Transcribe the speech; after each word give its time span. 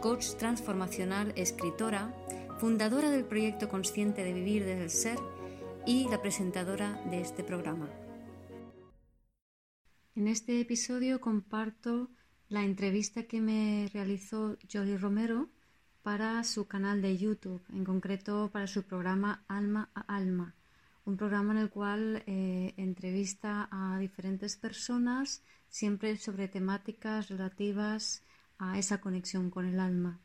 coach 0.00 0.34
transformacional, 0.38 1.32
escritora, 1.36 2.14
fundadora 2.58 3.10
del 3.10 3.26
proyecto 3.26 3.68
Consciente 3.68 4.24
de 4.24 4.32
Vivir 4.32 4.64
desde 4.64 4.84
el 4.84 4.90
Ser 4.90 5.18
y 5.86 6.08
la 6.08 6.22
presentadora 6.22 7.02
de 7.10 7.20
este 7.20 7.44
programa. 7.44 7.88
En 10.14 10.26
este 10.26 10.58
episodio 10.60 11.20
comparto 11.20 12.08
la 12.48 12.64
entrevista 12.64 13.24
que 13.24 13.42
me 13.42 13.90
realizó 13.92 14.56
Jolly 14.72 14.96
Romero 14.96 15.50
para 16.02 16.42
su 16.44 16.66
canal 16.66 17.02
de 17.02 17.18
YouTube, 17.18 17.62
en 17.68 17.84
concreto 17.84 18.50
para 18.50 18.66
su 18.66 18.82
programa 18.84 19.44
Alma 19.48 19.90
a 19.94 20.00
Alma, 20.16 20.54
un 21.04 21.18
programa 21.18 21.52
en 21.52 21.58
el 21.58 21.70
cual 21.70 22.22
eh, 22.26 22.72
entrevista 22.78 23.68
a 23.70 23.98
diferentes 23.98 24.56
personas, 24.56 25.42
siempre 25.68 26.16
sobre 26.16 26.48
temáticas 26.48 27.28
relativas 27.28 28.22
a 28.60 28.78
esa 28.78 29.00
conexión 29.00 29.50
con 29.50 29.66
el 29.66 29.80
alma. 29.80 30.20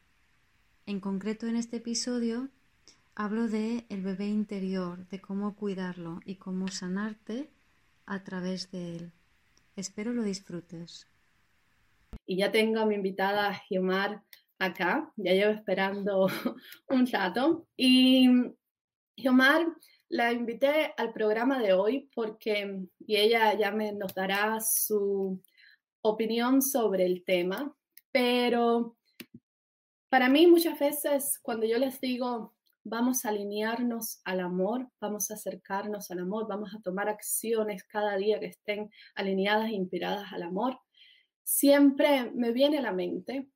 En 0.85 0.99
concreto 0.99 1.48
en 1.48 1.55
este 1.55 1.77
episodio 1.77 2.49
hablo 3.16 3.48
de 3.48 3.85
el 3.89 4.02
bebé 4.02 4.27
interior, 4.27 5.07
de 5.07 5.21
cómo 5.21 5.55
cuidarlo 5.55 6.20
y 6.26 6.35
cómo 6.35 6.68
sanarte 6.68 7.49
a 8.05 8.24
través 8.24 8.70
de 8.71 8.98
él. 8.98 9.12
Espero 9.77 10.13
lo 10.13 10.21
disfrutes. 10.21 11.07
Y 12.26 12.37
ya 12.37 12.51
tengo 12.51 12.82
a 12.82 12.85
mi 12.85 12.96
invitada 12.96 13.54
Giomar 13.68 14.21
acá, 14.59 15.12
ya 15.15 15.31
llevo 15.31 15.54
esperando 15.54 16.27
un 16.90 17.07
rato. 17.07 17.68
Y 17.77 18.27
Giomar 19.15 19.65
la 20.09 20.34
invité 20.34 20.93
al 20.98 21.13
programa 21.13 21.59
de 21.62 21.71
hoy 21.71 22.09
porque, 22.13 22.85
y 22.99 23.15
ella 23.15 23.57
ya 23.57 23.71
me 23.71 23.93
nos 23.93 24.13
dará 24.13 24.59
su 24.59 25.41
opinión 26.02 26.62
sobre 26.62 27.05
el 27.05 27.24
tema, 27.24 27.74
pero 28.16 28.96
para 30.08 30.30
mí 30.30 30.48
muchas 30.48 30.80
veces 30.80 31.38
cuando 31.41 31.66
yo 31.66 31.77
les 31.77 31.99
digo, 31.99 32.55
vamos 32.85 33.26
a 33.26 33.30
alinearnos 33.30 34.21
al 34.24 34.40
amor, 34.40 34.90
vamos 35.02 35.30
a 35.30 35.34
acercarnos 35.34 36.10
al 36.12 36.20
amor, 36.20 36.48
vamos 36.48 36.74
a 36.74 36.80
tomar 36.82 37.10
acciones 37.10 37.84
cada 37.84 38.16
día 38.16 38.40
que 38.40 38.46
estén 38.46 38.90
alineadas 39.16 39.68
e 39.68 39.74
inspiradas 39.74 40.32
al 40.32 40.43
amor, 40.43 40.80
siempre 41.43 42.32
me 42.32 42.54
viene 42.54 42.77
a 42.77 42.84
la 42.84 42.93
mente, 42.93 43.49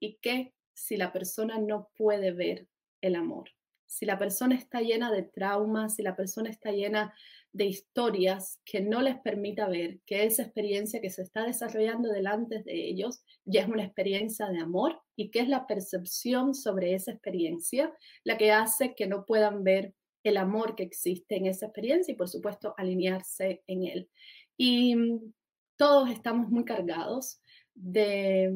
¿y 0.00 0.16
qué 0.22 0.54
si 0.72 0.96
la 0.96 1.12
persona 1.12 1.58
no 1.58 1.90
puede 1.94 2.32
ver 2.32 2.66
el 3.02 3.16
amor? 3.16 3.50
si 3.86 4.04
la 4.04 4.18
persona 4.18 4.56
está 4.56 4.80
llena 4.80 5.10
de 5.10 5.22
traumas, 5.22 5.94
si 5.94 6.02
la 6.02 6.16
persona 6.16 6.50
está 6.50 6.70
llena 6.70 7.14
de 7.56 7.64
historias 7.64 8.60
que 8.66 8.82
no 8.82 9.00
les 9.00 9.16
permita 9.16 9.66
ver 9.66 10.00
que 10.04 10.24
esa 10.24 10.42
experiencia 10.42 11.00
que 11.00 11.08
se 11.08 11.22
está 11.22 11.44
desarrollando 11.44 12.10
delante 12.10 12.62
de 12.62 12.86
ellos 12.86 13.22
ya 13.46 13.62
es 13.62 13.68
una 13.68 13.82
experiencia 13.82 14.46
de 14.48 14.58
amor 14.58 15.00
y 15.16 15.30
que 15.30 15.40
es 15.40 15.48
la 15.48 15.66
percepción 15.66 16.54
sobre 16.54 16.92
esa 16.92 17.12
experiencia 17.12 17.94
la 18.24 18.36
que 18.36 18.52
hace 18.52 18.94
que 18.94 19.06
no 19.06 19.24
puedan 19.24 19.64
ver 19.64 19.94
el 20.22 20.36
amor 20.36 20.76
que 20.76 20.82
existe 20.82 21.36
en 21.36 21.46
esa 21.46 21.66
experiencia 21.66 22.12
y 22.12 22.16
por 22.16 22.28
supuesto 22.28 22.74
alinearse 22.76 23.62
en 23.66 23.84
él. 23.84 24.10
Y 24.58 24.94
mm, 24.94 25.32
todos 25.76 26.10
estamos 26.10 26.50
muy 26.50 26.66
cargados 26.66 27.40
de 27.74 28.52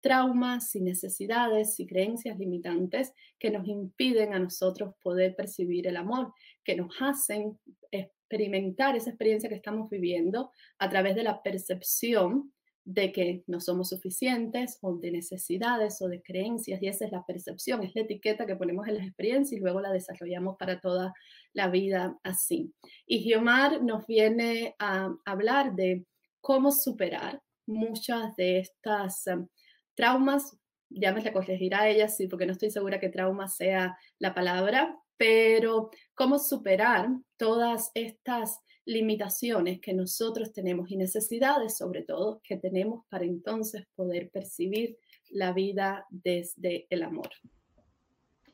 traumas 0.00 0.74
y 0.74 0.80
necesidades 0.80 1.78
y 1.80 1.86
creencias 1.86 2.38
limitantes 2.38 3.12
que 3.38 3.50
nos 3.50 3.68
impiden 3.68 4.32
a 4.32 4.38
nosotros 4.38 4.94
poder 5.02 5.36
percibir 5.36 5.86
el 5.86 5.98
amor, 5.98 6.32
que 6.64 6.76
nos 6.76 6.94
hacen 6.98 7.58
experimentar 8.28 8.94
esa 8.94 9.10
experiencia 9.10 9.48
que 9.48 9.54
estamos 9.54 9.88
viviendo 9.88 10.52
a 10.78 10.90
través 10.90 11.16
de 11.16 11.22
la 11.22 11.42
percepción 11.42 12.52
de 12.84 13.12
que 13.12 13.42
no 13.46 13.60
somos 13.60 13.90
suficientes 13.90 14.78
o 14.80 14.96
de 14.96 15.10
necesidades 15.10 16.00
o 16.00 16.08
de 16.08 16.22
creencias 16.22 16.80
y 16.82 16.88
esa 16.88 17.04
es 17.06 17.12
la 17.12 17.24
percepción, 17.26 17.82
es 17.82 17.94
la 17.94 18.02
etiqueta 18.02 18.46
que 18.46 18.56
ponemos 18.56 18.86
en 18.88 18.96
las 18.96 19.06
experiencias 19.06 19.58
y 19.58 19.62
luego 19.62 19.80
la 19.80 19.92
desarrollamos 19.92 20.56
para 20.58 20.80
toda 20.80 21.12
la 21.52 21.68
vida 21.68 22.18
así. 22.22 22.72
Y 23.06 23.20
Giomar 23.20 23.82
nos 23.82 24.06
viene 24.06 24.74
a 24.78 25.14
hablar 25.26 25.74
de 25.74 26.06
cómo 26.40 26.70
superar 26.70 27.42
muchas 27.66 28.34
de 28.36 28.60
estas 28.60 29.24
Traumas, 29.94 30.56
ya 30.90 31.12
me 31.12 31.22
la 31.22 31.32
corregirá 31.32 31.88
ella, 31.88 32.08
sí, 32.08 32.28
porque 32.28 32.46
no 32.46 32.52
estoy 32.52 32.70
segura 32.70 33.00
que 33.00 33.08
trauma 33.08 33.48
sea 33.48 33.98
la 34.20 34.32
palabra, 34.32 34.96
pero 35.16 35.90
cómo 36.14 36.38
superar 36.38 37.08
todas 37.38 37.90
estas 37.94 38.60
limitaciones 38.84 39.80
que 39.80 39.94
nosotros 39.94 40.52
tenemos 40.52 40.90
y 40.90 40.96
necesidades, 40.96 41.76
sobre 41.76 42.02
todo, 42.02 42.40
que 42.42 42.56
tenemos 42.56 43.04
para 43.08 43.24
entonces 43.24 43.86
poder 43.94 44.30
percibir 44.30 44.98
la 45.30 45.52
vida 45.52 46.06
desde 46.10 46.86
el 46.90 47.02
amor. 47.02 47.30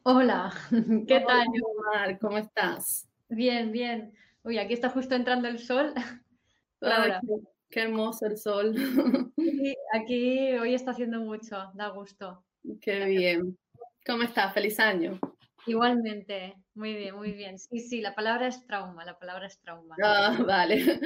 Hola, 0.03 0.53
¿qué 1.09 1.21
tal? 1.21 1.47
Omar, 1.65 2.19
¿Cómo 2.19 2.39
estás? 2.39 3.09
Bien, 3.29 3.73
bien. 3.73 4.13
Uy, 4.43 4.59
aquí 4.59 4.75
está 4.75 4.91
justo 4.91 5.15
entrando 5.15 5.49
el 5.49 5.59
sol. 5.59 5.95
Qué 7.71 7.81
hermoso 7.81 8.27
el 8.27 8.37
sol. 8.37 8.75
Sí, 9.65 9.75
aquí 9.95 10.53
hoy 10.59 10.75
está 10.75 10.91
haciendo 10.91 11.21
mucho, 11.21 11.57
da 11.75 11.89
gusto. 11.89 12.45
Qué 12.83 13.07
bien. 13.07 13.57
¿Cómo 14.05 14.25
estás? 14.25 14.53
Feliz 14.53 14.79
año. 14.79 15.19
Igualmente, 15.67 16.55
muy 16.75 16.95
bien, 16.95 17.15
muy 17.15 17.33
bien. 17.33 17.59
Sí, 17.59 17.81
sí, 17.81 18.01
la 18.01 18.15
palabra 18.15 18.49
es 18.49 18.67
trauma, 18.67 19.05
la 19.05 19.19
palabra 19.19 19.47
es 19.47 19.59
trauma. 19.61 19.97
Ah, 20.03 20.37
vale. 20.47 21.01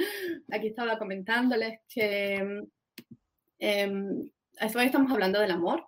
Aquí 0.51 0.67
estaba 0.67 0.97
comentándoles 0.97 1.79
que 1.87 2.63
eh, 3.59 3.91
hoy 3.91 4.85
estamos 4.85 5.11
hablando 5.11 5.39
del 5.39 5.51
amor 5.51 5.87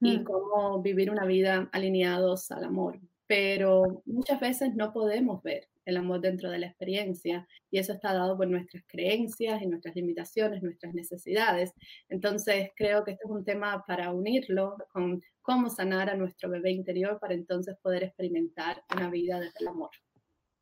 y 0.00 0.18
mm. 0.18 0.24
cómo 0.24 0.82
vivir 0.82 1.10
una 1.10 1.24
vida 1.24 1.68
alineados 1.72 2.50
al 2.50 2.64
amor, 2.64 3.00
pero 3.26 4.02
muchas 4.04 4.40
veces 4.40 4.74
no 4.74 4.92
podemos 4.92 5.42
ver 5.42 5.68
el 5.86 5.96
amor 5.96 6.20
dentro 6.20 6.50
de 6.50 6.58
la 6.58 6.66
experiencia 6.66 7.48
y 7.70 7.78
eso 7.78 7.94
está 7.94 8.12
dado 8.12 8.36
por 8.36 8.48
nuestras 8.48 8.84
creencias 8.86 9.62
y 9.62 9.66
nuestras 9.66 9.96
limitaciones, 9.96 10.62
nuestras 10.62 10.92
necesidades. 10.92 11.72
Entonces 12.08 12.70
creo 12.76 13.04
que 13.04 13.12
este 13.12 13.24
es 13.24 13.30
un 13.30 13.44
tema 13.44 13.84
para 13.86 14.12
unirlo 14.12 14.76
con 14.92 15.22
cómo 15.40 15.70
sanar 15.70 16.10
a 16.10 16.16
nuestro 16.16 16.50
bebé 16.50 16.72
interior 16.72 17.18
para 17.20 17.34
entonces 17.34 17.76
poder 17.80 18.02
experimentar 18.02 18.82
una 18.94 19.08
vida 19.08 19.40
desde 19.40 19.60
el 19.60 19.68
amor. 19.68 19.90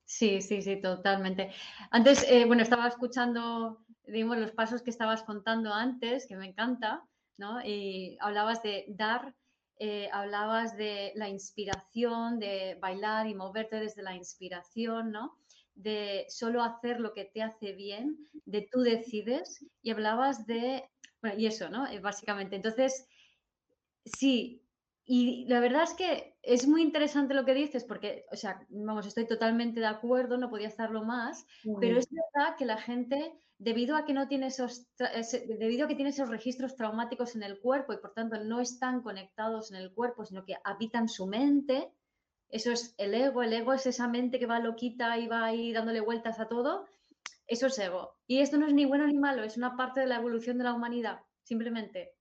Sí, 0.05 0.43
sí, 0.43 0.61
sí, 0.61 0.77
totalmente. 0.77 1.51
Antes, 1.91 2.25
eh, 2.31 2.45
bueno, 2.45 2.63
estaba 2.63 2.87
escuchando, 2.87 3.83
digamos, 4.07 4.37
los 4.37 4.53
pasos 4.53 4.83
que 4.83 4.91
estabas 4.91 5.23
contando 5.23 5.73
antes, 5.73 6.27
que 6.27 6.37
me 6.37 6.47
encanta, 6.47 7.03
¿no? 7.39 7.65
Y 7.65 8.19
hablabas 8.21 8.63
de 8.63 8.85
dar 8.89 9.35
eh, 9.79 10.09
hablabas 10.13 10.77
de 10.77 11.13
la 11.17 11.29
inspiración, 11.29 12.39
de 12.39 12.79
bailar 12.81 13.27
y 13.27 13.35
moverte 13.35 13.77
desde 13.77 14.03
la 14.03 14.15
inspiración, 14.15 15.11
¿no? 15.11 15.39
De 15.75 16.27
solo 16.29 16.63
hacer 16.63 17.01
lo 17.01 17.13
que 17.13 17.25
te 17.25 17.43
hace 17.43 17.73
bien, 17.73 18.29
de 18.45 18.69
tú 18.71 18.81
decides, 18.81 19.65
y 19.83 19.91
hablabas 19.91 20.47
de, 20.47 20.89
bueno, 21.21 21.39
y 21.39 21.47
eso, 21.47 21.69
¿no? 21.69 21.87
Eh, 21.87 22.01
básicamente. 22.01 22.57
Entonces, 22.57 23.07
sí, 24.05 24.64
y 25.07 25.45
la 25.49 25.61
verdad 25.61 25.83
es 25.83 25.95
que 25.95 26.39
es 26.43 26.67
muy 26.67 26.83
interesante 26.83 27.35
lo 27.35 27.45
que 27.45 27.53
dices, 27.55 27.85
porque, 27.85 28.25
o 28.33 28.37
sea, 28.37 28.67
vamos, 28.71 29.07
estoy 29.07 29.27
totalmente 29.27 29.81
de 29.81 29.87
acuerdo, 29.87 30.39
no 30.39 30.49
podía 30.49 30.69
estarlo 30.69 31.05
más, 31.05 31.47
pero 31.79 31.99
es 31.99 32.07
verdad 32.11 32.57
que 32.57 32.65
la 32.65 32.79
gente, 32.79 33.35
debido 33.59 33.97
a 33.97 34.07
que 34.07 34.15
no 34.15 34.29
tiene 34.29 34.47
esos, 34.47 34.89
debido 34.97 35.85
a 35.85 35.89
que 35.89 35.95
tiene 35.95 36.11
esos 36.11 36.31
registros 36.31 36.75
traumáticos 36.75 37.37
en 37.37 37.43
el 37.43 37.61
cuerpo 37.61 37.93
y 37.93 37.99
por 37.99 38.15
tanto 38.15 38.43
no 38.43 38.61
están 38.61 39.03
conectados 39.03 39.71
en 39.71 39.77
el 39.77 39.93
cuerpo, 39.93 40.25
sino 40.25 40.45
que 40.45 40.57
habitan 40.65 41.09
su 41.09 41.27
mente, 41.27 41.93
eso 42.49 42.73
es 42.73 42.95
el 42.97 43.15
ego, 43.15 43.43
el 43.43 43.53
ego 43.53 43.75
es 43.75 43.87
esa 43.87 44.09
mente 44.09 44.39
que 44.39 44.47
va 44.47 44.59
loquita 44.59 45.19
y 45.19 45.27
va 45.29 45.45
ahí 45.45 45.73
dándole 45.73 46.01
vueltas 46.01 46.41
a 46.41 46.49
todo, 46.49 46.87
eso 47.47 47.67
es 47.67 47.79
ego. 47.79 48.17
Y 48.27 48.39
esto 48.41 48.57
no 48.57 48.67
es 48.67 48.73
ni 48.73 48.87
bueno 48.87 49.07
ni 49.07 49.19
malo, 49.19 49.43
es 49.43 49.59
una 49.59 49.77
parte 49.77 50.01
de 50.01 50.07
la 50.07 50.17
evolución 50.17 50.57
de 50.57 50.65
la 50.65 50.73
humanidad, 50.73 51.21
simplemente. 51.43 52.15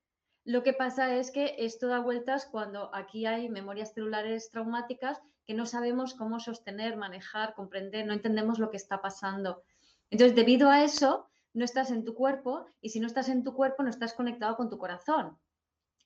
Lo 0.45 0.63
que 0.63 0.74
pasa 0.74 1.16
es 1.16 1.31
que 1.31 1.56
esto 1.60 1.88
da 1.88 2.00
vueltas 2.00 2.45
cuando 2.45 2.94
aquí 2.94 3.25
hay 3.25 3.48
memorias 3.50 3.94
celulares 3.94 4.50
traumáticas 4.51 5.22
que 5.45 5.54
no 5.54 5.66
sabemos 5.66 6.13
cómo 6.13 6.40
sostener, 6.40 6.98
manejar, 6.98 7.54
comprender, 7.54 8.06
no 8.06 8.13
entendemos 8.13 8.60
lo 8.60 8.69
que 8.69 8.78
está 8.78 9.01
pasando. 9.01 9.63
Entonces, 10.10 10.36
debido 10.36 10.69
a 10.69 10.84
eso, 10.84 11.28
no 11.54 11.63
estás 11.63 11.92
en 11.92 12.04
tu 12.04 12.13
cuerpo 12.13 12.66
y 12.81 12.90
si 12.90 13.00
no 13.00 13.07
estás 13.07 13.30
en 13.30 13.44
tu 13.44 13.54
cuerpo, 13.54 13.84
no 13.84 13.90
estás 13.90 14.13
conectado 14.13 14.56
con 14.57 14.69
tu 14.69 14.78
corazón. 14.78 15.38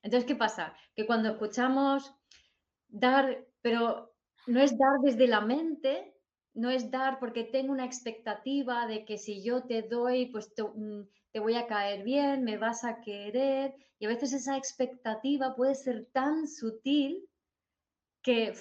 Entonces, 0.04 0.28
¿qué 0.28 0.36
pasa? 0.36 0.74
Que 0.96 1.06
cuando 1.06 1.30
escuchamos 1.30 2.14
dar, 2.88 3.46
pero 3.62 4.14
no 4.46 4.62
es 4.62 4.78
dar 4.78 5.00
desde 5.02 5.28
la 5.28 5.42
mente, 5.42 6.14
no 6.54 6.70
es 6.70 6.90
dar 6.90 7.20
porque 7.20 7.44
tengo 7.44 7.72
una 7.72 7.86
expectativa 7.86 8.88
de 8.88 9.06
que 9.06 9.18
si 9.18 9.44
yo 9.44 9.64
te 9.64 9.84
doy, 9.84 10.28
pues 10.28 10.54
te, 10.54 10.64
voy 11.40 11.56
a 11.56 11.68
caer 11.68 12.04
bien, 12.04 12.44
me 12.44 12.58
vas 12.58 12.84
a 12.84 13.02
querer. 13.02 13.76
Y 14.00 14.06
a 14.06 14.10
veces 14.10 14.34
esa 14.34 14.58
expectativa 14.58 15.56
puede 15.56 15.76
ser 15.76 16.08
tan 16.12 16.48
sutil 16.48 17.28
que, 18.22 18.54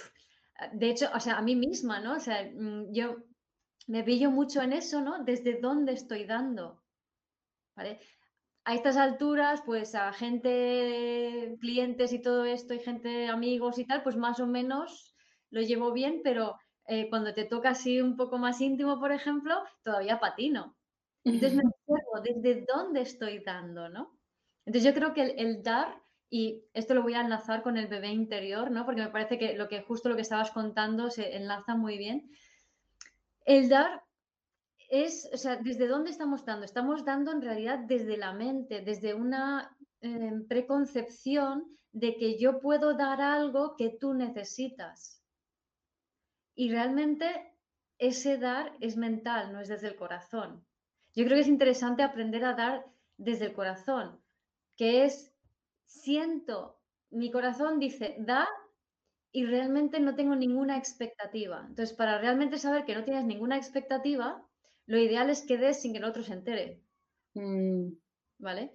de 0.72 0.90
hecho, 0.90 1.10
o 1.14 1.20
sea, 1.20 1.38
a 1.38 1.42
mí 1.42 1.56
misma, 1.56 2.00
¿no? 2.00 2.16
O 2.16 2.20
sea, 2.20 2.42
mm, 2.44 2.92
yo 2.92 3.16
me 3.86 4.02
pillo 4.04 4.30
mucho 4.30 4.62
en 4.62 4.72
eso, 4.72 5.00
¿no? 5.00 5.24
Desde 5.24 5.60
dónde 5.60 5.92
estoy 5.92 6.24
dando. 6.24 6.82
¿Vale? 7.76 8.00
A 8.64 8.74
estas 8.74 8.96
alturas, 8.96 9.62
pues 9.64 9.94
a 9.94 10.12
gente, 10.12 11.56
clientes 11.60 12.12
y 12.12 12.20
todo 12.20 12.44
esto, 12.44 12.74
y 12.74 12.80
gente, 12.80 13.28
amigos 13.28 13.78
y 13.78 13.86
tal, 13.86 14.02
pues 14.02 14.16
más 14.16 14.40
o 14.40 14.46
menos 14.46 15.14
lo 15.50 15.60
llevo 15.62 15.92
bien, 15.92 16.20
pero 16.24 16.58
eh, 16.88 17.08
cuando 17.10 17.34
te 17.34 17.44
toca 17.44 17.70
así 17.70 18.00
un 18.00 18.16
poco 18.16 18.38
más 18.38 18.60
íntimo, 18.60 18.98
por 18.98 19.12
ejemplo, 19.12 19.62
todavía 19.82 20.20
patino. 20.20 20.75
Entonces 21.26 21.54
me 21.56 21.62
acuerdo 21.68 22.22
desde 22.22 22.64
dónde 22.72 23.00
estoy 23.00 23.40
dando, 23.40 23.88
¿no? 23.88 24.16
Entonces 24.64 24.84
yo 24.84 24.94
creo 24.94 25.12
que 25.12 25.22
el, 25.22 25.60
dar, 25.60 26.00
y 26.30 26.64
esto 26.72 26.94
lo 26.94 27.02
voy 27.02 27.14
a 27.14 27.20
enlazar 27.20 27.64
con 27.64 27.76
el 27.76 27.88
bebé 27.88 28.08
interior, 28.08 28.70
¿no? 28.70 28.84
Porque 28.84 29.02
me 29.02 29.10
parece 29.10 29.36
que 29.36 29.54
lo 29.54 29.68
que 29.68 29.82
justo 29.82 30.08
lo 30.08 30.14
que 30.14 30.22
estabas 30.22 30.52
contando 30.52 31.10
se 31.10 31.36
enlaza 31.36 31.74
muy 31.74 31.98
bien. 31.98 32.30
El 33.44 33.68
dar 33.68 34.04
es, 34.88 35.28
o 35.32 35.36
sea, 35.36 35.56
¿desde 35.56 35.88
dónde 35.88 36.12
estamos 36.12 36.44
dando? 36.44 36.64
Estamos 36.64 37.04
dando 37.04 37.32
en 37.32 37.42
realidad 37.42 37.80
desde 37.80 38.16
la 38.16 38.32
mente, 38.32 38.82
desde 38.82 39.12
una 39.12 39.76
em, 40.02 40.46
preconcepción 40.46 41.76
de 41.90 42.16
que 42.16 42.38
yo 42.38 42.60
puedo 42.60 42.94
dar 42.96 43.20
algo 43.20 43.74
que 43.76 43.90
tú 43.90 44.14
necesitas. 44.14 45.24
Y 46.54 46.70
realmente 46.70 47.52
ese 47.98 48.38
dar 48.38 48.76
es 48.78 48.96
mental, 48.96 49.52
no 49.52 49.60
es 49.60 49.68
desde 49.68 49.88
el 49.88 49.96
corazón. 49.96 50.64
Yo 51.16 51.24
creo 51.24 51.36
que 51.36 51.40
es 51.40 51.48
interesante 51.48 52.02
aprender 52.02 52.44
a 52.44 52.54
dar 52.54 52.86
desde 53.16 53.46
el 53.46 53.54
corazón, 53.54 54.20
que 54.76 55.06
es, 55.06 55.32
siento, 55.86 56.78
mi 57.10 57.30
corazón 57.30 57.80
dice, 57.80 58.16
da 58.18 58.46
y 59.32 59.46
realmente 59.46 59.98
no 59.98 60.14
tengo 60.14 60.36
ninguna 60.36 60.76
expectativa. 60.76 61.64
Entonces, 61.68 61.96
para 61.96 62.18
realmente 62.18 62.58
saber 62.58 62.84
que 62.84 62.94
no 62.94 63.02
tienes 63.02 63.24
ninguna 63.24 63.56
expectativa, 63.56 64.46
lo 64.84 64.98
ideal 64.98 65.30
es 65.30 65.42
que 65.42 65.56
des 65.56 65.80
sin 65.80 65.92
que 65.92 65.98
el 65.98 66.04
otro 66.04 66.22
se 66.22 66.34
entere. 66.34 66.82
Mm. 67.34 67.92
¿Vale? 68.38 68.72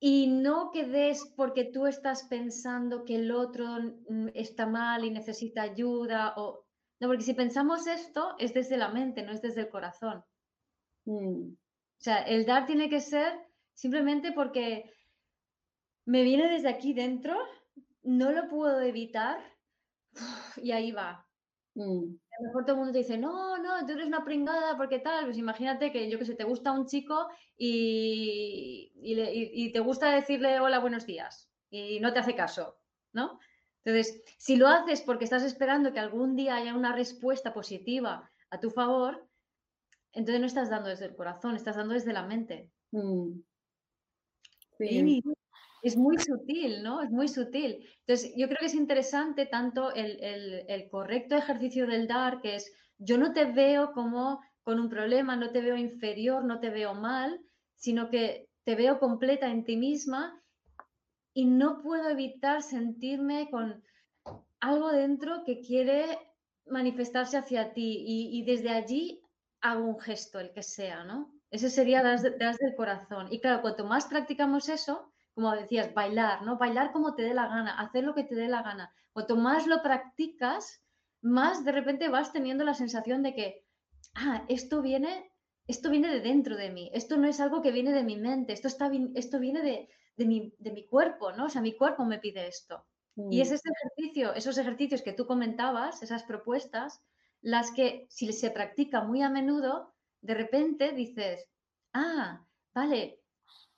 Y 0.00 0.26
no 0.26 0.72
que 0.72 0.84
des 0.84 1.32
porque 1.36 1.64
tú 1.64 1.86
estás 1.86 2.24
pensando 2.24 3.04
que 3.04 3.16
el 3.16 3.30
otro 3.30 3.66
mm, 4.08 4.28
está 4.34 4.66
mal 4.66 5.04
y 5.04 5.10
necesita 5.10 5.62
ayuda 5.62 6.34
o... 6.36 6.66
No, 7.00 7.06
porque 7.06 7.22
si 7.22 7.34
pensamos 7.34 7.86
esto 7.86 8.34
es 8.38 8.52
desde 8.52 8.76
la 8.76 8.88
mente, 8.88 9.22
no 9.22 9.30
es 9.30 9.40
desde 9.40 9.60
el 9.60 9.68
corazón. 9.68 10.24
Mm. 11.08 11.54
O 11.54 12.00
sea, 12.00 12.18
el 12.22 12.44
dar 12.44 12.66
tiene 12.66 12.90
que 12.90 13.00
ser 13.00 13.32
simplemente 13.72 14.32
porque 14.32 14.92
me 16.04 16.22
viene 16.22 16.50
desde 16.50 16.68
aquí 16.68 16.92
dentro, 16.92 17.34
no 18.02 18.30
lo 18.30 18.48
puedo 18.48 18.80
evitar 18.82 19.38
y 20.62 20.70
ahí 20.72 20.92
va. 20.92 21.26
Mm. 21.74 22.04
A 22.04 22.42
lo 22.42 22.46
mejor 22.46 22.64
todo 22.64 22.72
el 22.72 22.78
mundo 22.78 22.92
te 22.92 22.98
dice, 22.98 23.16
no, 23.16 23.56
no, 23.58 23.86
tú 23.86 23.92
eres 23.92 24.06
una 24.06 24.24
pringada 24.24 24.76
porque 24.76 24.98
tal. 24.98 25.24
Pues 25.24 25.38
imagínate 25.38 25.90
que 25.92 26.10
yo 26.10 26.18
que 26.18 26.26
sé, 26.26 26.34
te 26.34 26.44
gusta 26.44 26.72
un 26.72 26.86
chico 26.86 27.28
y, 27.56 28.92
y, 28.94 29.72
te 29.72 29.80
gusta 29.80 30.10
decirle 30.10 30.60
hola, 30.60 30.78
buenos 30.78 31.06
días 31.06 31.50
y 31.70 32.00
no 32.00 32.12
te 32.12 32.18
hace 32.18 32.34
caso, 32.34 32.78
¿no? 33.12 33.40
Entonces, 33.84 34.22
si 34.36 34.56
lo 34.56 34.68
haces 34.68 35.00
porque 35.00 35.24
estás 35.24 35.42
esperando 35.42 35.92
que 35.92 36.00
algún 36.00 36.36
día 36.36 36.56
haya 36.56 36.74
una 36.74 36.92
respuesta 36.92 37.54
positiva 37.54 38.30
a 38.50 38.60
tu 38.60 38.70
favor, 38.70 39.27
entonces 40.18 40.40
no 40.40 40.46
estás 40.46 40.70
dando 40.70 40.88
desde 40.88 41.06
el 41.06 41.16
corazón, 41.16 41.56
estás 41.56 41.76
dando 41.76 41.94
desde 41.94 42.12
la 42.12 42.26
mente. 42.26 42.70
Mm. 42.92 43.40
Sí 44.78 45.22
es 45.82 45.96
muy 45.96 46.18
sutil, 46.18 46.82
¿no? 46.82 47.02
Es 47.02 47.10
muy 47.10 47.28
sutil. 47.28 47.84
Entonces, 48.00 48.32
yo 48.36 48.46
creo 48.46 48.58
que 48.60 48.66
es 48.66 48.74
interesante 48.74 49.46
tanto 49.46 49.94
el, 49.94 50.88
correcto 50.90 51.36
ejercicio 51.36 51.86
del 51.86 52.06
dar, 52.08 52.40
que 52.40 52.56
es, 52.56 52.72
yo 52.98 53.18
no 53.18 53.32
te 53.32 53.44
veo 53.44 53.92
como 53.92 54.40
con 54.62 54.80
un 54.80 54.88
problema, 54.88 55.36
no 55.36 55.50
te 55.50 55.60
veo 55.60 55.76
inferior, 55.76 56.44
no 56.44 56.60
te 56.60 56.70
veo 56.70 56.94
mal, 56.94 57.40
sino 57.76 58.10
que 58.10 58.48
te 58.64 58.74
veo 58.74 58.98
completa 58.98 59.50
en 59.50 59.64
ti 59.64 59.76
misma 59.76 60.42
y 61.32 61.46
no 61.46 61.80
puedo 61.80 62.08
evitar 62.08 62.62
sentirme 62.62 63.48
con 63.50 63.82
algo 64.60 64.90
dentro 64.90 65.44
que 65.44 65.60
quiere 65.60 66.04
manifestarse 66.66 67.38
hacia 67.38 67.72
ti 67.72 68.04
y, 68.06 68.44
desde 68.44 68.70
allí 68.70 69.22
hago 69.60 69.84
un 69.84 69.98
gesto, 69.98 70.40
el 70.40 70.52
que 70.52 70.62
sea, 70.62 71.04
¿no? 71.04 71.32
Ese 71.50 71.70
sería 71.70 72.02
desde, 72.02 72.30
desde 72.30 72.66
el 72.66 72.76
corazón. 72.76 73.28
Y 73.30 73.40
claro, 73.40 73.62
cuanto 73.62 73.84
más 73.84 74.06
practicamos 74.06 74.68
eso, 74.68 75.12
como 75.34 75.52
decías, 75.52 75.94
bailar, 75.94 76.42
¿no? 76.42 76.58
Bailar 76.58 76.92
como 76.92 77.14
te 77.14 77.22
dé 77.22 77.34
la 77.34 77.46
gana, 77.46 77.78
hacer 77.78 78.04
lo 78.04 78.14
que 78.14 78.24
te 78.24 78.34
dé 78.34 78.48
la 78.48 78.62
gana. 78.62 78.92
Cuanto 79.12 79.36
más 79.36 79.66
lo 79.66 79.82
practicas, 79.82 80.82
más 81.22 81.64
de 81.64 81.72
repente 81.72 82.08
vas 82.08 82.32
teniendo 82.32 82.64
la 82.64 82.74
sensación 82.74 83.22
de 83.22 83.34
que, 83.34 83.64
ah, 84.14 84.44
esto 84.48 84.82
viene, 84.82 85.32
esto 85.66 85.90
viene 85.90 86.08
de 86.08 86.20
dentro 86.20 86.56
de 86.56 86.70
mí, 86.70 86.90
esto 86.94 87.16
no 87.16 87.28
es 87.28 87.40
algo 87.40 87.62
que 87.62 87.72
viene 87.72 87.92
de 87.92 88.04
mi 88.04 88.16
mente, 88.16 88.52
esto, 88.52 88.68
está, 88.68 88.90
esto 89.14 89.38
viene 89.38 89.62
de, 89.62 89.88
de, 90.16 90.26
mi, 90.26 90.54
de 90.58 90.72
mi 90.72 90.86
cuerpo, 90.86 91.32
¿no? 91.32 91.46
O 91.46 91.48
sea, 91.48 91.62
mi 91.62 91.76
cuerpo 91.76 92.04
me 92.04 92.18
pide 92.18 92.46
esto. 92.46 92.84
Y 93.30 93.40
es 93.40 93.50
mm. 93.50 93.54
ese 93.54 93.68
ejercicio, 93.70 94.34
esos 94.34 94.58
ejercicios 94.58 95.02
que 95.02 95.12
tú 95.12 95.26
comentabas, 95.26 96.02
esas 96.02 96.22
propuestas, 96.22 97.02
las 97.42 97.70
que 97.70 98.06
si 98.08 98.32
se 98.32 98.50
practica 98.50 99.02
muy 99.02 99.22
a 99.22 99.30
menudo, 99.30 99.94
de 100.20 100.34
repente 100.34 100.92
dices, 100.92 101.46
ah, 101.92 102.44
vale, 102.74 103.20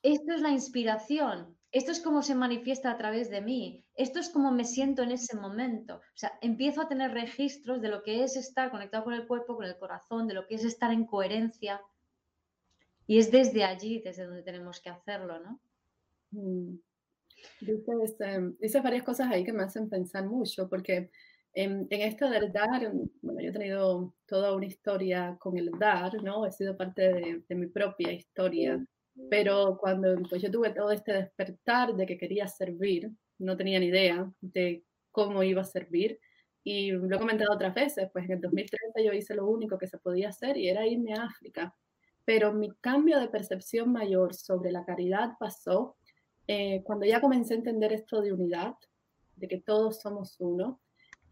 esto 0.01 0.33
es 0.33 0.41
la 0.41 0.49
inspiración, 0.49 1.57
esto 1.71 1.91
es 1.91 1.99
como 1.99 2.21
se 2.21 2.35
manifiesta 2.35 2.91
a 2.91 2.97
través 2.97 3.29
de 3.29 3.41
mí, 3.41 3.85
esto 3.95 4.19
es 4.19 4.29
como 4.29 4.51
me 4.51 4.65
siento 4.65 5.03
en 5.03 5.11
ese 5.11 5.37
momento. 5.37 5.97
O 5.97 6.17
sea, 6.17 6.37
empiezo 6.41 6.81
a 6.81 6.87
tener 6.87 7.11
registros 7.11 7.81
de 7.81 7.89
lo 7.89 8.03
que 8.03 8.23
es 8.23 8.35
estar 8.35 8.71
conectado 8.71 9.03
con 9.03 9.13
el 9.13 9.27
cuerpo, 9.27 9.55
con 9.55 9.65
el 9.65 9.77
corazón, 9.77 10.27
de 10.27 10.33
lo 10.33 10.47
que 10.47 10.55
es 10.55 10.65
estar 10.65 10.91
en 10.91 11.05
coherencia. 11.05 11.81
Y 13.07 13.19
es 13.19 13.31
desde 13.31 13.63
allí, 13.63 14.01
desde 14.01 14.25
donde 14.25 14.43
tenemos 14.43 14.79
que 14.79 14.89
hacerlo, 14.89 15.39
¿no? 15.39 15.59
Mm. 16.31 16.79
Dices, 17.59 18.83
varias 18.83 19.03
cosas 19.03 19.31
ahí 19.31 19.43
que 19.43 19.53
me 19.53 19.63
hacen 19.63 19.89
pensar 19.89 20.25
mucho, 20.25 20.69
porque 20.69 21.09
en, 21.53 21.87
esto 21.89 22.29
del 22.29 22.51
dar, 22.51 22.91
bueno, 23.21 23.41
yo 23.41 23.49
he 23.49 23.53
tenido 23.53 24.13
toda 24.25 24.55
una 24.55 24.65
historia 24.65 25.37
con 25.39 25.57
el 25.57 25.71
dar, 25.71 26.21
¿no? 26.23 26.45
He 26.45 26.51
sido 26.51 26.77
parte 26.77 27.13
de, 27.13 27.43
de 27.47 27.55
mi 27.55 27.67
propia 27.67 28.11
historia 28.11 28.83
pero 29.29 29.77
cuando 29.79 30.15
pues, 30.29 30.41
yo 30.41 30.51
tuve 30.51 30.71
todo 30.71 30.91
este 30.91 31.13
despertar 31.13 31.95
de 31.95 32.05
que 32.05 32.17
quería 32.17 32.47
servir, 32.47 33.11
no 33.39 33.57
tenía 33.57 33.79
ni 33.79 33.87
idea 33.87 34.31
de 34.41 34.83
cómo 35.11 35.43
iba 35.43 35.61
a 35.61 35.65
servir. 35.65 36.19
Y 36.63 36.91
lo 36.91 37.15
he 37.15 37.19
comentado 37.19 37.53
otras 37.53 37.73
veces, 37.73 38.09
pues 38.13 38.25
en 38.25 38.33
el 38.33 38.41
2030 38.41 39.01
yo 39.01 39.13
hice 39.13 39.33
lo 39.33 39.47
único 39.47 39.77
que 39.77 39.87
se 39.87 39.97
podía 39.97 40.29
hacer 40.29 40.57
y 40.57 40.69
era 40.69 40.85
irme 40.85 41.13
a 41.13 41.23
África. 41.23 41.75
Pero 42.23 42.53
mi 42.53 42.71
cambio 42.81 43.19
de 43.19 43.29
percepción 43.29 43.91
mayor 43.91 44.35
sobre 44.35 44.71
la 44.71 44.85
caridad 44.85 45.31
pasó 45.39 45.97
eh, 46.47 46.83
cuando 46.83 47.05
ya 47.05 47.19
comencé 47.19 47.55
a 47.55 47.57
entender 47.57 47.93
esto 47.93 48.21
de 48.21 48.33
unidad, 48.33 48.75
de 49.35 49.47
que 49.47 49.59
todos 49.59 50.01
somos 50.01 50.35
uno 50.39 50.80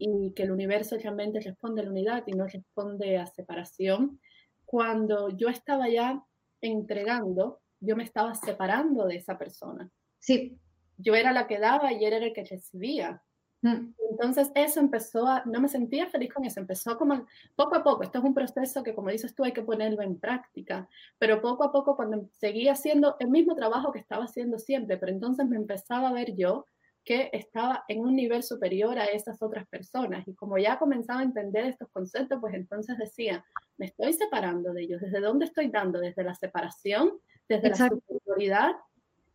y 0.00 0.32
que 0.32 0.42
el 0.42 0.50
universo 0.50 0.96
realmente 0.96 1.38
responde 1.40 1.82
a 1.82 1.84
la 1.84 1.90
unidad 1.90 2.24
y 2.26 2.32
no 2.32 2.48
responde 2.48 3.18
a 3.18 3.26
separación. 3.26 4.18
Cuando 4.64 5.28
yo 5.28 5.48
estaba 5.48 5.88
ya 5.88 6.24
entregando 6.60 7.60
yo 7.80 7.96
me 7.96 8.04
estaba 8.04 8.34
separando 8.34 9.06
de 9.06 9.16
esa 9.16 9.38
persona. 9.38 9.90
Sí. 10.18 10.58
Yo 10.98 11.14
era 11.14 11.32
la 11.32 11.46
que 11.46 11.58
daba 11.58 11.92
y 11.92 12.04
él 12.04 12.12
era 12.12 12.26
el 12.26 12.34
que 12.34 12.44
recibía. 12.44 13.22
Mm. 13.62 13.94
Entonces 14.10 14.50
eso 14.54 14.80
empezó 14.80 15.26
a, 15.26 15.42
no 15.46 15.60
me 15.60 15.68
sentía 15.68 16.06
feliz 16.08 16.32
con 16.32 16.44
eso, 16.44 16.60
empezó 16.60 16.96
como 16.98 17.26
poco 17.56 17.76
a 17.76 17.82
poco, 17.82 18.02
esto 18.02 18.18
es 18.18 18.24
un 18.24 18.32
proceso 18.32 18.82
que 18.82 18.94
como 18.94 19.10
dices 19.10 19.34
tú 19.34 19.44
hay 19.44 19.52
que 19.52 19.62
ponerlo 19.62 20.02
en 20.02 20.18
práctica, 20.18 20.88
pero 21.18 21.42
poco 21.42 21.64
a 21.64 21.72
poco 21.72 21.94
cuando 21.94 22.26
seguía 22.32 22.72
haciendo 22.72 23.16
el 23.18 23.28
mismo 23.28 23.54
trabajo 23.54 23.92
que 23.92 23.98
estaba 23.98 24.24
haciendo 24.24 24.58
siempre, 24.58 24.96
pero 24.96 25.12
entonces 25.12 25.46
me 25.46 25.56
empezaba 25.56 26.08
a 26.08 26.12
ver 26.12 26.34
yo 26.36 26.66
que 27.04 27.30
estaba 27.32 27.84
en 27.88 28.00
un 28.00 28.14
nivel 28.14 28.42
superior 28.42 28.98
a 28.98 29.06
esas 29.06 29.40
otras 29.42 29.66
personas 29.68 30.28
y 30.28 30.34
como 30.34 30.58
ya 30.58 30.78
comenzaba 30.78 31.20
a 31.20 31.24
entender 31.24 31.64
estos 31.64 31.88
conceptos, 31.90 32.38
pues 32.40 32.54
entonces 32.54 32.98
decía, 32.98 33.44
me 33.78 33.86
estoy 33.86 34.12
separando 34.12 34.72
de 34.72 34.82
ellos, 34.82 35.00
¿desde 35.00 35.20
dónde 35.20 35.46
estoy 35.46 35.68
dando? 35.68 35.98
Desde 35.98 36.22
la 36.22 36.34
separación 36.34 37.18
desde 37.50 37.68
la 37.70 37.76
superioridad. 37.76 38.76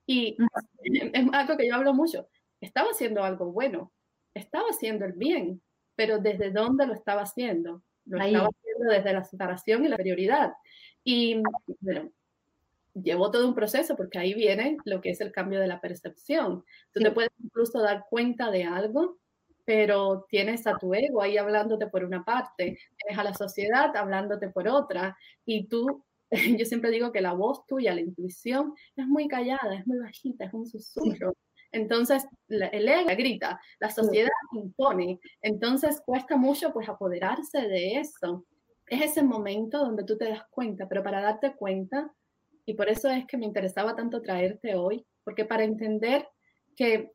Y 0.07 0.37
es 0.83 1.27
algo 1.33 1.57
que 1.57 1.67
yo 1.67 1.75
hablo 1.75 1.93
mucho. 1.93 2.27
Estaba 2.61 2.89
haciendo 2.89 3.23
algo 3.23 3.51
bueno, 3.51 3.91
estaba 4.33 4.65
haciendo 4.69 5.05
el 5.05 5.13
bien, 5.13 5.61
pero 5.95 6.19
¿desde 6.19 6.51
dónde 6.51 6.87
lo 6.87 6.93
estaba 6.93 7.23
haciendo? 7.23 7.83
Lo 8.05 8.19
estaba 8.19 8.47
haciendo 8.47 8.91
desde 8.91 9.13
la 9.13 9.23
separación 9.23 9.85
y 9.85 9.89
la 9.89 9.97
superioridad. 9.97 10.53
Y 11.03 11.41
bueno, 11.81 12.09
llevó 12.95 13.31
todo 13.31 13.47
un 13.47 13.55
proceso 13.55 13.95
porque 13.95 14.19
ahí 14.19 14.33
viene 14.33 14.77
lo 14.85 15.01
que 15.01 15.11
es 15.11 15.21
el 15.21 15.31
cambio 15.31 15.59
de 15.59 15.67
la 15.67 15.81
percepción. 15.81 16.63
Tú 16.93 17.01
te 17.01 17.11
puedes 17.11 17.31
incluso 17.43 17.81
dar 17.81 18.05
cuenta 18.09 18.49
de 18.51 18.63
algo 18.63 19.19
pero 19.65 20.25
tienes 20.29 20.65
a 20.67 20.77
tu 20.77 20.93
ego 20.93 21.21
ahí 21.21 21.37
hablándote 21.37 21.87
por 21.87 22.05
una 22.05 22.23
parte, 22.23 22.77
tienes 22.97 23.19
a 23.19 23.23
la 23.23 23.33
sociedad 23.33 23.95
hablándote 23.97 24.49
por 24.49 24.67
otra, 24.67 25.17
y 25.43 25.67
tú, 25.67 26.05
yo 26.59 26.65
siempre 26.65 26.91
digo 26.91 27.11
que 27.11 27.21
la 27.21 27.33
voz 27.33 27.65
tuya, 27.65 27.93
la 27.93 28.01
intuición, 28.01 28.73
es 28.95 29.07
muy 29.07 29.27
callada, 29.27 29.75
es 29.75 29.87
muy 29.87 29.97
bajita, 29.97 30.45
es 30.45 30.53
un 30.53 30.67
susurro. 30.67 31.33
Entonces, 31.71 32.25
el 32.47 32.87
ego 32.87 33.09
grita, 33.17 33.59
la 33.79 33.89
sociedad 33.89 34.29
impone, 34.53 35.19
entonces 35.41 36.01
cuesta 36.05 36.37
mucho 36.37 36.71
pues 36.71 36.87
apoderarse 36.87 37.67
de 37.67 37.97
eso. 37.97 38.45
Es 38.87 39.01
ese 39.01 39.23
momento 39.23 39.79
donde 39.79 40.05
tú 40.05 40.17
te 40.17 40.29
das 40.29 40.43
cuenta, 40.51 40.87
pero 40.87 41.03
para 41.03 41.21
darte 41.21 41.53
cuenta, 41.55 42.13
y 42.65 42.73
por 42.73 42.89
eso 42.89 43.09
es 43.09 43.25
que 43.25 43.37
me 43.37 43.45
interesaba 43.45 43.95
tanto 43.95 44.21
traerte 44.21 44.75
hoy, 44.75 45.05
porque 45.23 45.45
para 45.45 45.63
entender 45.63 46.27
que 46.75 47.11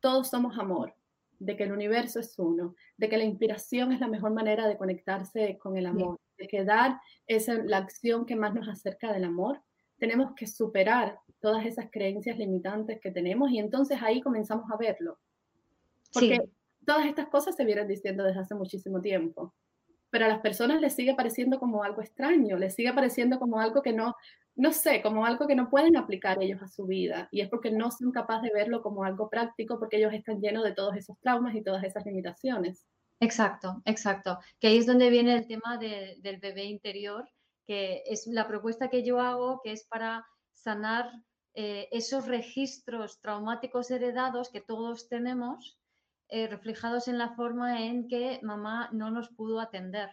todos 0.00 0.30
somos 0.30 0.58
amor, 0.58 0.94
de 1.38 1.56
que 1.56 1.64
el 1.64 1.72
universo 1.72 2.20
es 2.20 2.38
uno, 2.38 2.74
de 2.96 3.08
que 3.08 3.16
la 3.16 3.24
inspiración 3.24 3.92
es 3.92 4.00
la 4.00 4.08
mejor 4.08 4.32
manera 4.32 4.68
de 4.68 4.76
conectarse 4.76 5.58
con 5.58 5.76
el 5.76 5.86
amor, 5.86 6.18
de 6.38 6.46
que 6.46 6.64
dar 6.64 7.00
es 7.26 7.48
la 7.48 7.78
acción 7.78 8.26
que 8.26 8.36
más 8.36 8.54
nos 8.54 8.68
acerca 8.68 9.12
del 9.12 9.24
amor. 9.24 9.60
Tenemos 9.98 10.34
que 10.36 10.46
superar 10.46 11.18
todas 11.40 11.66
esas 11.66 11.88
creencias 11.90 12.38
limitantes 12.38 13.00
que 13.00 13.10
tenemos 13.10 13.50
y 13.50 13.58
entonces 13.58 13.98
ahí 14.00 14.20
comenzamos 14.20 14.70
a 14.70 14.76
verlo. 14.76 15.18
Porque 16.12 16.48
todas 16.86 17.06
estas 17.06 17.26
cosas 17.28 17.56
se 17.56 17.64
vienen 17.64 17.88
diciendo 17.88 18.22
desde 18.22 18.40
hace 18.40 18.54
muchísimo 18.54 19.00
tiempo, 19.00 19.52
pero 20.10 20.26
a 20.26 20.28
las 20.28 20.40
personas 20.40 20.80
les 20.80 20.94
sigue 20.94 21.14
pareciendo 21.14 21.58
como 21.58 21.82
algo 21.82 22.02
extraño, 22.02 22.56
les 22.56 22.74
sigue 22.74 22.92
pareciendo 22.92 23.38
como 23.38 23.58
algo 23.58 23.82
que 23.82 23.92
no, 23.92 24.14
no 24.54 24.72
sé, 24.72 25.02
como 25.02 25.24
algo 25.24 25.46
que 25.46 25.54
no 25.54 25.70
pueden 25.70 25.96
aplicar 25.96 26.42
ellos 26.42 26.62
a 26.62 26.68
su 26.68 26.86
vida. 26.86 27.28
Y 27.30 27.40
es 27.40 27.48
porque 27.48 27.70
no 27.70 27.90
son 27.90 28.12
capaces 28.12 28.50
de 28.50 28.58
verlo 28.58 28.82
como 28.82 29.04
algo 29.04 29.30
práctico, 29.30 29.78
porque 29.78 29.96
ellos 29.96 30.12
están 30.12 30.40
llenos 30.40 30.64
de 30.64 30.72
todos 30.72 30.96
esos 30.96 31.18
traumas 31.20 31.54
y 31.54 31.62
todas 31.62 31.84
esas 31.84 32.04
limitaciones. 32.04 32.86
Exacto, 33.20 33.80
exacto. 33.84 34.38
Que 34.60 34.68
ahí 34.68 34.78
es 34.78 34.86
donde 34.86 35.08
viene 35.08 35.34
el 35.34 35.46
tema 35.46 35.78
del 35.78 36.38
bebé 36.38 36.64
interior, 36.64 37.28
que 37.66 38.02
es 38.06 38.26
la 38.26 38.48
propuesta 38.48 38.90
que 38.90 39.04
yo 39.04 39.20
hago, 39.20 39.60
que 39.62 39.72
es 39.72 39.84
para 39.84 40.26
sanar 40.52 41.10
eh, 41.54 41.88
esos 41.92 42.26
registros 42.26 43.20
traumáticos 43.20 43.90
heredados 43.90 44.50
que 44.50 44.60
todos 44.60 45.08
tenemos, 45.08 45.78
eh, 46.28 46.48
reflejados 46.48 47.08
en 47.08 47.18
la 47.18 47.34
forma 47.34 47.82
en 47.82 48.08
que 48.08 48.40
mamá 48.42 48.88
no 48.92 49.10
nos 49.10 49.28
pudo 49.28 49.60
atender. 49.60 50.10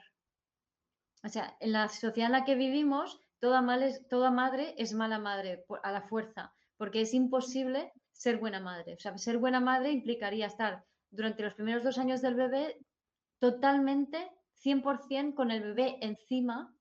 O 1.24 1.30
sea, 1.30 1.58
en 1.60 1.72
la 1.72 1.88
sociedad 1.90 2.28
en 2.28 2.32
la 2.34 2.46
que 2.46 2.56
vivimos, 2.56 3.20
toda, 3.40 3.66
toda 4.10 4.32
madre 4.32 4.76
es 4.78 4.94
mala 4.94 5.20
madre 5.20 5.66
a 5.84 5.92
la 5.92 6.02
fuerza, 6.02 6.54
porque 6.78 7.02
es 7.02 7.14
imposible 7.14 7.92
ser 8.12 8.38
buena 8.38 8.60
madre. 8.60 8.94
O 8.96 9.00
sea, 9.00 9.18
ser 9.18 9.38
buena 9.38 9.60
madre 9.60 9.92
implicaría 9.92 10.48
estar 10.48 10.84
durante 11.10 11.44
los 11.44 11.54
primeros 11.54 11.84
dos 11.84 11.98
años 11.98 12.22
del 12.22 12.36
bebé 12.36 12.78
totalmente, 13.40 14.30
100% 14.64 15.34
con 15.34 15.52
el 15.52 15.64
bebé 15.64 15.98
encima, 16.02 16.74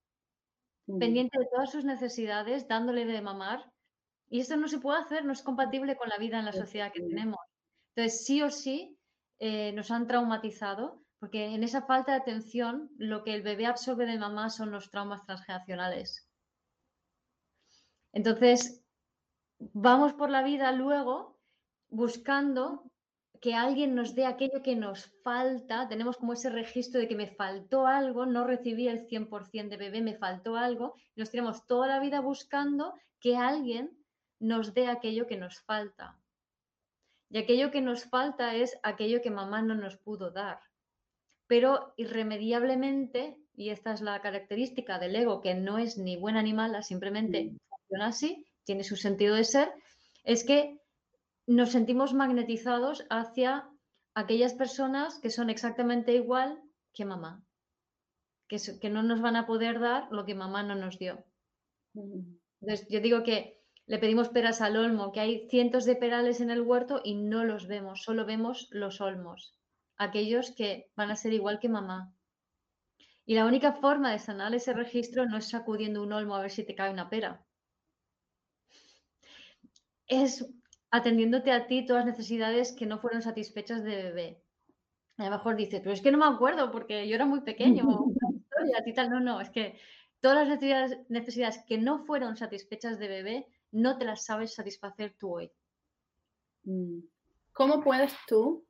mm. 0.87 0.99
pendiente 0.99 1.39
de 1.39 1.47
todas 1.47 1.71
sus 1.71 1.85
necesidades, 1.85 2.67
dándole 2.67 3.07
de 3.07 3.23
mamar. 3.23 3.71
Y 4.29 4.41
esto 4.41 4.57
no 4.57 4.69
se 4.69 4.79
puede 4.79 5.01
hacer, 5.01 5.25
no 5.25 5.33
es 5.33 5.43
compatible 5.43 5.97
con 5.97 6.09
la 6.09 6.19
vida 6.19 6.39
en 6.39 6.45
la 6.45 6.53
sociedad 6.53 6.93
que 6.93 7.01
tenemos. 7.01 7.41
Entonces, 7.95 8.25
sí 8.27 8.43
o 8.43 8.51
sí, 8.51 8.99
eh, 9.39 9.73
nos 9.73 9.91
han 9.91 10.07
traumatizado, 10.07 11.03
porque 11.21 11.47
en 11.47 11.63
esa 11.63 11.83
falta 11.83 12.13
de 12.13 12.19
atención, 12.19 12.91
lo 12.99 13.25
que 13.25 13.35
el 13.35 13.43
bebé 13.43 13.67
absorbe 13.67 14.07
de 14.07 14.19
mamá 14.19 14.51
son 14.51 14.71
los 14.71 14.91
traumas 14.91 15.25
transgeneracionales. 15.25 16.28
Entonces, 18.13 18.83
vamos 19.59 20.13
por 20.15 20.31
la 20.31 20.43
vida 20.43 20.73
luego 20.73 21.39
buscando 21.89 22.85
que 23.41 23.55
alguien 23.55 23.95
nos 23.95 24.15
dé 24.15 24.27
aquello 24.27 24.63
que 24.63 24.75
nos 24.75 25.07
falta, 25.23 25.89
tenemos 25.89 26.17
como 26.17 26.33
ese 26.33 26.51
registro 26.51 27.01
de 27.01 27.09
que 27.09 27.15
me 27.15 27.29
faltó 27.29 27.87
algo, 27.87 28.27
no 28.27 28.45
recibí 28.45 28.89
el 28.89 29.07
100% 29.07 29.69
de 29.69 29.77
bebé, 29.77 30.03
me 30.03 30.17
faltó 30.17 30.57
algo, 30.57 30.95
y 31.15 31.21
nos 31.21 31.31
tenemos 31.31 31.67
toda 31.67 31.87
la 31.87 32.01
vida 32.01 32.21
buscando 32.21 32.95
que 33.21 33.37
alguien 33.37 33.97
nos 34.41 34.75
dé 34.75 34.89
aquello 34.89 35.27
que 35.27 35.37
nos 35.37 35.61
falta. 35.61 36.19
Y 37.31 37.39
aquello 37.39 37.71
que 37.71 37.81
nos 37.81 38.05
falta 38.05 38.55
es 38.55 38.79
aquello 38.83 39.21
que 39.23 39.31
mamá 39.31 39.63
no 39.63 39.75
nos 39.75 39.97
pudo 39.97 40.31
dar. 40.31 40.61
Pero 41.47 41.93
irremediablemente, 41.97 43.39
y 43.55 43.71
esta 43.71 43.93
es 43.93 44.01
la 44.01 44.21
característica 44.21 44.99
del 44.99 45.17
ego, 45.17 45.41
que 45.41 45.55
no 45.55 45.79
es 45.79 45.99
ni 45.99 46.17
buena 46.17 46.43
ni 46.43 46.55
mala, 46.55 46.83
simplemente 46.83 47.53
así, 48.01 48.47
tiene 48.65 48.85
su 48.85 48.97
sentido 48.97 49.35
de 49.35 49.45
ser, 49.45 49.73
es 50.25 50.45
que 50.45 50.79
nos 51.47 51.71
sentimos 51.71 52.13
magnetizados 52.13 53.07
hacia 53.09 53.67
aquellas 54.15 54.53
personas 54.53 55.19
que 55.21 55.31
son 55.31 55.49
exactamente 55.49 56.13
igual 56.15 56.61
que 56.93 57.07
mamá, 57.07 57.43
que, 58.47 58.59
que 58.81 58.91
no 58.91 59.03
nos 59.03 59.23
van 59.23 59.37
a 59.37 59.47
poder 59.47 59.81
dar 59.81 60.09
lo 60.11 60.27
que 60.27 60.35
mamá 60.35 60.63
no 60.63 60.75
nos 60.75 60.99
dio. 60.99 61.25
Entonces, 61.95 62.87
yo 62.91 63.01
digo 63.01 63.23
que 63.23 63.63
le 63.87 63.99
pedimos 63.99 64.29
peras 64.29 64.61
al 64.61 64.77
olmo, 64.77 65.13
que 65.13 65.21
hay 65.21 65.49
cientos 65.49 65.87
de 65.87 65.97
perales 65.97 66.43
en 66.43 66.51
el 66.51 66.61
huerto 66.61 67.01
y 67.03 67.15
no 67.15 67.45
los 67.45 67.67
vemos, 67.67 68.03
solo 68.03 68.27
vemos 68.27 68.69
los 68.71 69.01
olmos, 69.01 69.57
aquellos 69.97 70.51
que 70.51 70.91
van 70.95 71.11
a 71.11 71.17
ser 71.17 71.33
igual 71.33 71.59
que 71.59 71.71
mamá. 71.71 72.13
Y 73.25 73.35
la 73.35 73.47
única 73.47 73.73
forma 73.73 74.13
de 74.13 74.19
sanar 74.19 74.55
ese 74.55 74.75
registro 74.75 75.25
no 75.25 75.39
es 75.39 75.49
sacudiendo 75.49 76.03
un 76.03 76.13
olmo 76.13 76.35
a 76.35 76.43
ver 76.43 76.51
si 76.51 76.65
te 76.65 76.75
cae 76.75 76.93
una 76.93 77.09
pera 77.09 77.47
es 80.09 80.47
atendiéndote 80.91 81.53
a 81.53 81.67
ti 81.67 81.85
todas 81.85 82.05
las 82.05 82.17
necesidades 82.17 82.73
que 82.73 82.87
no 82.87 82.99
fueron 82.99 83.23
satisfechas 83.23 83.85
de 83.85 84.03
bebé. 84.03 84.43
A 85.19 85.25
lo 85.25 85.31
mejor 85.31 85.57
dices, 85.57 85.81
pero 85.81 85.93
es 85.93 86.01
que 86.01 86.11
no 86.11 86.19
me 86.19 86.27
acuerdo 86.27 86.71
porque 86.71 87.07
yo 87.09 87.15
era 87.15 87.27
muy 87.27 87.41
pequeño. 87.41 87.85
No, 89.09 89.21
no, 89.21 89.41
es 89.41 89.51
que 89.51 89.79
todas 90.21 90.39
las 90.39 90.49
necesidades, 90.49 90.99
necesidades 91.09 91.61
que 91.67 91.79
no 91.79 92.05
fueron 92.05 92.37
satisfechas 92.37 92.99
de 92.99 93.07
bebé 93.07 93.47
no 93.71 93.99
te 93.99 94.05
las 94.05 94.25
sabes 94.25 94.53
satisfacer 94.53 95.15
tú 95.17 95.37
hoy. 95.37 95.53
Mm. 96.65 96.99
¿Cómo 97.53 97.83
puedes 97.83 98.13
tú 98.27 98.67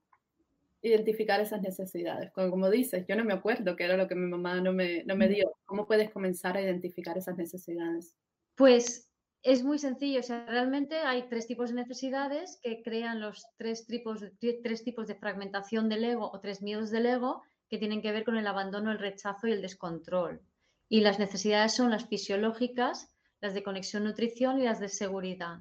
identificar 0.82 1.40
esas 1.40 1.62
necesidades? 1.62 2.30
Como, 2.32 2.70
dices, 2.70 3.06
yo 3.08 3.16
no 3.16 3.24
me 3.24 3.32
acuerdo 3.32 3.76
qué 3.76 3.84
era 3.84 3.96
lo 3.96 4.06
que 4.06 4.14
mi 4.14 4.28
mamá 4.28 4.60
no 4.60 4.72
me, 4.72 5.04
no 5.04 5.16
me 5.16 5.26
mm. 5.26 5.30
dio. 5.30 5.52
¿Cómo 5.64 5.86
puedes 5.86 6.10
comenzar 6.10 6.56
a 6.56 6.62
identificar 6.62 7.16
esas 7.16 7.36
necesidades? 7.38 8.14
Pues 8.54 9.07
es 9.42 9.62
muy 9.62 9.78
sencillo, 9.78 10.20
o 10.20 10.22
sea, 10.22 10.44
realmente 10.46 10.98
hay 10.98 11.28
tres 11.28 11.46
tipos 11.46 11.70
de 11.70 11.76
necesidades 11.76 12.58
que 12.62 12.82
crean 12.82 13.20
los 13.20 13.46
tres 13.56 13.86
tipos, 13.86 14.24
tres 14.40 14.84
tipos 14.84 15.06
de 15.06 15.14
fragmentación 15.14 15.88
del 15.88 16.04
ego 16.04 16.30
o 16.30 16.40
tres 16.40 16.60
miedos 16.60 16.90
del 16.90 17.06
ego 17.06 17.42
que 17.68 17.78
tienen 17.78 18.02
que 18.02 18.12
ver 18.12 18.24
con 18.24 18.36
el 18.36 18.46
abandono, 18.46 18.90
el 18.90 18.98
rechazo 18.98 19.46
y 19.46 19.52
el 19.52 19.62
descontrol. 19.62 20.40
Y 20.88 21.02
las 21.02 21.18
necesidades 21.18 21.74
son 21.74 21.90
las 21.90 22.06
fisiológicas, 22.06 23.12
las 23.40 23.54
de 23.54 23.62
conexión 23.62 24.04
nutrición 24.04 24.58
y 24.58 24.64
las 24.64 24.80
de 24.80 24.88
seguridad, 24.88 25.60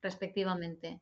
respectivamente. 0.00 1.00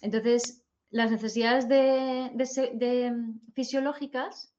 Entonces, 0.00 0.62
las 0.90 1.10
necesidades 1.10 1.68
de, 1.68 3.10
mm, 3.10 3.52
fisiológicas 3.52 4.54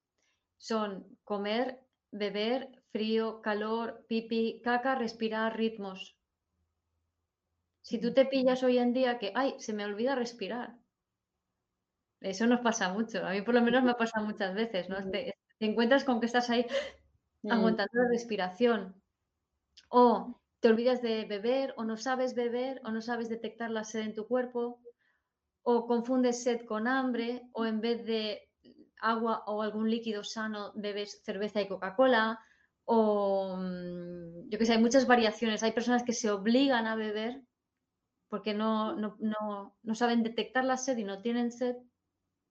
son 0.58 1.18
comer, 1.24 1.80
beber, 2.12 2.68
frío, 2.92 3.40
calor, 3.40 4.04
pipi, 4.06 4.60
caca, 4.62 4.94
respirar, 4.94 5.56
ritmos, 5.56 6.16
si 7.82 8.00
tú 8.00 8.12
te 8.12 8.26
pillas 8.26 8.62
hoy 8.62 8.78
en 8.78 8.92
día 8.92 9.18
que, 9.18 9.32
ay, 9.34 9.54
se 9.58 9.72
me 9.72 9.84
olvida 9.84 10.14
respirar. 10.14 10.76
Eso 12.20 12.46
nos 12.46 12.60
pasa 12.60 12.92
mucho. 12.92 13.24
A 13.24 13.30
mí 13.30 13.42
por 13.42 13.54
lo 13.54 13.62
menos 13.62 13.82
me 13.82 13.94
pasa 13.94 14.20
muchas 14.20 14.54
veces, 14.54 14.88
¿no? 14.88 14.96
Te, 15.10 15.34
encuentras 15.58 16.04
con 16.04 16.20
que 16.20 16.26
estás 16.26 16.50
ahí 16.50 16.66
aguantando 17.48 17.92
la 17.94 18.08
respiración. 18.08 19.02
O 19.88 20.40
te 20.60 20.68
olvidas 20.68 21.00
de 21.00 21.24
beber, 21.24 21.74
o 21.76 21.84
no 21.84 21.96
sabes 21.96 22.34
beber, 22.34 22.80
o 22.84 22.90
no 22.90 23.00
sabes 23.00 23.28
detectar 23.28 23.70
la 23.70 23.84
sed 23.84 24.00
en 24.00 24.14
tu 24.14 24.26
cuerpo, 24.26 24.82
o 25.62 25.86
confundes 25.86 26.42
sed 26.42 26.66
con 26.66 26.86
hambre, 26.86 27.42
o 27.52 27.64
en 27.64 27.80
vez 27.80 28.04
de 28.04 28.50
agua 29.00 29.42
o 29.46 29.62
algún 29.62 29.90
líquido 29.90 30.22
sano 30.22 30.72
bebes 30.74 31.22
cerveza 31.24 31.62
y 31.62 31.68
Coca-Cola, 31.68 32.38
o 32.84 33.56
mm, 33.56 34.50
yo 34.50 34.58
que 34.58 34.66
sé, 34.66 34.72
hay 34.72 34.82
muchas 34.82 35.06
variaciones. 35.06 35.62
Hay 35.62 35.72
personas 35.72 36.02
que 36.02 36.12
se 36.12 36.30
obligan 36.30 36.86
a 36.86 36.96
beber 36.96 37.42
porque 38.30 38.54
no, 38.54 38.96
no, 38.96 39.94
saben 39.94 40.22
detectar 40.22 40.64
la 40.64 40.76
sed 40.76 40.96
y 40.96 41.04
no 41.04 41.20
tienen 41.20 41.50
sed. 41.50 41.76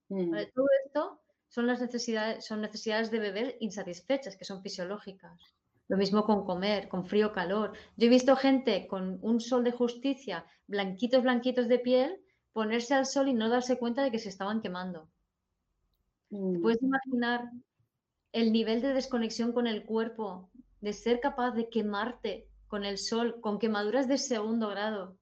Mm. 0.10 0.32
Todo 0.54 0.68
esto 0.86 1.22
son 1.48 1.68
las 1.68 1.82
necesidades, 1.82 2.46
son 2.46 2.62
necesidades 2.62 3.10
de 3.10 3.20
beber 3.20 3.58
insatisfechas, 3.62 4.36
que 4.36 4.46
son 4.46 4.62
fisiológicas. 4.62 5.56
Lo 5.88 5.98
mismo 5.98 6.26
con 6.26 6.46
comer, 6.46 6.90
con 6.90 7.06
frío, 7.06 7.32
calor. 7.32 7.74
Yo 7.96 8.08
he 8.08 8.10
visto 8.10 8.36
gente 8.36 8.88
con 8.88 9.20
un 9.22 9.40
sol 9.40 9.64
de 9.64 9.72
justicia, 9.72 10.46
blanquitos, 10.68 11.24
blanquitos 11.24 11.68
de 11.70 11.80
piel, 11.80 12.22
ponerse 12.52 12.94
al 12.94 13.06
sol 13.06 13.30
y 13.30 13.34
no 13.34 13.50
darse 13.50 13.80
cuenta 13.80 14.04
de 14.04 14.12
que 14.12 14.20
se 14.20 14.30
estaban 14.30 14.62
quemando. 14.62 15.10
Mm. 16.30 16.62
¿Puedes 16.62 16.84
imaginar 16.84 17.50
el 18.34 18.52
nivel 18.52 18.82
de 18.82 18.94
desconexión 18.94 19.54
con 19.54 19.66
el 19.66 19.86
cuerpo, 19.86 20.52
de 20.82 20.92
ser 20.92 21.22
capaz 21.22 21.52
de 21.52 21.70
quemarte 21.70 22.50
con 22.68 22.84
el 22.84 22.98
sol, 22.98 23.40
con 23.40 23.60
quemaduras 23.60 24.10
de 24.10 24.18
segundo 24.18 24.68
grado? 24.68 25.19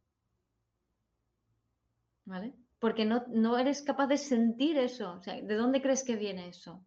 Porque 2.79 3.05
no, 3.05 3.23
no 3.27 3.57
eres 3.57 3.81
capaz 3.81 4.07
de 4.07 4.17
sentir 4.17 4.77
eso. 4.77 5.13
O 5.13 5.21
sea, 5.21 5.41
¿de 5.41 5.55
dónde 5.55 5.81
crees 5.81 6.03
que 6.03 6.15
viene 6.15 6.49
eso? 6.49 6.83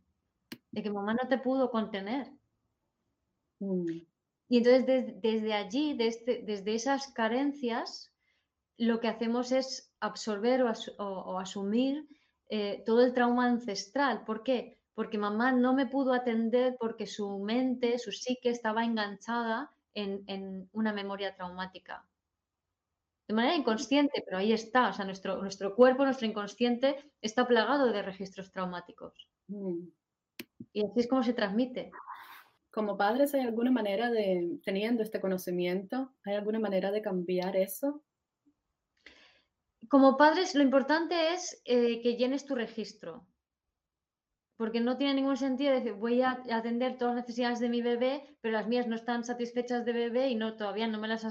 De 0.70 0.82
que 0.82 0.90
mamá 0.90 1.14
no 1.14 1.28
te 1.28 1.38
pudo 1.38 1.70
contener. 1.70 2.30
Mm. 3.58 4.02
Y 4.48 4.58
entonces 4.58 5.14
desde 5.20 5.52
allí, 5.54 5.94
desde, 5.96 6.42
desde, 6.42 6.74
esas 6.74 7.08
carencias, 7.12 8.12
lo 8.76 8.98
que 8.98 9.08
hacemos 9.08 9.52
es 9.52 9.92
absorber 10.00 10.64
o, 10.98 11.38
asumir 11.38 12.08
eh, 12.48 12.82
todo 12.84 13.04
el 13.04 13.12
trauma 13.12 13.46
ancestral. 13.46 14.24
¿Por 14.24 14.42
qué? 14.42 14.78
Porque 14.94 15.18
mamá 15.18 15.52
no 15.52 15.72
me 15.72 15.86
pudo 15.86 16.12
atender 16.12 16.76
porque 16.80 17.06
su 17.06 17.38
mente, 17.38 17.98
su 17.98 18.10
psique 18.10 18.50
estaba 18.50 18.84
enganchada 18.84 19.70
en, 19.94 20.24
en 20.26 20.68
una 20.72 20.92
memoria 20.92 21.34
traumática 21.36 22.09
de 23.30 23.36
manera 23.36 23.54
inconsciente, 23.54 24.24
pero 24.24 24.38
ahí 24.38 24.52
está. 24.52 24.88
O 24.88 24.92
sea, 24.92 25.04
nuestro, 25.04 25.36
nuestro 25.40 25.76
cuerpo, 25.76 26.04
nuestro 26.04 26.26
inconsciente 26.26 26.96
está 27.22 27.46
plagado 27.46 27.92
de 27.92 28.02
registros 28.02 28.50
traumáticos. 28.50 29.28
Mm. 29.46 29.86
Y 30.72 30.84
así 30.84 30.98
es 30.98 31.06
como 31.06 31.22
se 31.22 31.32
transmite. 31.32 31.92
Como 32.72 32.96
padres, 32.96 33.32
¿hay 33.34 33.42
alguna 33.42 33.70
manera 33.70 34.10
de, 34.10 34.58
teniendo 34.64 35.04
este 35.04 35.20
conocimiento, 35.20 36.12
¿hay 36.24 36.34
alguna 36.34 36.58
manera 36.58 36.90
de 36.90 37.02
cambiar 37.02 37.54
eso? 37.54 38.02
Como 39.88 40.16
padres, 40.16 40.56
lo 40.56 40.64
importante 40.64 41.32
es 41.32 41.62
eh, 41.64 42.02
que 42.02 42.16
llenes 42.16 42.44
tu 42.44 42.56
registro 42.56 43.28
porque 44.60 44.80
no 44.80 44.98
tiene 44.98 45.14
ningún 45.14 45.38
sentido 45.38 45.72
decir 45.72 45.94
voy 45.94 46.20
a 46.20 46.32
atender 46.52 46.98
todas 46.98 47.14
las 47.14 47.24
necesidades 47.24 47.60
de 47.60 47.70
mi 47.70 47.80
bebé, 47.80 48.36
pero 48.42 48.52
las 48.52 48.68
mías 48.68 48.86
no 48.86 48.94
están 48.94 49.24
satisfechas 49.24 49.86
de 49.86 49.94
bebé 49.94 50.28
y 50.28 50.34
no 50.34 50.54
todavía 50.54 50.86
no 50.86 50.98
me 50.98 51.08
las, 51.08 51.24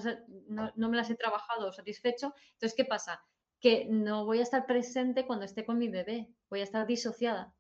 no, 0.48 0.89
me 0.89 0.98
las 0.98 1.12
he 1.12 1.15
trabajado 1.15 1.71
satisfecho. 1.71 2.33
Entonces, 2.53 2.74
¿qué 2.75 2.86
pasa? 2.86 3.21
Que 3.59 3.86
no 3.86 4.25
voy 4.25 4.39
a 4.39 4.41
estar 4.41 4.65
presente 4.65 5.27
cuando 5.27 5.45
esté 5.45 5.63
con 5.63 5.77
mi 5.77 5.89
bebé, 5.89 6.27
voy 6.50 6.62
a 6.62 6.63
estar 6.63 6.88
disociada. 6.88 7.53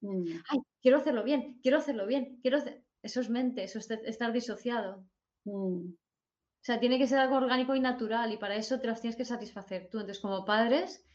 Mm. 0.00 0.24
Ay, 0.48 0.58
quiero 0.82 0.96
hacerlo 0.96 1.22
bien, 1.22 1.60
quiero 1.62 1.78
hacerlo 1.78 2.08
bien, 2.08 2.40
quiero 2.42 2.58
Eso 3.00 3.20
es 3.20 3.30
mente, 3.30 3.62
eso 3.62 3.78
es 3.78 3.88
estar 3.92 4.32
disociado. 4.32 5.06
Mm. 5.44 5.90
O 5.90 6.60
sea, 6.60 6.80
tiene 6.80 6.98
que 6.98 7.06
ser 7.06 7.20
algo 7.20 7.36
orgánico 7.36 7.76
y 7.76 7.80
natural 7.80 8.32
y 8.32 8.36
para 8.36 8.56
eso 8.56 8.80
te 8.80 8.88
las 8.88 9.00
tienes 9.00 9.16
que 9.16 9.24
satisfacer 9.24 9.88
tú. 9.92 10.00
Entonces, 10.00 10.20
como 10.20 10.44
padres, 10.44 11.06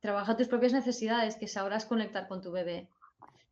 trabaja 0.00 0.36
tus 0.36 0.48
propias 0.48 0.72
necesidades, 0.72 1.36
que 1.36 1.48
sabrás 1.48 1.86
conectar 1.86 2.28
con 2.28 2.42
tu 2.42 2.52
bebé. 2.52 2.88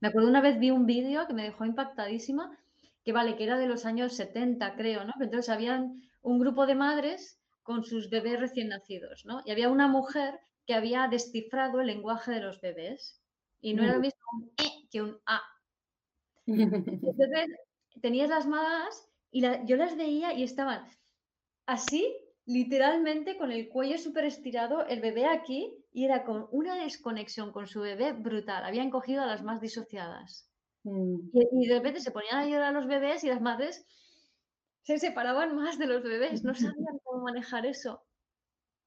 Me 0.01 0.09
acuerdo 0.09 0.29
una 0.29 0.41
vez 0.41 0.59
vi 0.59 0.71
un 0.71 0.87
vídeo 0.87 1.27
que 1.27 1.35
me 1.35 1.45
dejó 1.45 1.65
impactadísima, 1.65 2.59
que 3.05 3.13
vale, 3.13 3.37
que 3.37 3.45
era 3.45 3.59
de 3.59 3.67
los 3.67 3.85
años 3.87 4.15
70, 4.15 4.77
creo, 4.77 5.05
¿no? 5.05 5.13
Entonces 5.21 5.49
habían 5.49 6.03
un 6.23 6.39
grupo 6.39 6.67
de 6.67 6.75
madres 6.75 7.39
con 7.63 7.85
sus 7.85 8.11
bebés 8.11 8.41
recién 8.41 8.69
nacidos, 8.69 9.25
¿no? 9.25 9.43
Y 9.45 9.51
había 9.51 9.69
una 9.69 9.89
mujer 9.89 10.39
que 10.67 10.75
había 10.75 11.09
descifrado 11.09 11.81
el 11.81 11.87
lenguaje 11.87 12.33
de 12.33 12.41
los 12.41 12.61
bebés. 12.61 13.21
Y 13.61 13.75
no 13.75 13.83
era 13.83 13.95
lo 13.95 14.01
mismo 14.01 14.21
un 14.33 14.53
E 14.59 14.89
que 14.91 15.03
un 15.03 15.19
A. 15.27 15.41
Entonces, 16.47 17.49
tenías 18.01 18.29
las 18.29 18.47
mamás 18.47 19.09
y 19.31 19.41
yo 19.41 19.77
las 19.77 19.97
veía 19.97 20.35
y 20.35 20.43
estaban 20.43 20.87
así, 21.67 22.15
literalmente 22.47 23.37
con 23.39 23.53
el 23.53 23.69
cuello 23.69 23.99
súper 23.99 24.25
estirado, 24.25 24.87
el 24.87 25.01
bebé 25.01 25.27
aquí, 25.27 25.75
y 25.93 26.05
era 26.05 26.25
con 26.25 26.47
una 26.51 26.77
desconexión 26.77 27.53
con 27.53 27.67
su 27.67 27.81
bebé 27.81 28.13
brutal. 28.13 28.65
Habían 28.65 28.91
cogido 28.91 29.23
a 29.23 29.27
las 29.27 29.43
más 29.43 29.61
disociadas. 29.61 30.49
Mm. 30.83 31.31
Y, 31.33 31.67
de 31.67 31.75
repente 31.75 32.01
se 32.01 32.11
ponían 32.11 32.37
a 32.37 32.47
llorar 32.47 32.69
a 32.69 32.73
los 32.73 32.87
bebés 32.87 33.25
y 33.25 33.29
las 33.29 33.41
madres 33.41 33.87
se 34.83 34.99
separaban 34.99 35.57
más 35.57 35.79
de 35.79 35.87
los 35.87 36.03
bebés, 36.03 36.45
no 36.45 36.55
sabían 36.55 36.99
cómo 37.03 37.25
manejar 37.25 37.65
eso. 37.65 38.03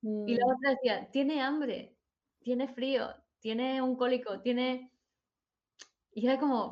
Y 0.01 0.35
la 0.35 0.45
mm. 0.45 0.49
otra 0.49 0.69
decía, 0.71 1.09
tiene 1.11 1.41
hambre, 1.41 1.95
tiene 2.41 2.67
frío, 2.67 3.09
tiene 3.39 3.81
un 3.81 3.95
cólico, 3.95 4.41
tiene... 4.41 4.91
Y 6.11 6.25
era 6.25 6.39
como, 6.39 6.71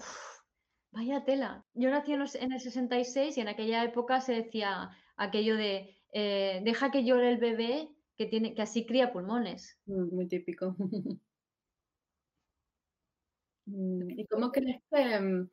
vaya 0.92 1.24
tela. 1.24 1.65
Yo 1.74 1.89
nací 1.89 2.13
en, 2.13 2.21
el 2.52 2.60
66 2.60 3.38
y 3.38 3.41
en 3.41 3.48
aquella 3.48 3.84
época 3.84 4.21
se 4.21 4.34
decía 4.34 4.89
aquello 5.17 5.56
de 5.56 5.94
eh, 6.17 6.62
deja 6.63 6.91
que 6.91 7.04
llore 7.04 7.30
el 7.30 7.39
bebé 7.39 7.89
que, 8.15 8.25
tiene, 8.25 8.54
que 8.54 8.62
así 8.62 8.86
cría 8.86 9.12
pulmones. 9.12 9.78
Mm, 9.86 10.15
muy 10.15 10.28
típico. 10.28 10.75
Mm, 13.67 14.19
¿Y 14.19 14.28
cómo 14.28 14.51
crees 14.51 14.80
que 14.91 15.47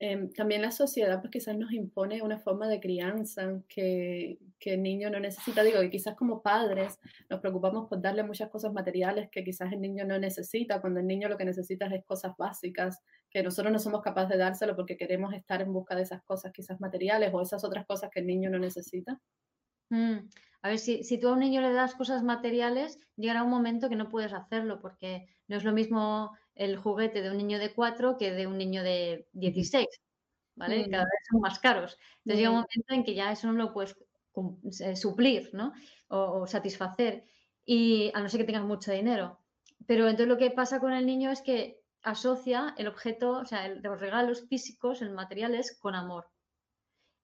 em, 0.00 0.30
también 0.32 0.60
la 0.60 0.70
sociedad 0.70 1.18
pues 1.22 1.30
quizás 1.30 1.56
nos 1.56 1.72
impone 1.72 2.20
una 2.20 2.38
forma 2.38 2.68
de 2.68 2.78
crianza 2.78 3.62
que, 3.68 4.38
que, 4.58 4.74
el 4.74 4.82
niño 4.82 5.08
no 5.08 5.18
necesita? 5.18 5.62
Digo, 5.62 5.82
y 5.82 5.88
quizás 5.88 6.14
como 6.14 6.42
padres 6.42 6.98
nos 7.30 7.40
preocupamos 7.40 7.88
por 7.88 8.02
darle 8.02 8.22
muchas 8.22 8.50
cosas 8.50 8.74
materiales 8.74 9.30
que 9.30 9.44
quizás 9.44 9.72
el 9.72 9.80
niño 9.80 10.04
no 10.04 10.18
necesita, 10.18 10.82
cuando 10.82 11.00
el 11.00 11.06
niño 11.06 11.28
lo 11.28 11.38
que 11.38 11.46
necesita 11.46 11.86
es 11.86 12.04
cosas 12.04 12.36
básicas, 12.36 13.00
que 13.30 13.42
nosotros 13.42 13.72
no 13.72 13.78
somos 13.78 14.02
capaces 14.02 14.30
de 14.30 14.36
dárselo 14.36 14.76
porque 14.76 14.98
queremos 14.98 15.32
estar 15.32 15.62
en 15.62 15.72
busca 15.72 15.96
de 15.96 16.02
esas 16.02 16.22
cosas 16.24 16.52
quizás 16.52 16.78
materiales 16.82 17.32
o 17.32 17.40
esas 17.40 17.64
otras 17.64 17.86
cosas 17.86 18.10
que 18.10 18.20
el 18.20 18.26
niño 18.26 18.50
no 18.50 18.58
necesita. 18.58 19.18
Mm, 19.90 20.28
a 20.62 20.68
ver, 20.68 20.78
si, 20.78 21.04
si, 21.04 21.18
tú 21.18 21.28
a 21.28 21.32
un 21.32 21.40
niño 21.40 21.60
le 21.60 21.72
das 21.72 21.94
cosas 21.94 22.22
materiales, 22.22 22.98
llegará 23.16 23.42
un 23.42 23.50
momento 23.50 23.88
que 23.88 23.96
no 23.96 24.08
puedes 24.08 24.32
hacerlo 24.32 24.80
porque 24.80 25.26
no 25.46 25.56
es 25.56 25.64
lo 25.64 25.72
mismo 25.72 26.36
el 26.54 26.76
juguete 26.76 27.22
de 27.22 27.30
un 27.30 27.38
niño 27.38 27.58
de 27.58 27.72
4 27.72 28.16
que 28.18 28.32
de 28.32 28.46
un 28.46 28.58
niño 28.58 28.82
de 28.82 29.28
16, 29.32 29.86
¿vale? 30.56 30.86
Mm. 30.86 30.90
Cada 30.90 31.04
vez 31.04 31.20
son 31.30 31.40
más 31.40 31.58
caros. 31.58 31.96
Entonces 32.18 32.38
llega 32.38 32.50
un 32.50 32.56
momento 32.56 32.94
en 32.94 33.04
que 33.04 33.14
ya 33.14 33.32
eso 33.32 33.46
no 33.46 33.54
lo 33.54 33.72
puedes 33.72 33.96
eh, 34.80 34.96
suplir, 34.96 35.50
¿no? 35.52 35.72
O, 36.08 36.46
satisfacer, 36.46 37.24
y 37.64 38.10
a 38.14 38.20
no 38.20 38.28
ser 38.28 38.40
que 38.40 38.46
tengas 38.46 38.64
mucho 38.64 38.92
dinero. 38.92 39.38
Pero 39.86 40.04
entonces 40.08 40.28
lo 40.28 40.38
que 40.38 40.50
pasa 40.50 40.80
con 40.80 40.92
el 40.92 41.06
niño 41.06 41.30
es 41.30 41.42
que 41.42 41.80
asocia 42.02 42.74
el 42.78 42.88
objeto, 42.88 43.30
o 43.38 43.44
sea, 43.44 43.68
los 43.68 44.00
regalos 44.00 44.46
físicos, 44.48 45.02
el 45.02 45.10
materiales, 45.10 45.76
con 45.78 45.94
amor. 45.94 46.26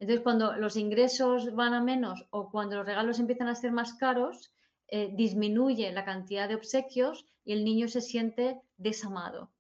Entonces, 0.01 0.23
cuando 0.23 0.55
los 0.55 0.77
ingresos 0.77 1.55
van 1.55 1.75
a 1.75 1.81
menos 1.81 2.27
o 2.31 2.51
cuando 2.51 2.77
los 2.77 2.87
regalos 2.87 3.19
empiezan 3.19 3.49
a 3.49 3.55
ser 3.55 3.73
más 3.73 3.95
caros, 3.95 4.53
eh, 4.89 5.11
disminuye 5.15 5.91
la 5.93 6.05
cantidad 6.05 6.49
de 6.49 6.57
obsequios 6.57 7.27
y 7.45 7.53
el 7.53 7.65
niño 7.65 7.89
se 7.89 8.01
siente 8.01 8.61
desamado. 8.77 9.51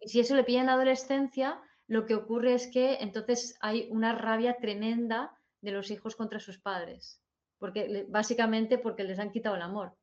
Y 0.00 0.08
si 0.08 0.20
eso 0.20 0.34
le 0.34 0.44
pilla 0.44 0.60
en 0.60 0.66
la 0.66 0.74
adolescencia, 0.74 1.60
lo 1.86 2.06
que 2.06 2.14
ocurre 2.14 2.54
es 2.54 2.66
que 2.68 2.94
entonces 3.00 3.56
hay 3.60 3.88
una 3.90 4.14
rabia 4.14 4.56
tremenda 4.58 5.38
de 5.60 5.70
los 5.70 5.90
hijos 5.90 6.16
contra 6.16 6.40
sus 6.40 6.58
padres, 6.58 7.20
porque 7.58 8.06
básicamente 8.08 8.78
porque 8.78 9.04
les 9.04 9.18
han 9.18 9.30
quitado 9.30 9.56
el 9.56 9.62
amor. 9.62 9.94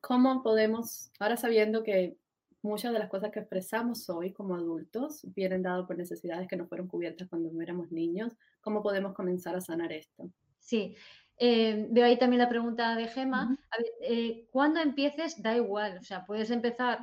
¿Cómo 0.00 0.42
podemos, 0.42 1.10
ahora 1.18 1.36
sabiendo 1.36 1.82
que 1.82 2.16
muchas 2.64 2.92
de 2.92 2.98
las 2.98 3.10
cosas 3.10 3.30
que 3.30 3.40
expresamos 3.40 4.08
hoy 4.08 4.32
como 4.32 4.56
adultos 4.56 5.22
vienen 5.34 5.62
dados 5.62 5.86
por 5.86 5.96
necesidades 5.96 6.48
que 6.48 6.56
no 6.56 6.66
fueron 6.66 6.88
cubiertas 6.88 7.28
cuando 7.28 7.48
éramos 7.60 7.92
niños. 7.92 8.36
¿Cómo 8.60 8.82
podemos 8.82 9.14
comenzar 9.14 9.54
a 9.54 9.60
sanar 9.60 9.92
esto? 9.92 10.30
Sí, 10.58 10.96
eh, 11.36 11.88
veo 11.90 12.06
ahí 12.06 12.18
también 12.18 12.40
la 12.40 12.48
pregunta 12.48 12.96
de 12.96 13.08
Gema. 13.08 13.56
Eh, 14.00 14.46
cuando 14.50 14.80
empieces, 14.80 15.42
da 15.42 15.54
igual. 15.54 15.98
O 15.98 16.02
sea, 16.02 16.24
puedes 16.24 16.50
empezar 16.50 17.00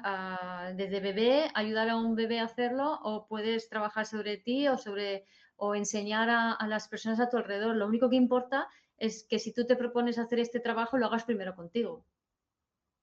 desde 0.75 0.99
bebé, 0.99 1.49
ayudar 1.53 1.89
a 1.89 1.97
un 1.97 2.15
bebé 2.15 2.39
a 2.39 2.45
hacerlo, 2.45 2.99
o 3.03 3.27
puedes 3.27 3.69
trabajar 3.69 4.05
sobre 4.05 4.37
ti 4.37 4.67
o 4.67 4.77
sobre 4.77 5.25
o 5.57 5.75
enseñar 5.75 6.29
a, 6.29 6.53
a 6.53 6.67
las 6.67 6.87
personas 6.87 7.19
a 7.19 7.29
tu 7.29 7.37
alrededor. 7.37 7.75
Lo 7.75 7.85
único 7.85 8.09
que 8.09 8.15
importa 8.15 8.67
es 8.97 9.25
que 9.27 9.37
si 9.37 9.53
tú 9.53 9.65
te 9.65 9.75
propones 9.75 10.17
hacer 10.17 10.39
este 10.39 10.59
trabajo, 10.59 10.97
lo 10.97 11.05
hagas 11.05 11.23
primero 11.25 11.55
contigo. 11.55 12.05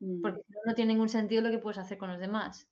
Mm. 0.00 0.20
Porque 0.22 0.42
no, 0.66 0.74
tiene 0.74 0.92
ningún 0.92 1.08
sentido 1.08 1.42
lo 1.42 1.50
que 1.50 1.58
puedes 1.58 1.78
hacer 1.78 1.98
con 1.98 2.11
los 2.11 2.20
demás. 2.20 2.68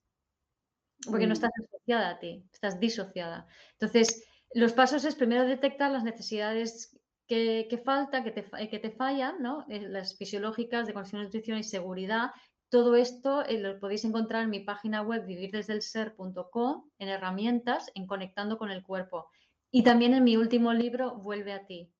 Porque 1.05 1.25
no 1.25 1.31
mm. 1.31 1.33
estás 1.33 1.51
asociada 1.65 2.09
a 2.09 2.19
ti, 2.19 2.43
estás 2.51 2.79
disociada. 2.79 3.47
Entonces, 3.73 4.25
los 4.53 4.73
pasos 4.73 5.05
es 5.05 5.15
primero 5.15 5.45
detectar 5.45 5.91
las 5.91 6.03
necesidades 6.03 6.97
que, 7.27 7.67
que 7.69 7.77
faltan, 7.77 8.23
que 8.23 8.31
te, 8.31 8.69
que 8.69 8.79
te 8.79 8.91
fallan, 8.91 9.41
¿no? 9.41 9.65
Eh, 9.69 9.87
las 9.87 10.17
fisiológicas 10.17 10.87
de 10.87 10.93
conexión, 10.93 11.23
nutrición 11.23 11.57
y 11.59 11.63
seguridad. 11.63 12.31
Todo 12.69 12.95
esto 12.95 13.45
eh, 13.45 13.59
lo 13.59 13.79
podéis 13.79 14.05
encontrar 14.05 14.43
en 14.43 14.49
mi 14.49 14.61
página 14.61 15.01
web 15.01 15.25
vivirdesdelser.com, 15.25 16.89
en 16.97 17.07
herramientas, 17.09 17.91
en 17.95 18.07
Conectando 18.07 18.57
con 18.57 18.71
el 18.71 18.83
Cuerpo. 18.83 19.27
Y 19.71 19.83
también 19.83 20.13
en 20.13 20.23
mi 20.23 20.37
último 20.37 20.73
libro, 20.73 21.15
Vuelve 21.15 21.53
a 21.53 21.65
ti. 21.65 21.91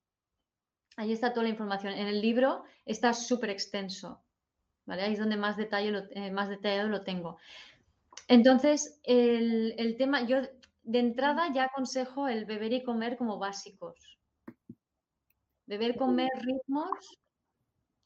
Ahí 0.96 1.12
está 1.12 1.32
toda 1.32 1.44
la 1.44 1.50
información. 1.50 1.94
En 1.94 2.08
el 2.08 2.22
libro 2.22 2.64
está 2.86 3.14
súper 3.14 3.52
extenso. 3.52 4.24
Ahí 4.88 5.14
es 5.14 5.20
donde 5.20 5.38
más, 5.38 5.58
detalle 5.58 6.08
eh, 6.12 6.32
más 6.32 6.50
detallado 6.50 6.90
lo 6.90 7.04
tengo. 7.04 7.38
Entonces, 8.28 9.00
el, 9.04 9.96
tema, 9.98 10.26
yo 10.26 10.42
de 10.84 11.00
entrada 11.00 11.54
ya 11.54 11.66
aconsejo 11.66 12.28
el 12.28 12.46
beber 12.46 12.74
y 12.74 12.84
comer 12.84 13.18
como 13.18 13.38
básicos. 13.38 14.18
Beber, 15.66 15.96
comer, 15.96 16.30
ritmos 16.40 17.20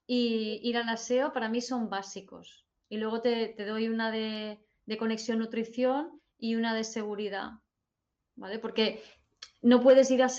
y 0.07 0.59
ir 0.63 0.77
al 0.77 0.89
aseo 0.89 1.31
para 1.31 1.49
mí 1.49 1.61
son 1.61 1.89
básicos. 1.89 2.65
Y 2.89 2.97
luego 2.97 3.21
te, 3.21 3.55
doy 3.65 3.87
una 3.87 4.11
de, 4.11 4.59
conexión 4.99 5.39
nutrición 5.39 6.19
y 6.37 6.55
una 6.55 6.75
de 6.75 6.83
seguridad. 6.83 7.51
¿Vale? 8.35 8.59
Porque 8.59 9.03
no 9.61 9.81
puedes 9.81 10.09
ir 10.11 10.23
a, 10.23 10.29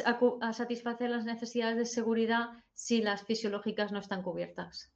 satisfacer 0.53 1.11
las 1.11 1.25
necesidades 1.25 1.77
de 1.77 1.87
seguridad 1.87 2.51
si 2.75 3.03
las 3.03 3.23
fisiológicas 3.25 3.93
no 3.93 4.01
están 4.01 4.23
cubiertas. 4.23 4.92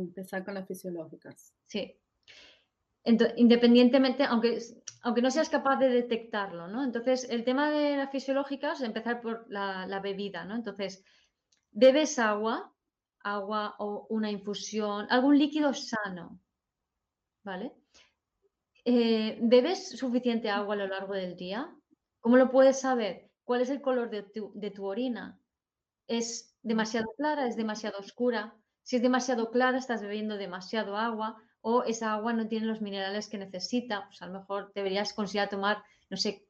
Empezar 0.00 0.44
con 0.44 0.54
las 0.54 0.66
fisiológicas. 0.66 1.54
Sí. 1.66 1.96
independientemente, 3.36 4.24
aunque, 4.24 4.58
aunque 5.02 5.22
no 5.22 5.30
seas 5.30 5.48
capaz 5.48 5.76
de 5.76 5.88
detectarlo, 5.88 6.68
¿no? 6.68 6.84
Entonces, 6.84 7.28
el 7.30 7.44
tema 7.44 7.70
de 7.70 7.96
las 7.96 8.10
fisiológicas, 8.10 8.82
empezar 8.82 9.20
por 9.20 9.46
la, 9.48 10.00
bebida, 10.02 10.44
¿no? 10.44 10.54
Entonces, 10.54 11.04
bebes 11.70 12.18
agua, 12.18 12.74
agua 13.20 13.76
o 13.78 14.06
una 14.10 14.30
infusión, 14.30 15.06
algún 15.10 15.38
líquido 15.38 15.72
sano, 15.74 16.40
¿vale? 17.44 17.72
Eh, 18.84 19.38
¿Bebes 19.40 19.90
suficiente 19.90 20.50
agua 20.50 20.74
a 20.74 20.78
lo 20.78 20.86
largo 20.86 21.14
del 21.14 21.36
día? 21.36 21.74
¿Cómo 22.20 22.36
lo 22.36 22.50
puedes 22.50 22.80
saber? 22.80 23.30
¿Cuál 23.44 23.62
es 23.62 23.70
el 23.70 23.80
color 23.80 24.10
de 24.10 24.22
tu, 24.70 24.84
orina? 24.84 25.40
¿Es 26.06 26.54
demasiado 26.62 27.12
clara? 27.16 27.46
¿Es 27.46 27.56
demasiado 27.56 27.98
oscura? 27.98 28.54
Si 28.88 28.96
es 28.96 29.02
demasiado 29.02 29.50
clara, 29.50 29.76
estás 29.76 30.00
bebiendo 30.00 30.38
demasiado 30.38 30.96
agua 30.96 31.36
o 31.60 31.82
esa 31.82 32.14
agua 32.14 32.32
no 32.32 32.48
tiene 32.48 32.64
los 32.64 32.80
minerales 32.80 33.28
que 33.28 33.36
necesita. 33.36 34.06
Pues 34.06 34.22
a 34.22 34.26
lo 34.28 34.32
mejor 34.32 34.72
deberías 34.74 35.12
considerar 35.12 35.50
tomar, 35.50 35.84
no 36.08 36.16
sé, 36.16 36.46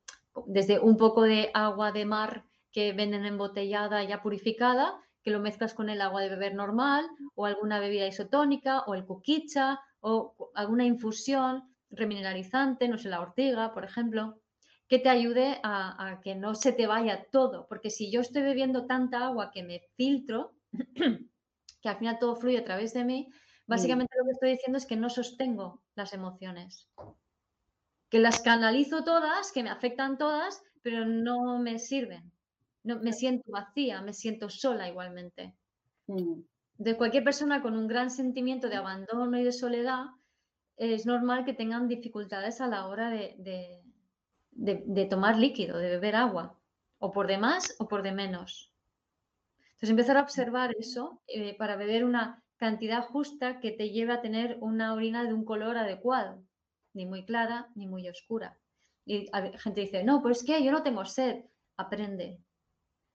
desde 0.47 0.79
un 0.79 0.97
poco 0.97 1.23
de 1.23 1.51
agua 1.53 1.91
de 1.91 2.05
mar 2.05 2.45
que 2.71 2.93
venden 2.93 3.27
embotellada 3.27 4.05
ya 4.05 4.23
purificada, 4.23 5.01
que 5.25 5.33
lo 5.33 5.41
mezclas 5.41 5.75
con 5.75 5.91
el 5.91 6.01
agua 6.01 6.21
de 6.21 6.29
beber 6.29 6.55
normal 6.55 7.09
o 7.35 7.45
alguna 7.45 7.81
bebida 7.81 8.07
isotónica 8.07 8.83
o 8.87 8.95
el 8.95 9.05
kukicha 9.05 9.81
o 9.99 10.53
alguna 10.55 10.85
infusión 10.85 11.75
remineralizante, 11.91 12.87
no 12.87 12.99
sé, 12.99 13.09
la 13.09 13.21
ortiga, 13.21 13.75
por 13.75 13.85
ejemplo, 13.85 14.39
que 14.87 15.01
te 15.01 15.09
ayude 15.09 15.59
a, 15.65 16.21
que 16.23 16.37
no 16.37 16.55
se 16.55 16.71
te 16.71 16.87
vaya 16.87 17.27
todo, 17.33 17.67
porque 17.67 17.91
si 17.91 18.13
yo 18.13 18.21
estoy 18.21 18.43
bebiendo 18.43 18.87
tanta 18.87 19.27
agua 19.27 19.51
que 19.51 19.65
me 19.65 19.81
filtro, 19.97 20.53
que 21.89 21.93
al 21.93 21.99
final 21.99 22.19
todo 22.19 22.37
fluye 22.37 22.59
a 22.59 22.65
través 22.65 22.93
de 22.93 23.05
mí, 23.05 23.31
básicamente 23.67 24.15
lo 24.19 24.25
que 24.27 24.33
estoy 24.33 24.51
diciendo 24.51 24.77
es 24.77 24.85
que 24.85 24.97
no 24.97 25.09
sostengo 25.09 25.83
las 25.95 26.13
emociones, 26.13 26.87
que 28.11 28.19
las 28.19 28.41
canalizo 28.41 29.05
todas, 29.05 29.53
que 29.53 29.63
me 29.63 29.71
afectan 29.71 30.19
todas, 30.19 30.63
pero 30.83 31.07
no 31.07 31.59
me 31.59 31.79
sirven. 31.79 32.31
No, 32.85 33.01
me 33.01 33.13
siento 33.13 33.51
vacía, 33.51 34.03
me 34.03 34.13
siento 34.13 34.51
sola 34.51 34.89
igualmente. 34.89 35.55
De 36.77 36.97
cualquier 36.97 37.25
persona 37.25 37.63
con 37.63 37.77
un 37.77 37.89
gran 37.89 38.11
sentimiento 38.11 38.69
de 38.69 38.77
abandono 38.77 39.39
y 39.39 39.45
de 39.45 39.53
soledad, 39.53 40.07
es 40.77 41.07
normal 41.07 41.45
que 41.45 41.55
tengan 41.55 41.89
dificultades 41.89 42.61
a 42.61 42.69
la 42.69 42.87
hora 42.87 43.11
de, 43.11 43.83
de, 44.53 45.07
tomar 45.07 45.39
líquido, 45.39 45.79
de 45.79 45.89
beber 45.89 46.17
agua, 46.17 46.59
o 46.99 47.11
por 47.11 47.27
de 47.27 47.39
más 47.39 47.75
o 47.79 47.89
por 47.89 48.03
de 48.03 48.13
menos. 48.13 48.73
Entonces 49.79 49.91
empezar 49.91 50.17
a 50.17 50.23
observar 50.23 50.75
eso 50.79 51.23
eh, 51.27 51.57
para 51.57 51.77
beber 51.77 52.05
una 52.05 52.43
cantidad 52.57 53.05
justa 53.05 53.61
que 53.61 53.71
te 53.71 53.91
lleve 53.91 54.13
a 54.13 54.21
tener 54.21 54.59
una 54.61 54.93
orina 54.93 55.25
de 55.25 55.33
un 55.33 55.45
color 55.45 55.77
adecuado, 55.77 56.43
ni 56.93 57.07
muy 57.07 57.25
clara 57.25 57.69
ni 57.75 57.87
muy 57.87 58.09
oscura. 58.09 58.59
Y 59.05 59.31
la 59.31 59.59
gente 59.59 59.83
dice, 59.83 60.05
no, 60.05 60.21
pues 60.21 60.39
es 60.39 60.45
que 60.45 60.63
yo 60.63 60.73
no 60.73 60.83
tengo 60.83 61.05
sed. 61.05 61.45
Aprende. 61.77 62.41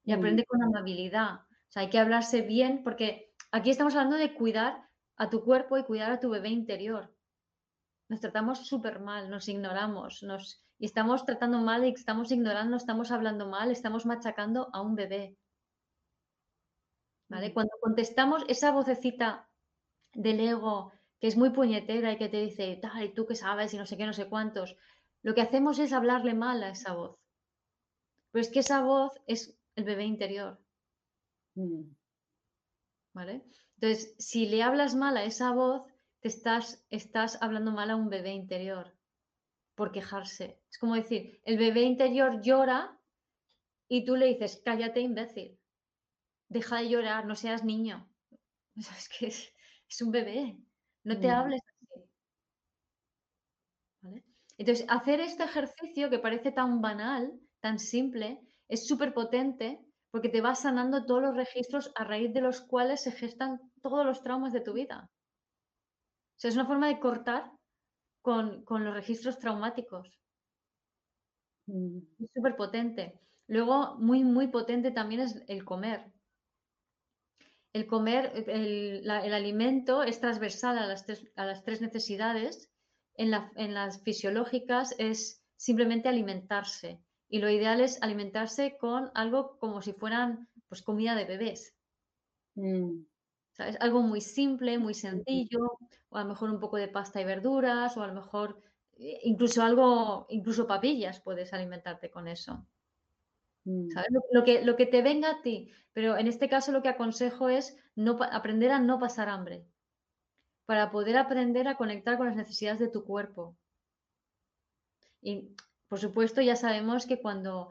Y 0.04 0.12
aprende 0.12 0.44
con 0.46 0.62
amabilidad. 0.62 1.34
O 1.34 1.68
sea, 1.68 1.82
hay 1.82 1.90
que 1.90 1.98
hablarse 1.98 2.40
bien 2.40 2.82
porque 2.82 3.32
aquí 3.52 3.70
estamos 3.70 3.94
hablando 3.94 4.16
de 4.16 4.34
cuidar 4.34 4.88
a 5.16 5.28
tu 5.28 5.44
cuerpo 5.44 5.76
y 5.76 5.84
cuidar 5.84 6.10
a 6.10 6.20
tu 6.20 6.30
bebé 6.30 6.48
interior 6.48 7.14
nos 8.08 8.20
tratamos 8.20 8.66
súper 8.66 9.00
mal, 9.00 9.30
nos 9.30 9.48
ignoramos, 9.48 10.22
nos, 10.22 10.64
y 10.78 10.86
estamos 10.86 11.24
tratando 11.24 11.60
mal 11.60 11.84
y 11.84 11.90
estamos 11.90 12.30
ignorando, 12.30 12.76
estamos 12.76 13.10
hablando 13.10 13.48
mal, 13.48 13.70
estamos 13.70 14.06
machacando 14.06 14.68
a 14.72 14.82
un 14.82 14.94
bebé. 14.94 15.36
¿Vale? 17.28 17.52
Cuando 17.52 17.72
contestamos 17.80 18.44
esa 18.48 18.70
vocecita 18.72 19.48
del 20.12 20.40
ego 20.40 20.92
que 21.18 21.28
es 21.28 21.36
muy 21.36 21.50
puñetera 21.50 22.12
y 22.12 22.18
que 22.18 22.28
te 22.28 22.40
dice, 22.40 22.76
tal, 22.76 23.02
y 23.02 23.14
tú 23.14 23.26
que 23.26 23.34
sabes 23.34 23.72
y 23.72 23.78
no 23.78 23.86
sé 23.86 23.96
qué, 23.96 24.04
no 24.04 24.12
sé 24.12 24.28
cuántos, 24.28 24.76
lo 25.22 25.34
que 25.34 25.40
hacemos 25.40 25.78
es 25.78 25.92
hablarle 25.92 26.34
mal 26.34 26.62
a 26.62 26.70
esa 26.70 26.92
voz. 26.92 27.18
Pero 28.30 28.42
es 28.42 28.50
que 28.50 28.60
esa 28.60 28.82
voz 28.82 29.12
es 29.26 29.56
el 29.74 29.84
bebé 29.84 30.04
interior. 30.04 30.60
Mm. 31.54 31.84
¿Vale? 33.14 33.44
Entonces, 33.76 34.14
si 34.18 34.46
le 34.46 34.62
hablas 34.62 34.94
mal 34.94 35.16
a 35.16 35.24
esa 35.24 35.52
voz, 35.52 35.82
estás, 36.20 36.84
estás 36.90 37.40
hablando 37.40 37.70
mal 37.70 37.90
a 37.90 37.96
un 37.96 38.10
bebé 38.10 38.32
interior 38.32 38.94
por 39.74 39.92
quejarse. 39.92 40.60
Es 40.70 40.78
como 40.78 40.94
decir, 40.94 41.40
el 41.44 41.58
bebé 41.58 41.82
interior 41.82 42.40
llora 42.42 42.98
y 43.88 44.04
tú 44.04 44.16
le 44.16 44.26
dices, 44.26 44.60
cállate 44.64 45.00
imbécil, 45.00 45.58
deja 46.54 46.78
de 46.78 46.88
llorar, 46.88 47.26
no 47.26 47.34
seas 47.34 47.64
niño. 47.64 48.08
Es 48.98 49.08
que 49.08 49.26
es, 49.26 49.52
un 50.02 50.10
bebé, 50.10 50.56
no 51.04 51.20
te 51.20 51.28
mm. 51.28 51.30
hables 51.30 51.60
así. 51.70 51.86
Entonces, 54.56 54.86
hacer 54.88 55.20
este 55.20 55.44
ejercicio 55.44 56.10
que 56.10 56.18
parece 56.18 56.50
tan 56.52 56.80
banal, 56.80 57.32
tan 57.60 57.78
simple, 57.78 58.40
es 58.68 58.86
súper 58.86 59.12
potente 59.12 59.78
porque 60.10 60.28
te 60.28 60.40
va 60.40 60.54
sanando 60.54 61.04
todos 61.06 61.22
los 61.22 61.36
registros 61.36 61.92
a 61.96 62.04
raíz 62.04 62.32
de 62.32 62.40
los 62.40 62.60
cuales 62.60 63.02
se 63.02 63.12
gestan 63.12 63.60
todos 63.82 64.06
los 64.06 64.22
traumas 64.22 64.52
de 64.52 64.60
tu 64.60 64.72
vida 64.72 65.10
es 66.48 66.54
una 66.54 66.66
forma 66.66 66.88
de 66.88 67.00
cortar 67.00 67.50
con, 68.22 68.64
los 68.68 68.94
registros 68.94 69.38
traumáticos. 69.38 70.18
Mm. 71.66 71.98
Es 72.18 72.30
súper 72.34 72.56
potente. 72.56 73.20
Luego, 73.46 73.96
muy, 73.96 74.24
muy 74.24 74.48
potente 74.48 74.90
también 74.90 75.22
es 75.22 75.42
el 75.48 75.64
comer. 75.64 76.10
El 77.74 77.86
comer, 77.86 78.32
el, 78.46 79.10
alimento 79.10 80.02
es 80.02 80.20
transversal 80.20 80.78
a 80.78 80.86
las 80.86 81.04
tres, 81.04 81.30
a 81.36 81.44
las 81.44 81.62
tres 81.64 81.82
necesidades. 81.82 82.70
En, 83.16 83.34
en, 83.56 83.74
las 83.74 84.02
fisiológicas 84.02 84.94
es 84.98 85.44
simplemente 85.56 86.08
alimentarse. 86.08 87.00
Y 87.28 87.40
lo 87.40 87.50
ideal 87.50 87.82
es 87.82 88.00
alimentarse 88.02 88.76
con 88.78 89.10
algo 89.14 89.58
como 89.58 89.82
si 89.82 89.92
fueran 89.92 90.48
pues, 90.68 90.80
comida 90.80 91.14
de 91.14 91.26
bebés. 91.26 91.74
Mm. 92.54 93.02
¿sabes? 93.54 93.76
Algo 93.80 94.02
muy 94.02 94.20
simple, 94.20 94.78
muy 94.78 94.94
sencillo, 94.94 95.78
o 96.08 96.16
a 96.16 96.22
lo 96.22 96.28
mejor 96.28 96.50
un 96.50 96.60
poco 96.60 96.76
de 96.76 96.88
pasta 96.88 97.20
y 97.20 97.24
verduras, 97.24 97.96
o 97.96 98.02
a 98.02 98.06
lo 98.06 98.14
mejor 98.14 98.60
eh, 98.98 99.20
incluso 99.24 99.62
algo, 99.62 100.26
incluso 100.28 100.66
papillas 100.66 101.20
puedes 101.20 101.52
alimentarte 101.52 102.10
con 102.10 102.28
eso. 102.28 102.66
Mm. 103.64 103.88
Lo, 104.30 104.44
que, 104.44 104.64
lo 104.64 104.76
que 104.76 104.86
te 104.86 105.02
venga 105.02 105.30
a 105.30 105.42
ti, 105.42 105.72
pero 105.92 106.16
en 106.16 106.26
este 106.26 106.48
caso 106.48 106.72
lo 106.72 106.82
que 106.82 106.88
aconsejo 106.88 107.48
es 107.48 107.76
no, 107.94 108.18
aprender 108.30 108.70
a 108.70 108.80
no 108.80 108.98
pasar 108.98 109.28
hambre, 109.28 109.64
para 110.66 110.90
poder 110.90 111.16
aprender 111.16 111.68
a 111.68 111.76
conectar 111.76 112.16
con 112.16 112.26
las 112.26 112.36
necesidades 112.36 112.80
de 112.80 112.88
tu 112.88 113.04
cuerpo. 113.04 113.56
Y 115.20 115.54
por 115.88 115.98
supuesto 115.98 116.40
ya 116.42 116.56
sabemos 116.56 117.06
que 117.06 117.20
cuando 117.20 117.70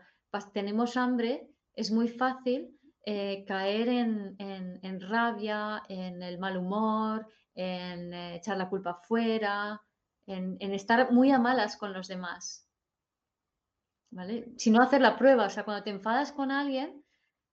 tenemos 0.53 0.97
hambre 0.97 1.49
es 1.75 1.91
muy 1.91 2.07
fácil 2.07 2.79
eh, 3.05 3.43
caer 3.45 3.89
en, 3.89 5.01
rabia, 5.01 5.83
en 5.89 6.23
el 6.23 6.39
mal 6.39 6.57
humor, 6.57 7.27
en 7.53 8.13
eh, 8.13 8.35
echar 8.35 8.57
la 8.57 8.69
culpa 8.69 8.95
fuera, 8.95 9.81
en, 10.25 10.57
estar 10.73 11.11
muy 11.11 11.31
a 11.31 11.39
malas 11.39 11.75
con 11.75 11.93
los 11.93 12.07
demás. 12.07 12.65
¿Vale? 14.13 14.51
Si 14.57 14.71
no 14.71 14.81
hacer 14.81 15.01
la 15.01 15.17
prueba, 15.17 15.45
o 15.45 15.49
sea, 15.49 15.65
cuando 15.65 15.83
te 15.83 15.89
enfadas 15.89 16.31
con 16.31 16.51
alguien, 16.51 17.03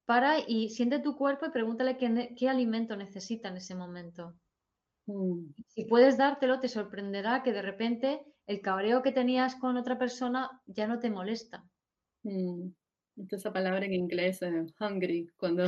para 0.05 0.39
y 0.41 0.71
siente 0.71 0.99
tu 0.99 1.17
cuerpo 1.17 1.47
y 1.47 1.51
pregúntale 1.51 1.97
qué, 1.97 2.49
alimento 2.49 2.97
necesita 2.97 3.49
en 3.49 3.57
ese 3.57 3.75
momento. 3.75 4.35
Mm. 5.07 5.53
Si 5.69 5.85
puedes 5.85 6.19
dártelo, 6.19 6.61
te 6.61 6.69
sorprenderá 6.69 7.43
que 7.43 7.53
de 7.53 7.63
repente 7.63 8.21
el 8.47 8.61
cabreo 8.61 9.03
que 9.03 9.13
tenías 9.13 9.55
con 9.57 9.77
otra 9.77 9.99
persona 9.99 10.51
ya 10.67 10.87
no 10.87 10.99
te 10.99 11.11
molesta. 11.11 11.65
Mm 12.23 12.71
esa 13.31 13.53
palabra 13.53 13.85
en 13.85 13.95
inglés, 13.95 14.43
eh, 14.43 14.67
hungry, 14.81 15.29
cuando... 15.37 15.65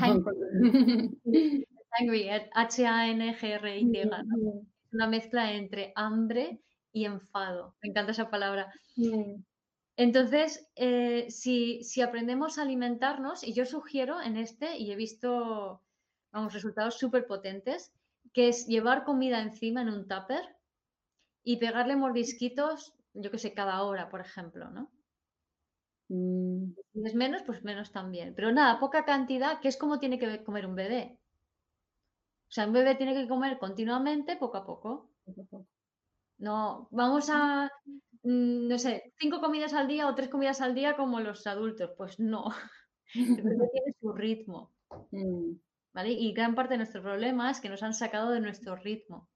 Hungry, 2.01 2.29
H-A-N-G-R-Y, 2.55 3.99
Es 3.99 4.93
una 4.93 5.07
mezcla 5.07 5.53
entre 5.53 5.93
hambre 5.95 6.61
y 6.93 7.05
enfado. 7.05 7.75
Me 7.83 7.91
encanta 7.91 8.13
esa 8.13 8.31
palabra. 8.31 8.73
Mm. 8.97 9.43
Entonces, 9.97 10.69
eh, 10.75 11.27
si, 11.31 11.83
si, 11.85 12.01
aprendemos 12.01 12.59
a 12.59 12.63
alimentarnos, 12.63 13.45
y 13.45 13.53
yo 13.53 13.67
sugiero 13.67 14.21
en 14.21 14.37
este, 14.37 14.79
y 14.79 14.91
he 14.91 14.97
visto, 14.97 15.83
vamos, 16.33 16.55
resultados 16.55 16.99
súper 16.99 17.27
potentes, 17.27 17.93
que 18.33 18.49
es 18.49 18.67
llevar 18.67 19.05
comida 19.05 19.41
encima 19.41 19.83
en 19.83 19.91
un 19.91 20.09
tupper 20.09 20.57
y 21.45 21.59
pegarle 21.59 21.97
mordisquitos, 21.97 22.95
yo 23.15 23.31
que 23.31 23.39
sé, 23.39 23.53
cada 23.53 23.83
hora, 23.83 24.09
por 24.09 24.21
ejemplo, 24.21 24.71
¿no? 24.71 24.91
Mm. 26.09 26.75
Si 26.93 27.07
es 27.07 27.15
menos, 27.15 27.43
pues 27.43 27.63
menos 27.65 27.93
también. 27.93 28.35
Pero 28.35 28.53
nada, 28.53 28.81
poca 28.81 29.05
cantidad, 29.05 29.61
que 29.61 29.69
es 29.69 29.77
como 29.77 29.99
tiene 29.99 30.19
que 30.19 30.43
comer 30.45 30.67
un 30.67 30.75
bebé. 30.75 31.19
O 32.49 32.53
sea, 32.55 32.67
un 32.67 32.73
bebé 32.73 32.95
tiene 32.95 33.15
que 33.15 33.29
comer 33.29 33.59
continuamente, 33.59 34.37
poco 34.37 34.59
a 34.59 34.67
poco. 34.67 35.11
No, 36.39 36.89
vamos 36.91 37.31
a, 37.31 37.71
no 38.25 38.79
sé, 38.79 39.13
cinco 39.19 39.41
comidas 39.41 39.75
al 39.75 39.89
día 39.89 40.07
o 40.07 40.15
tres 40.15 40.29
comidas 40.29 40.61
al 40.61 40.75
día 40.75 40.97
como 40.97 41.21
los 41.21 41.47
adultos. 41.47 41.91
Pues 41.97 42.19
no. 42.19 42.45
Tiene 43.13 43.95
su 44.01 44.13
ritmo. 44.13 44.73
Mm. 45.11 45.55
¿Vale? 45.95 46.11
Y 46.13 46.33
gran 46.33 46.55
parte 46.55 46.75
de 46.75 46.79
nuestro 46.79 47.03
problema 47.03 47.51
es 47.51 47.61
que 47.61 47.69
nos 47.69 47.83
han 47.83 47.95
sacado 47.95 48.31
de 48.31 48.41
nuestro 48.41 48.77
ritmo. 48.77 49.29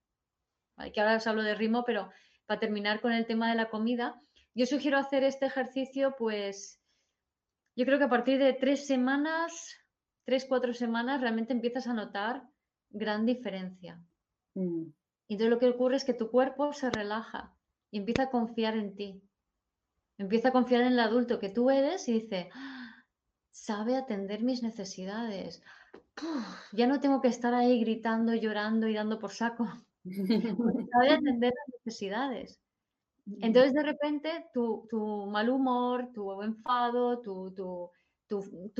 que 0.93 0.99
ahora 0.99 1.17
os 1.17 1.27
hablo 1.27 1.43
de 1.43 1.55
ritmo, 1.55 1.83
pero 1.85 2.09
para 2.45 2.59
terminar 2.59 3.01
con 3.01 3.11
el 3.11 3.27
tema 3.27 3.49
de 3.49 3.55
la 3.55 3.69
comida, 3.69 4.19
yo 4.55 4.65
sugiero 4.65 4.97
hacer 4.97 5.23
este 5.23 5.45
ejercicio, 5.45 6.15
pues 6.17 6.81
yo 7.75 7.85
creo 7.85 7.99
que 7.99 8.05
a 8.05 8.09
partir 8.09 8.39
de 8.39 8.53
tres 8.53 8.87
semanas, 8.87 9.75
tres, 10.25 10.45
cuatro 10.45 10.73
semanas, 10.73 11.21
realmente 11.21 11.53
empiezas 11.53 11.87
a 11.87 11.93
notar 11.93 12.43
gran 12.89 13.25
diferencia. 13.25 14.01
Mm. 14.55 14.87
Y 15.27 15.33
entonces 15.33 15.49
lo 15.49 15.59
que 15.59 15.67
ocurre 15.67 15.97
es 15.97 16.05
que 16.05 16.13
tu 16.13 16.31
cuerpo 16.31 16.73
se 16.73 16.89
relaja 16.89 17.56
y 17.91 17.99
empieza 17.99 18.23
a 18.23 18.29
confiar 18.29 18.75
en 18.75 18.95
ti. 18.95 19.21
Empieza 20.17 20.49
a 20.49 20.51
confiar 20.51 20.81
en 20.81 20.93
el 20.93 20.99
adulto 20.99 21.39
que 21.39 21.49
tú 21.49 21.69
eres 21.69 22.07
y 22.07 22.13
dice, 22.13 22.49
ah, 22.53 23.05
sabe 23.51 23.95
atender 23.95 24.41
mis 24.43 24.63
necesidades. 24.63 25.61
ya 26.73 26.87
no 26.87 26.99
tengo 26.99 27.21
que 27.21 27.27
estar 27.27 27.53
ahí 27.53 27.79
gritando, 27.79 28.33
llorando 28.33 28.87
y 28.87 28.93
dando 28.93 29.19
por 29.19 29.31
saco. 29.31 29.67
sabe 30.91 31.11
atender 31.11 31.53
las 31.53 31.75
necesidades. 31.85 32.59
Entonces, 33.41 33.73
de 33.73 33.83
repente, 33.83 34.45
tu, 34.53 34.87
mal 35.29 35.49
humor, 35.49 36.09
tu 36.13 36.41
enfado, 36.41 37.21
tu, 37.21 37.91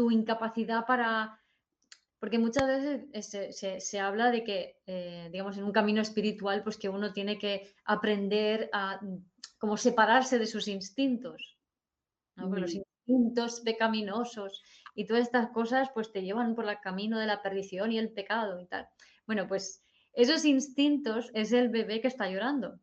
incapacidad 0.09 0.85
para... 0.85 1.39
Porque 2.19 2.39
muchas 2.39 2.67
veces 2.67 3.79
se, 3.79 3.99
habla 3.99 4.31
de 4.31 4.43
que, 4.43 4.81
eh, 4.87 5.29
digamos, 5.31 5.57
en 5.57 5.63
un 5.63 5.71
camino 5.71 6.01
espiritual, 6.01 6.63
pues 6.63 6.77
que 6.77 6.89
uno 6.89 7.13
tiene 7.13 7.37
que 7.37 7.73
aprender 7.85 8.69
a 8.73 8.99
como 9.59 9.77
separarse 9.77 10.39
de 10.39 10.45
sus 10.45 10.67
instintos. 10.67 11.57
los 12.35 12.73
mm. 12.73 12.83
instintos 13.07 13.61
pecaminosos 13.61 14.61
y 14.95 15.05
todas 15.05 15.23
estas 15.23 15.49
cosas, 15.49 15.89
pues 15.93 16.11
te 16.11 16.23
llevan 16.23 16.55
por 16.55 16.67
el 16.67 16.79
camino 16.79 17.19
de 17.19 17.27
la 17.27 17.41
perdición 17.41 17.91
y 17.91 17.99
el 17.99 18.11
pecado 18.11 18.59
y 18.59 18.65
tal. 18.65 18.87
Bueno, 19.25 19.47
pues 19.47 19.83
esos 20.13 20.45
instintos 20.45 21.29
es 21.33 21.51
el 21.51 21.69
bebé 21.69 22.01
que 22.01 22.07
está 22.07 22.29
llorando. 22.29 22.79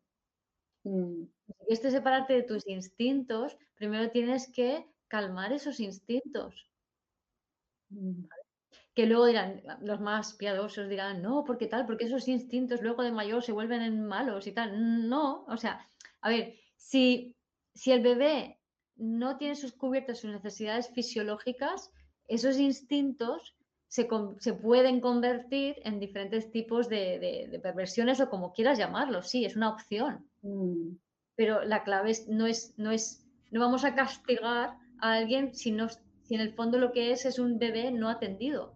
Mm. 0.83 1.23
Quieres 1.67 1.93
separarte 1.93 2.33
de 2.33 2.43
tus 2.43 2.67
instintos, 2.67 3.57
primero 3.75 4.09
tienes 4.11 4.51
que 4.51 4.85
calmar 5.07 5.51
esos 5.51 5.79
instintos. 5.79 6.69
Mm. 7.89 8.25
Que 8.95 9.05
luego 9.05 9.25
dirán, 9.25 9.61
los 9.81 9.99
más 9.99 10.33
piadosos 10.33 10.89
dirán, 10.89 11.21
no, 11.21 11.43
porque 11.43 11.67
tal, 11.67 11.85
porque 11.85 12.05
esos 12.05 12.27
instintos 12.27 12.81
luego 12.81 13.03
de 13.03 13.11
mayor 13.11 13.43
se 13.43 13.51
vuelven 13.51 13.81
en 13.81 14.05
malos 14.05 14.47
y 14.47 14.53
tal. 14.53 15.09
No, 15.09 15.45
o 15.47 15.57
sea, 15.57 15.87
a 16.21 16.29
ver, 16.29 16.55
si, 16.77 17.35
si 17.73 17.91
el 17.91 18.01
bebé 18.01 18.57
no 18.95 19.37
tiene 19.37 19.55
sus 19.55 19.73
cubiertas 19.73 20.19
sus 20.19 20.31
necesidades 20.31 20.89
fisiológicas, 20.89 21.91
esos 22.27 22.57
instintos 22.57 23.55
se, 23.87 24.53
pueden 24.53 24.99
convertir 24.99 25.77
en 25.83 25.99
diferentes 25.99 26.51
tipos 26.51 26.89
de, 26.89 27.59
perversiones 27.63 28.19
o 28.19 28.29
como 28.29 28.53
quieras 28.53 28.77
llamarlo. 28.77 29.21
Sí, 29.21 29.45
es 29.45 29.55
una 29.55 29.69
opción. 29.69 30.25
Mm. 30.41 30.97
Pero 31.35 31.63
la 31.63 31.83
clave 31.83 32.13
no 32.27 32.45
es, 32.45 32.73
no 32.77 32.91
es, 32.91 33.25
no 33.51 33.59
vamos 33.59 33.85
a 33.85 33.95
castigar 33.95 34.77
a 34.99 35.13
alguien 35.13 35.53
si, 35.53 35.71
no, 35.71 35.87
si 36.23 36.35
en 36.35 36.41
el 36.41 36.53
fondo 36.53 36.77
lo 36.77 36.91
que 36.91 37.11
es 37.11 37.25
es 37.25 37.39
un 37.39 37.57
bebé 37.57 37.91
no 37.91 38.09
atendido. 38.09 38.73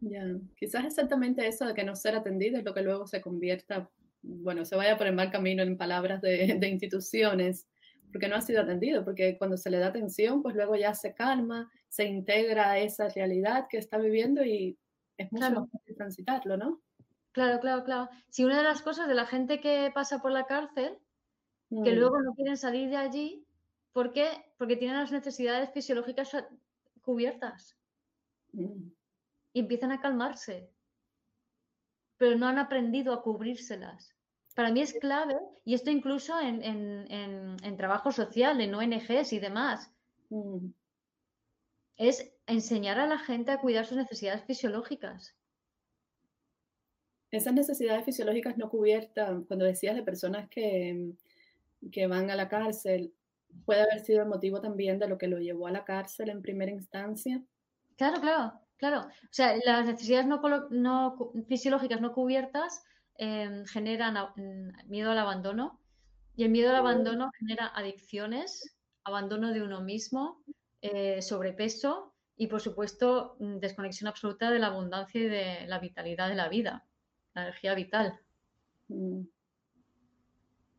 Ya, 0.00 0.24
quizás 0.56 0.84
exactamente 0.84 1.46
eso 1.46 1.66
de 1.66 1.74
que 1.74 1.84
no 1.84 1.94
ser 1.94 2.16
atendido 2.16 2.58
es 2.58 2.64
lo 2.64 2.72
que 2.72 2.82
luego 2.82 3.06
se 3.06 3.20
convierta, 3.20 3.90
bueno, 4.22 4.64
se 4.64 4.76
vaya 4.76 4.96
por 4.96 5.06
el 5.06 5.14
mal 5.14 5.30
camino 5.30 5.62
en 5.62 5.76
palabras 5.76 6.20
de, 6.22 6.56
de 6.58 6.68
instituciones, 6.68 7.66
porque 8.12 8.28
no 8.28 8.36
ha 8.36 8.40
sido 8.40 8.62
atendido, 8.62 9.04
porque 9.04 9.36
cuando 9.38 9.56
se 9.56 9.70
le 9.70 9.78
da 9.78 9.88
atención, 9.88 10.42
pues 10.42 10.54
luego 10.54 10.74
ya 10.76 10.94
se 10.94 11.14
calma, 11.14 11.70
se 11.88 12.04
integra 12.04 12.70
a 12.70 12.78
esa 12.78 13.08
realidad 13.08 13.66
que 13.68 13.78
está 13.78 13.98
viviendo 13.98 14.44
y 14.44 14.78
es 15.16 15.30
mucho 15.32 15.50
más 15.50 15.70
fácil 15.70 15.96
transitarlo, 15.96 16.56
¿no? 16.56 16.80
Claro, 17.32 17.60
claro, 17.60 17.84
claro. 17.84 18.08
Si 18.28 18.44
una 18.44 18.58
de 18.58 18.64
las 18.64 18.82
cosas 18.82 19.06
de 19.06 19.14
la 19.14 19.26
gente 19.26 19.60
que 19.60 19.90
pasa 19.94 20.20
por 20.20 20.32
la 20.32 20.46
cárcel, 20.46 20.98
que 21.68 21.92
mm. 21.92 21.98
luego 21.98 22.20
no 22.20 22.34
quieren 22.34 22.56
salir 22.56 22.90
de 22.90 22.96
allí, 22.96 23.46
¿por 23.92 24.12
qué? 24.12 24.28
Porque 24.56 24.76
tienen 24.76 24.96
las 24.96 25.12
necesidades 25.12 25.70
fisiológicas 25.72 26.30
cubiertas. 27.02 27.76
Mm. 28.52 28.88
Y 29.52 29.60
empiezan 29.60 29.92
a 29.92 30.00
calmarse. 30.00 30.70
Pero 32.16 32.36
no 32.36 32.46
han 32.46 32.58
aprendido 32.58 33.12
a 33.12 33.22
cubrírselas. 33.22 34.14
Para 34.54 34.70
mí 34.70 34.80
es 34.80 34.92
clave, 34.94 35.38
y 35.64 35.74
esto 35.74 35.90
incluso 35.90 36.38
en, 36.40 37.76
trabajo 37.76 38.12
social, 38.12 38.60
en 38.60 38.74
ONGs 38.74 39.32
y 39.32 39.38
demás, 39.38 39.90
mm. 40.28 40.66
es 41.96 42.32
enseñar 42.46 42.98
a 42.98 43.06
la 43.06 43.18
gente 43.18 43.52
a 43.52 43.60
cuidar 43.60 43.86
sus 43.86 43.96
necesidades 43.96 44.44
fisiológicas 44.44 45.34
esas 47.30 47.54
necesidades 47.54 48.04
fisiológicas 48.04 48.56
no 48.56 48.68
cubiertas, 48.68 49.44
cuando 49.46 49.64
decías 49.64 49.94
de 49.94 50.02
personas 50.02 50.48
que, 50.48 51.12
que 51.92 52.06
van 52.06 52.30
a 52.30 52.36
la 52.36 52.48
cárcel, 52.48 53.14
puede 53.64 53.82
haber 53.82 54.00
sido 54.00 54.22
el 54.22 54.28
motivo 54.28 54.60
también 54.60 54.98
de 54.98 55.08
lo 55.08 55.16
que 55.16 55.28
lo 55.28 55.38
llevó 55.38 55.66
a 55.66 55.72
la 55.72 55.84
cárcel 55.84 56.30
en 56.30 56.42
primera 56.42 56.72
instancia. 56.72 57.42
Claro, 57.96 58.20
claro, 58.20 58.60
claro. 58.80 59.06
O 59.06 59.28
sea, 59.30 59.56
las 59.64 59.86
necesidades 59.86 60.26
no, 60.26 61.16
fisiológicas 61.46 62.00
no 62.00 62.12
cubiertas 62.12 62.82
em, 63.18 63.64
generan 63.66 64.14
mm, 64.14 64.88
miedo 64.88 65.10
al 65.10 65.18
abandono 65.18 65.78
y 66.34 66.44
el 66.44 66.50
miedo 66.50 66.70
al 66.70 66.76
abandono 66.76 67.30
genera 67.38 67.70
adicciones, 67.74 68.74
abandono 69.04 69.52
de 69.52 69.62
uno 69.62 69.82
mismo, 69.82 70.42
eh, 70.80 71.20
sobrepeso 71.20 72.14
y, 72.36 72.46
por 72.46 72.62
supuesto, 72.62 73.36
mm, 73.38 73.58
desconexión 73.58 74.08
absoluta 74.08 74.50
de 74.50 74.58
la 74.58 74.68
abundancia 74.68 75.20
y 75.20 75.28
de 75.28 75.66
la 75.66 75.78
vitalidad 75.78 76.30
de 76.30 76.36
la 76.36 76.48
vida 76.48 76.86
la 77.34 77.42
energía 77.42 77.74
vital. 77.74 78.18
Mm. 78.88 79.22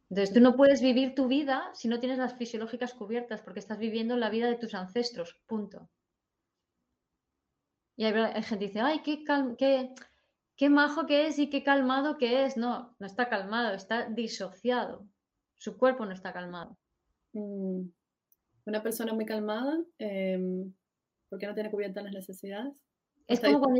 Entonces, 0.09 0.33
tú 0.33 0.41
no 0.41 0.57
puedes 0.57 0.81
vivir 0.81 1.15
tu 1.15 1.27
vida 1.27 1.69
si 1.73 1.87
no 1.87 1.99
tienes 1.99 2.17
las 2.17 2.35
fisiológicas 2.35 2.93
cubiertas, 2.93 3.41
porque 3.41 3.59
estás 3.59 3.77
viviendo 3.77 4.17
la 4.17 4.29
vida 4.29 4.47
de 4.47 4.57
tus 4.57 4.73
ancestros, 4.73 5.39
punto. 5.47 5.87
Y 8.01 8.03
hay, 8.03 8.13
gente 8.41 8.65
que 8.65 8.67
dice, 8.67 8.79
ay, 8.79 9.01
qué, 9.03 9.23
qué, 9.59 9.93
qué 10.55 10.69
majo 10.69 11.05
que 11.05 11.27
es 11.27 11.37
y 11.37 11.51
qué 11.51 11.61
calmado 11.61 12.17
que 12.17 12.45
es. 12.45 12.57
No, 12.57 12.95
no 12.97 13.05
está 13.05 13.29
calmado, 13.29 13.75
está 13.75 14.09
disociado. 14.09 15.05
Su 15.59 15.77
cuerpo 15.77 16.03
no 16.07 16.11
está 16.11 16.33
calmado. 16.33 16.75
Mm. 17.33 17.83
Una 18.65 18.81
persona 18.81 19.13
muy 19.13 19.27
calmada, 19.27 19.77
em, 19.99 20.73
¿por 21.29 21.37
qué 21.37 21.45
no 21.45 21.53
tiene 21.53 21.69
cubiertas 21.69 22.03
las 22.03 22.13
necesidades? 22.13 22.73
Es 23.27 23.39
como 23.39 23.59
cuando 23.59 23.79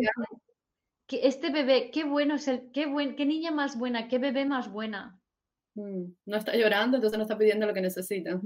este 1.08 1.52
bebé, 1.52 1.90
qué 1.90 2.04
bueno 2.04 2.36
es 2.36 2.48
el, 2.48 2.72
qué, 2.72 2.86
buen, 2.86 3.16
qué 3.16 3.26
niña 3.26 3.50
más 3.50 3.76
buena, 3.76 4.08
qué 4.08 4.20
bebé 4.20 4.46
más 4.46 4.72
buena. 4.72 5.20
Mm, 5.74 6.04
no 6.28 6.38
está 6.38 6.56
llorando, 6.56 6.98
entonces 6.98 7.18
no 7.18 7.24
está 7.24 7.40
pidiendo 7.40 7.66
lo 7.66 7.74
que 7.74 7.82
necesita. 7.82 8.40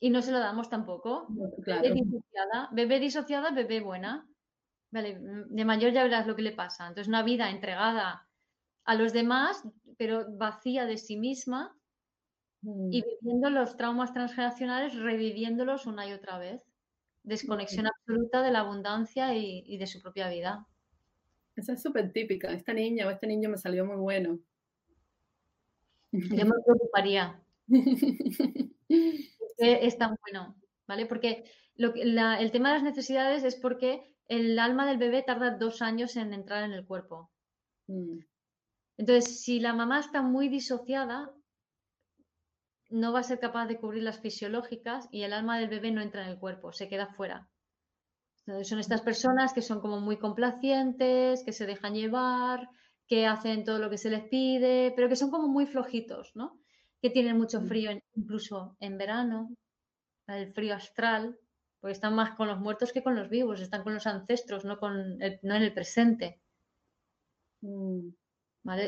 Y 0.00 0.10
no 0.10 0.22
se 0.22 0.30
lo 0.30 0.38
damos 0.38 0.70
tampoco. 0.70 1.26
Bebé 1.66 1.92
disociada, 1.94 2.68
bebé 2.70 3.00
disociada, 3.00 3.50
bebé 3.50 3.80
buena. 3.80 4.24
Vale, 4.90 5.18
mm, 5.18 5.54
de 5.54 5.64
mayor 5.64 5.92
ya 5.92 6.02
verás 6.02 6.26
lo 6.26 6.36
que 6.36 6.42
le 6.42 6.52
pasa. 6.52 6.86
Entonces, 6.86 7.08
una 7.08 7.22
vida 7.22 7.50
entregada 7.50 8.26
a 8.84 8.94
los 8.94 9.12
demás, 9.12 9.62
pero 9.96 10.26
vacía 10.36 10.86
de 10.86 10.96
sí 10.96 11.16
misma 11.16 11.76
mm. 12.62 12.92
y 12.92 13.02
viviendo 13.02 13.50
los 13.50 13.76
traumas 13.76 14.12
transgeneracionales, 14.12 14.96
reviviéndolos 14.96 15.86
una 15.86 16.08
y 16.08 16.12
otra 16.12 16.38
vez. 16.38 16.62
Desconexión 17.22 17.86
absoluta 17.86 18.42
de 18.42 18.50
la 18.50 18.60
abundancia 18.60 19.34
y 19.34 19.76
de 19.76 19.86
su 19.86 20.00
propia 20.00 20.30
vida. 20.30 20.66
Esa 21.58 21.72
es 21.72 21.82
súper 21.82 22.12
típica. 22.12 22.52
Esta 22.52 22.72
niña 22.72 23.06
o 23.06 23.10
este 23.10 23.26
niño 23.26 23.50
me 23.50 23.58
salió 23.58 23.84
muy 23.84 23.96
bueno. 23.96 24.38
Yo 26.12 26.46
me 26.46 26.54
preocuparía. 26.64 27.40
es 29.58 29.98
tan 29.98 30.16
bueno, 30.22 30.54
¿vale? 30.86 31.06
Porque 31.06 31.44
el 31.76 32.52
tema 32.52 32.68
de 32.68 32.74
las 32.74 32.82
necesidades 32.84 33.42
es 33.42 33.56
porque 33.56 34.14
el 34.28 34.58
alma 34.58 34.86
del 34.86 34.98
bebé 34.98 35.22
tarda 35.22 35.56
dos 35.56 35.82
años 35.82 36.16
en 36.16 36.32
entrar 36.32 36.64
en 36.64 36.72
el 36.72 36.86
cuerpo. 36.86 37.30
Mm. 37.86 38.20
Entonces, 38.98 39.40
si 39.42 39.60
la 39.60 39.72
mamá 39.72 40.00
está 40.00 40.22
muy 40.22 40.48
disociada, 40.48 41.32
no 42.90 43.12
va 43.12 43.20
a 43.20 43.24
ser 43.24 43.38
capaz 43.38 43.66
de 43.66 43.78
cubrir 43.78 44.02
las 44.02 44.20
fisiológicas 44.20 45.08
y 45.10 45.22
el 45.22 45.32
alma 45.32 45.58
del 45.58 45.68
bebé 45.68 45.90
no 45.90 46.00
entra 46.00 46.22
en 46.24 46.30
el 46.30 46.38
cuerpo, 46.38 46.72
se 46.72 46.88
queda 46.88 47.06
fuera. 47.06 47.48
Son 48.62 48.78
estas 48.78 49.02
personas 49.02 49.52
que 49.52 49.60
son 49.60 49.80
como 49.80 50.00
muy 50.00 50.18
complacientes, 50.18 51.44
que 51.44 51.52
se 51.52 51.66
dejan 51.66 51.94
llevar, 51.94 52.66
que 53.06 53.26
hacen 53.26 53.64
todo 53.64 53.78
lo 53.78 53.90
que 53.90 53.98
se 53.98 54.08
les 54.10 54.24
pide, 54.28 54.92
pero 54.96 55.08
que 55.08 55.16
son 55.16 55.30
como 55.30 55.48
muy 55.48 55.66
flojitos, 55.66 56.32
¿no? 56.34 56.58
Que 57.02 57.10
tienen 57.10 57.36
mucho 57.36 57.60
mm. 57.60 57.66
frío 57.66 57.90
incluso 58.14 58.76
en 58.80 58.96
verano, 58.96 59.54
el 60.26 60.52
frío 60.52 60.74
astral, 60.74 61.38
porque 61.80 61.92
están 61.92 62.14
más 62.14 62.36
con 62.36 62.48
los 62.48 62.58
muertos 62.58 62.92
que 62.92 63.02
con 63.02 63.14
los 63.14 63.28
vivos, 63.28 63.60
están 63.60 63.82
con 63.82 63.94
los 63.94 64.06
ancestros, 64.06 64.64
no, 64.64 64.78
con 64.78 65.18
no 65.18 65.54
en 65.54 65.62
el 65.62 65.72
presente. 65.72 66.40
Mm. 67.60 68.10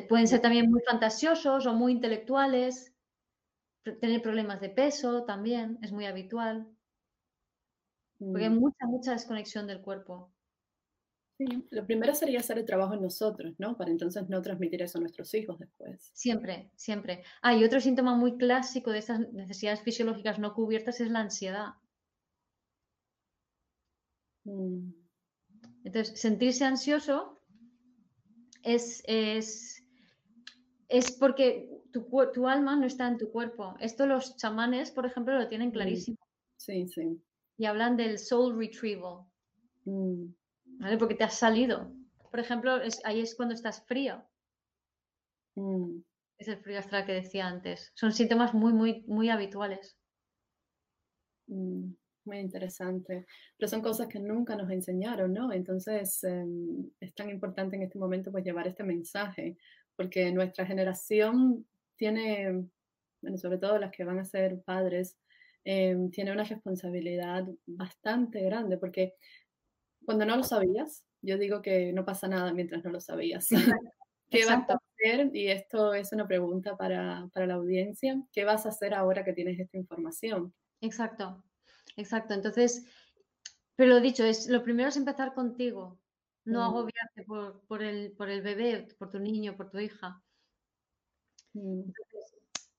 Pueden 0.09 0.29
ser 0.29 0.41
también 0.41 0.71
muy 0.71 0.83
fantasiosos 0.83 1.67
o 1.67 1.73
muy 1.73 1.93
intelectuales, 1.93 2.93
tener 4.01 4.21
problemas 4.21 4.61
de 4.61 4.69
peso 4.69 5.25
también, 5.25 5.79
es 5.83 5.93
muy 5.93 6.07
habitual. 6.07 6.67
Porque 8.19 8.45
hay 8.45 8.51
mm. 8.51 8.59
mucha, 8.59 8.87
mucha 8.87 9.13
desconexión 9.13 9.67
del 9.67 9.81
cuerpo. 9.81 10.31
Sí, 11.39 11.47
lo 11.71 11.87
primero 11.87 12.15
sería 12.15 12.41
hacer 12.41 12.59
el 12.59 12.67
trabajo 12.67 12.93
en 12.93 13.01
nosotros, 13.01 13.55
¿no? 13.57 13.79
Para 13.79 13.91
entonces 13.91 14.29
no 14.29 14.43
transmitir 14.43 14.83
eso 14.83 14.99
a 14.99 15.01
nuestros 15.01 15.33
hijos 15.33 15.59
después. 15.59 16.11
Siempre, 16.13 16.71
siempre. 16.77 17.25
Ah, 17.41 17.55
y 17.55 17.65
otro 17.65 17.81
síntoma 17.81 18.15
muy 18.15 18.37
clásico 18.37 18.91
de 18.91 18.99
estas 18.99 19.21
necesidades 19.33 19.81
fisiológicas 19.81 20.39
no 20.39 20.53
cubiertas 20.53 21.01
es 21.01 21.11
la 21.11 21.21
ansiedad. 21.21 21.71
Mm. 24.51 24.93
Entonces, 25.85 26.21
sentirse 26.21 26.65
ansioso 26.65 27.41
es, 28.63 29.03
es, 29.07 29.83
es 30.89 31.13
porque 31.13 31.71
tu, 31.93 32.07
tu, 32.35 32.49
alma 32.49 32.77
no 32.77 32.87
está 32.87 33.09
en 33.09 33.19
tu 33.19 33.31
cuerpo. 33.31 33.77
Esto 33.81 34.07
los 34.07 34.37
chamanes, 34.37 34.91
por 34.91 35.07
ejemplo, 35.07 35.39
lo 35.39 35.49
tienen 35.49 35.71
clarísimo. 35.71 36.19
Sí, 36.57 36.87
sí. 36.89 37.23
Y 37.57 37.65
hablan 37.65 37.97
del 37.97 38.19
soul 38.19 38.59
retrieval. 38.59 39.25
Mm. 39.85 40.27
¿vale? 40.81 40.99
Porque 40.99 41.15
te 41.15 41.25
has 41.25 41.39
salido. 41.39 41.93
Por 42.31 42.41
ejemplo, 42.41 42.79
ahí 43.05 43.21
es 43.21 43.35
cuando 43.35 43.55
estás 43.55 43.85
frío. 43.87 44.23
Mm. 45.55 46.01
Es 46.39 46.49
el 46.49 46.59
frío 46.59 46.79
astral 46.79 47.07
que 47.07 47.13
decía 47.13 47.47
antes. 47.47 47.93
Son 47.95 48.13
síntomas 48.13 48.55
muy, 48.55 48.73
muy, 48.73 49.05
muy 49.07 49.29
habituales. 49.29 49.97
Mm, 51.47 51.93
muy 52.25 52.39
interesante. 52.39 53.27
Pero 53.57 53.69
son 53.69 53.83
cosas 53.83 54.09
que 54.09 54.19
nunca 54.19 54.57
nos 54.57 54.71
enseñaron, 54.71 55.33
¿no? 55.33 55.53
Entonces 55.53 56.23
em, 56.25 56.91
es 57.01 57.15
tan 57.15 57.31
importante 57.31 57.77
en 57.77 57.83
este 57.83 57.99
momento 57.99 58.31
pues 58.31 58.45
llevar 58.45 58.67
este 58.67 58.85
mensaje, 58.85 59.57
porque 59.97 60.31
nuestra 60.33 60.67
generación 60.67 61.67
tiene, 61.97 62.65
bueno, 63.21 63.37
sobre 63.37 63.59
todo 63.59 63.79
las 63.79 63.93
que 63.93 64.05
van 64.05 64.19
a 64.19 64.25
ser 64.25 64.61
padres, 64.63 65.19
em, 65.65 66.11
tiene 66.11 66.33
una 66.33 66.45
responsabilidad 66.45 67.47
bastante 67.67 68.43
grande, 68.43 68.79
porque 68.79 69.15
cuando 70.05 70.25
no 70.25 70.37
lo 70.37 70.43
sabías, 70.43 71.05
yo 71.23 71.37
digo 71.39 71.61
que 71.61 71.93
no 71.93 72.05
pasa 72.05 72.29
nada 72.29 72.53
mientras 72.53 72.83
no 72.85 72.91
lo 72.91 73.01
sabías. 73.01 73.49
¿Qué 74.31 74.45
vas 74.47 74.71
a 74.71 74.75
hacer? 74.75 75.31
Y 75.35 75.49
esto 75.49 75.93
es 75.93 76.13
una 76.13 76.27
pregunta 76.27 76.77
para, 76.77 77.29
para, 77.35 77.47
la 77.47 77.55
audiencia. 77.55 78.23
¿Qué 78.33 78.45
vas 78.45 78.65
a 78.65 78.71
hacer 78.71 78.95
ahora 78.95 79.25
que 79.25 79.33
tienes 79.33 79.59
esta 79.59 79.77
información? 79.77 80.55
Exacto, 80.81 81.43
exacto. 81.97 82.35
Entonces, 82.35 82.85
pero 83.77 83.95
lo 83.95 84.01
dicho, 84.01 84.25
es, 84.25 84.49
lo 84.49 84.63
primero 84.63 84.91
es 84.91 84.97
empezar 84.97 85.33
contigo, 85.33 85.99
no 86.45 86.61
mm. 86.61 86.63
agobiarte 86.63 87.23
por, 87.25 87.63
por, 87.67 87.83
el, 87.83 88.13
por 88.13 88.29
el 88.29 88.43
bebé, 88.43 88.89
por 88.99 89.11
tu 89.11 89.19
niño, 89.19 89.57
por 89.57 89.71
tu 89.71 89.79
hija. 89.79 90.23
Mm. 91.55 91.91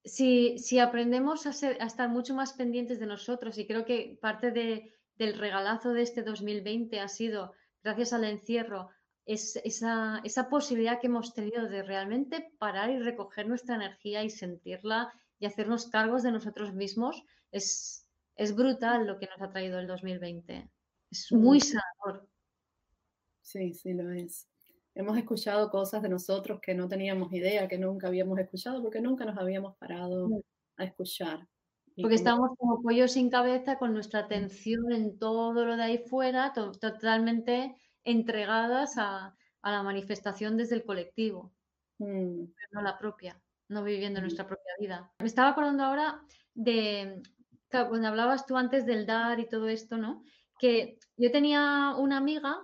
si, 0.06 0.58
si, 0.60 0.80
aprendemos 0.80 1.46
a, 1.46 1.54
ser, 1.54 1.82
a 1.82 1.88
estar 1.88 2.08
mucho 2.08 2.34
más 2.36 2.54
pendientes 2.54 3.00
de 3.00 3.08
nosotros, 3.08 3.58
y 3.58 3.66
creo 3.66 3.84
que 3.84 4.18
parte 4.22 4.52
de, 4.52 4.94
del 5.18 5.38
regalazo 5.38 5.92
de 5.94 6.04
este 6.04 6.24
2020 6.24 7.00
ha 7.00 7.08
sido, 7.08 7.54
gracias 7.84 8.14
al 8.14 8.24
encierro, 8.24 8.90
es 9.26 9.56
esa, 9.64 10.22
esa, 10.24 10.50
posibilidad 10.50 11.00
que 11.00 11.08
hemos 11.08 11.34
tenido 11.34 11.68
de 11.68 11.84
realmente 11.84 12.52
parar 12.60 12.90
y 12.90 13.00
recoger 13.00 13.48
nuestra 13.48 13.76
energía 13.76 14.24
y 14.24 14.30
sentirla 14.30 15.14
y 15.40 15.46
hacernos 15.46 15.88
cargos 15.88 16.24
de 16.24 16.32
nosotros 16.32 16.74
mismos, 16.74 17.24
es, 17.52 18.08
es 18.42 18.56
brutal 18.56 19.06
lo 19.06 19.20
que 19.20 19.28
nos 19.28 19.40
ha 19.40 19.52
traído 19.52 19.78
el 19.78 19.86
2020. 19.86 20.68
Es 21.12 21.32
muy 21.32 21.60
sanador. 21.60 22.28
Sí, 23.40 23.72
sí, 23.76 23.94
lo 23.94 24.10
es. 24.10 24.48
Hemos 24.96 25.16
escuchado 25.16 25.70
cosas 25.70 26.02
de 26.02 26.10
nosotros 26.10 26.60
que 26.60 26.74
no 26.74 26.88
teníamos 26.88 27.32
idea, 27.34 27.68
que 27.68 27.78
nunca 27.78 28.08
habíamos 28.08 28.40
escuchado, 28.40 28.82
porque 28.82 29.00
nunca 29.00 29.26
nos 29.26 29.38
habíamos 29.38 29.78
parado 29.78 30.28
a 30.78 30.84
escuchar. 30.84 31.48
Porque 31.96 32.16
estamos 32.16 32.58
como 32.58 32.82
pollos 32.82 33.12
sin 33.12 33.30
cabeza 33.30 33.78
con 33.78 33.94
nuestra 33.94 34.22
atención 34.22 34.92
en 34.92 35.20
todo 35.20 35.64
lo 35.64 35.78
de 35.78 35.84
ahí 35.84 35.98
fuera, 36.00 36.52
totalmente 36.54 37.76
entregadas 38.04 38.96
a, 38.98 39.36
la 39.64 39.84
manifestación 39.84 40.58
desde 40.58 40.78
el 40.78 40.84
colectivo, 40.84 41.54
mm. 42.00 42.44
no 42.72 42.82
la 42.82 42.98
propia, 42.98 43.40
no 43.68 43.84
viviendo 43.84 44.20
mm. 44.20 44.24
nuestra 44.24 44.48
propia 44.48 44.74
vida. 44.80 45.14
Me 45.20 45.28
estaba 45.28 45.50
acordando 45.50 45.84
ahora 45.84 46.24
de, 46.56 47.22
cuando 47.72 48.08
hablabas 48.08 48.46
tú 48.46 48.58
antes 48.58 48.86
del 48.86 49.06
dar 49.06 49.40
y 49.40 49.50
todo 49.50 49.68
esto, 49.68 49.98
¿no? 49.98 50.24
Que 50.60 51.00
yo 51.18 51.32
tenía 51.32 51.96
una 51.98 52.18
amiga 52.18 52.60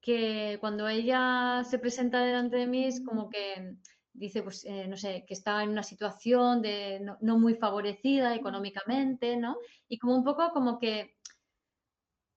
que 0.00 0.58
cuando 0.60 0.88
ella 0.88 1.62
se 1.64 1.78
presenta 1.78 2.20
delante 2.20 2.56
de 2.56 2.66
mí 2.66 2.84
es 2.84 3.04
como 3.04 3.28
que 3.28 3.76
dice, 4.12 4.42
pues, 4.42 4.64
eh, 4.64 4.86
no 4.88 4.96
sé, 4.96 5.24
que 5.26 5.34
está 5.34 5.62
en 5.62 5.70
una 5.70 5.82
situación 5.82 6.62
de 6.62 7.00
no, 7.20 7.38
muy 7.38 7.54
favorecida 7.54 8.34
económicamente, 8.34 9.36
¿no? 9.36 9.58
Y 9.88 9.98
como 9.98 10.16
un 10.16 10.24
poco 10.24 10.50
como 10.52 10.78
que, 10.78 11.16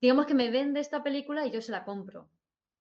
digamos 0.02 0.26
que 0.26 0.34
me 0.34 0.52
vende 0.52 0.80
esta 0.80 1.04
película 1.04 1.46
y 1.46 1.52
yo 1.52 1.62
se 1.62 1.72
la 1.72 1.86
compro. 1.86 2.30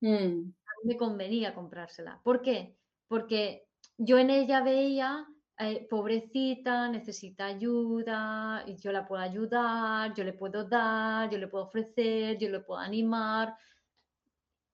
Mm. 0.01 0.51
A 0.66 0.72
mí 0.83 0.85
me 0.85 0.96
convenía 0.96 1.55
comprársela. 1.55 2.20
¿Por 2.22 2.42
qué? 2.42 2.77
Porque 3.09 3.66
yo 3.96 4.18
en 4.18 4.31
ella 4.31 4.62
veía, 4.62 5.27
eh, 5.61 5.87
pobrecita, 5.88 6.88
necesita 6.88 7.47
ayuda, 7.47 8.62
y 8.66 8.77
yo 8.77 8.92
la 8.92 9.07
puedo 9.07 9.23
ayudar, 9.23 10.14
yo 10.14 10.25
le 10.25 10.33
puedo 10.33 10.64
dar, 10.64 11.29
yo 11.31 11.38
le 11.38 11.49
puedo 11.49 11.64
ofrecer, 11.64 12.38
yo 12.38 12.49
le 12.49 12.61
puedo 12.61 12.81
animar, 12.81 13.57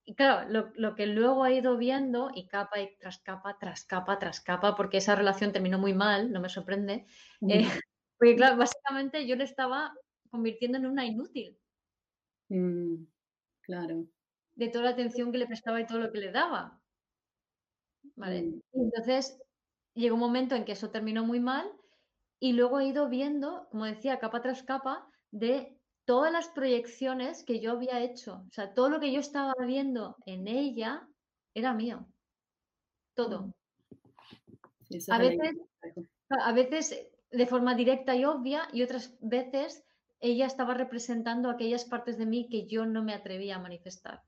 y 0.07 0.15
claro, 0.15 0.73
lo, 0.77 0.95
que 0.95 1.07
luego 1.07 1.47
he 1.47 1.57
ido 1.57 1.79
viendo, 1.79 2.31
y 2.35 2.47
capa 2.47 2.81
y 2.81 2.95
tras 2.97 3.19
capa, 3.21 3.57
tras 3.59 3.85
capa, 3.85 4.19
tras 4.19 4.41
capa, 4.41 4.77
porque 4.77 4.99
esa 4.99 5.15
relación 5.15 5.53
terminó 5.53 5.79
muy 5.79 5.95
mal, 5.95 6.31
no 6.31 6.41
me 6.41 6.51
sorprende, 6.51 7.07
eh, 7.49 7.63
porque 8.19 8.37
claro, 8.37 8.59
básicamente 8.59 9.27
yo 9.27 9.37
le 9.37 9.45
estaba 9.45 9.95
convirtiendo 10.31 10.77
en 10.77 10.87
una 10.87 11.07
inútil. 11.07 11.59
Mm, 12.51 13.05
claro. 13.63 14.07
De 14.55 14.69
toda 14.69 14.85
la 14.85 14.91
atención 14.91 15.33
que 15.33 15.39
le 15.39 15.47
prestaba 15.47 15.81
y 15.81 15.87
todo 15.87 15.99
lo 15.99 16.13
que 16.13 16.19
le 16.19 16.31
daba. 16.31 16.79
¿Vale? 18.17 18.43
Mm. 18.43 18.61
entonces 18.75 19.39
llegó 19.95 20.15
un 20.15 20.21
momento 20.21 20.55
en 20.55 20.65
que 20.65 20.73
eso 20.73 20.91
terminó 20.91 21.25
muy 21.25 21.41
mal 21.41 21.71
y 22.41 22.53
luego 22.53 22.81
he 22.81 22.89
ido 22.89 23.09
viendo, 23.09 23.69
como 23.71 23.85
decía, 23.85 24.19
capa 24.19 24.43
tras 24.43 24.63
capa, 24.63 25.09
de 25.31 25.79
todas 26.05 26.33
las 26.33 26.49
proyecciones 26.49 27.45
que 27.45 27.61
yo 27.61 27.73
había 27.73 28.01
hecho, 28.01 28.45
o 28.49 28.53
sea, 28.53 28.75
todo 28.75 28.91
lo 28.91 29.01
que 29.01 29.13
yo 29.13 29.21
estaba 29.21 29.55
viendo 29.67 30.17
en 30.27 30.49
ella 30.49 31.09
era 31.55 31.73
mío. 31.73 32.07
Todo. 33.15 33.55
a, 35.09 35.19
veces, 35.19 35.57
a 36.29 36.53
veces 36.53 37.09
de 37.31 37.47
forma 37.47 37.75
directa 37.75 38.15
y 38.17 38.25
obvia 38.25 38.69
y 38.73 38.83
otras 38.83 39.17
veces 39.21 39.85
ella 40.21 40.47
estaba 40.47 40.75
representando 40.75 41.49
aquellas 41.49 41.85
partes 41.85 42.19
de 42.19 42.27
mí 42.27 42.49
que 42.49 42.67
yo 42.67 42.87
no 42.87 43.03
me 43.03 43.15
atrevía 43.15 43.57
a 43.57 43.61
manifestar. 43.61 44.23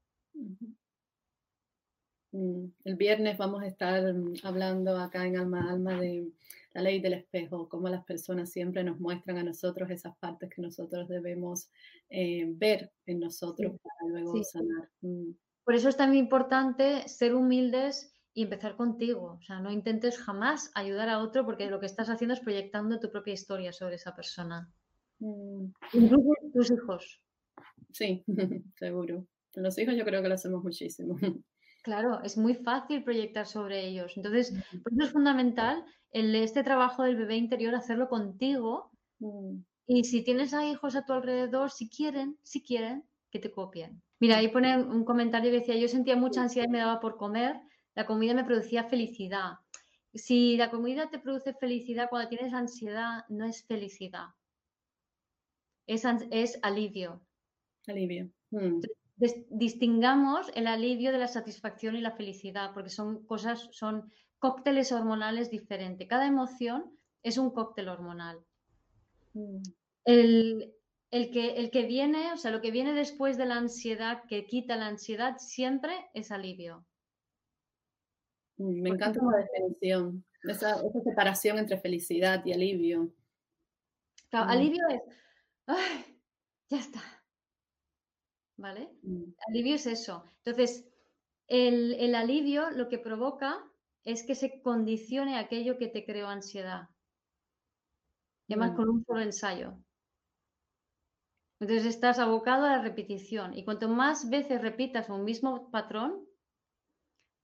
El 2.33 2.97
viernes 2.97 3.39
vamos 3.39 3.62
a 3.62 3.67
estar 3.67 4.12
mm, 4.12 4.35
hablando 4.43 4.97
acá 4.99 5.27
en 5.27 5.37
Alma 5.37 5.71
Alma 5.71 5.99
de 6.01 6.29
la 6.75 6.83
ley 6.83 7.01
del 7.01 7.15
espejo, 7.15 7.69
cómo 7.69 7.89
las 7.89 8.05
personas 8.05 8.51
siempre 8.51 8.85
nos 8.85 9.01
muestran 9.01 9.39
a 9.39 9.43
nosotros 9.43 9.89
esas 9.91 10.15
partes 10.19 10.51
que 10.51 10.61
nosotros 10.61 11.09
debemos 11.09 11.71
eh, 12.11 12.45
ver 12.49 12.93
en 13.07 13.21
nosotros 13.21 13.73
para 13.83 14.11
luego 14.11 14.43
sanar. 14.45 14.91
Mm. 15.01 15.31
Por 15.65 15.75
eso 15.75 15.89
es 15.89 15.97
también 15.97 16.25
importante 16.25 17.09
ser 17.09 17.35
humildes 17.35 18.15
y 18.35 18.43
empezar 18.43 18.77
contigo. 18.77 19.39
O 19.41 19.43
sea, 19.43 19.61
no 19.61 19.73
intentes 19.73 20.19
jamás 20.19 20.71
ayudar 20.75 21.09
a 21.09 21.21
otro 21.21 21.47
porque 21.47 21.71
lo 21.71 21.81
que 21.81 21.87
estás 21.87 22.11
haciendo 22.11 22.35
es 22.35 22.41
proyectando 22.41 23.01
tu 23.01 23.11
propia 23.11 23.33
historia 23.33 23.73
sobre 23.73 23.95
esa 23.95 24.15
persona. 24.15 24.71
Incluso 25.19 26.35
tus 26.53 26.71
hijos. 26.71 27.23
Sí, 27.91 28.23
seguro. 28.79 29.27
Los 29.55 29.79
hijos 29.79 29.97
yo 29.97 30.05
creo 30.05 30.21
que 30.23 30.29
lo 30.29 30.35
hacemos 30.35 30.62
muchísimo. 30.62 31.17
Claro, 31.87 32.20
es 32.25 32.37
muy 32.37 32.55
fácil 32.57 33.05
proyectar 33.05 33.46
sobre 33.46 33.87
ellos. 33.87 34.16
Entonces, 34.16 34.53
por 34.83 34.92
eso 34.92 35.05
es 35.05 35.12
fundamental 35.12 35.85
el, 36.11 36.35
este 36.35 36.64
trabajo 36.64 37.05
del 37.05 37.14
bebé 37.14 37.37
interior 37.37 37.77
hacerlo 37.77 38.09
contigo. 38.09 38.90
Mm. 39.20 39.59
Y 39.87 40.03
si 40.03 40.25
tienes 40.25 40.53
a 40.53 40.66
hijos 40.66 40.96
a 40.96 41.05
tu 41.05 41.12
alrededor, 41.12 41.70
si 41.70 41.88
quieren, 41.88 42.37
si 42.42 42.61
quieren, 42.61 43.05
que 43.31 43.38
te 43.38 43.53
copien. 43.53 44.03
Mira, 44.18 44.38
ahí 44.38 44.49
pone 44.49 44.77
un 44.77 45.05
comentario 45.05 45.53
que 45.53 45.61
decía, 45.61 45.77
yo 45.77 45.87
sentía 45.87 46.16
mucha 46.16 46.42
ansiedad 46.42 46.66
y 46.66 46.72
me 46.72 46.81
daba 46.81 46.99
por 46.99 47.16
comer, 47.16 47.61
la 47.95 48.05
comida 48.05 48.34
me 48.34 48.43
producía 48.43 48.82
felicidad. 48.82 49.53
Si 50.12 50.57
la 50.57 50.72
comida 50.72 51.09
te 51.09 51.20
produce 51.20 51.55
felicidad 51.55 52.09
cuando 52.11 52.28
tienes 52.28 52.53
ansiedad, 52.53 53.24
no 53.28 53.45
es 53.45 53.64
felicidad, 53.64 54.26
es, 55.87 56.03
es 56.32 56.59
alivio. 56.62 57.22
Alivio. 57.87 58.28
Mm 58.51 58.80
distingamos 59.17 60.51
el 60.55 60.67
alivio 60.67 61.11
de 61.12 61.19
la 61.19 61.29
satisfacción 61.29 61.97
y 61.97 62.01
la 62.01 62.12
felicidad, 62.12 62.73
porque 62.75 62.91
son 62.91 63.25
cosas, 63.25 63.69
son 63.73 64.12
cócteles 64.39 64.93
hormonales 64.93 65.51
diferentes. 65.51 66.07
Cada 66.09 66.27
emoción 66.27 66.97
es 67.23 67.39
un 67.39 67.51
cóctel 67.51 67.89
hormonal. 67.89 68.39
Mm. 69.33 69.62
El, 70.05 71.31
que, 71.31 71.55
el 71.57 71.71
que 71.71 71.87
viene, 71.87 72.33
o 72.33 72.37
sea, 72.37 72.51
lo 72.51 72.61
que 72.61 72.71
viene 72.71 72.93
después 72.93 73.39
de 73.39 73.47
la 73.47 73.57
ansiedad, 73.57 74.23
que 74.29 74.47
quita 74.47 74.77
la 74.77 74.89
ansiedad, 74.89 75.37
siempre 75.39 75.93
es 76.12 76.31
alivio. 76.31 76.85
Mm, 78.59 78.83
me 78.83 78.91
encanta 78.91 79.21
la 79.23 79.39
definición, 79.39 80.25
esa, 80.43 80.79
separación 81.03 81.59
entre 81.59 81.79
felicidad 81.79 82.45
y 82.45 82.53
alivio. 82.53 83.05
Mm. 84.33 84.37
alivio 84.37 84.83
es, 84.89 85.03
ya 86.69 86.79
está, 86.79 87.01
¿vale? 88.57 88.90
Mm. 89.02 89.32
Alivio 89.48 89.74
es 89.74 89.86
eso. 89.86 90.24
Entonces, 90.44 90.88
el, 91.48 92.14
alivio 92.14 92.70
lo 92.70 92.88
que 92.88 92.98
provoca 92.98 93.64
es 94.04 94.24
que 94.24 94.34
se 94.34 94.61
condicione 94.62 95.38
aquello 95.38 95.78
que 95.78 95.88
te 95.88 96.04
creó 96.04 96.28
ansiedad. 96.28 96.88
Y 98.48 98.54
además 98.54 98.72
mm. 98.72 98.76
con 98.76 98.88
un 98.88 99.04
solo 99.04 99.20
ensayo. 99.20 99.78
Entonces 101.59 101.86
estás 101.86 102.18
abocado 102.18 102.64
a 102.64 102.76
la 102.76 102.82
repetición. 102.82 103.54
Y 103.57 103.64
cuanto 103.64 103.88
más 103.88 104.28
veces 104.28 104.61
repitas 104.61 105.09
un 105.09 105.24
mismo 105.24 105.70
patrón, 105.70 106.26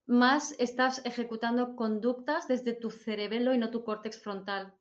más 0.06 0.54
estás 0.58 1.00
ejecutando 1.04 1.76
conductas 1.76 2.46
desde 2.46 2.74
tu 2.74 2.90
cerebelo 2.90 3.54
y 3.54 3.58
no 3.58 3.70
tu 3.70 3.84
córtex 3.84 4.20
frontal, 4.20 4.74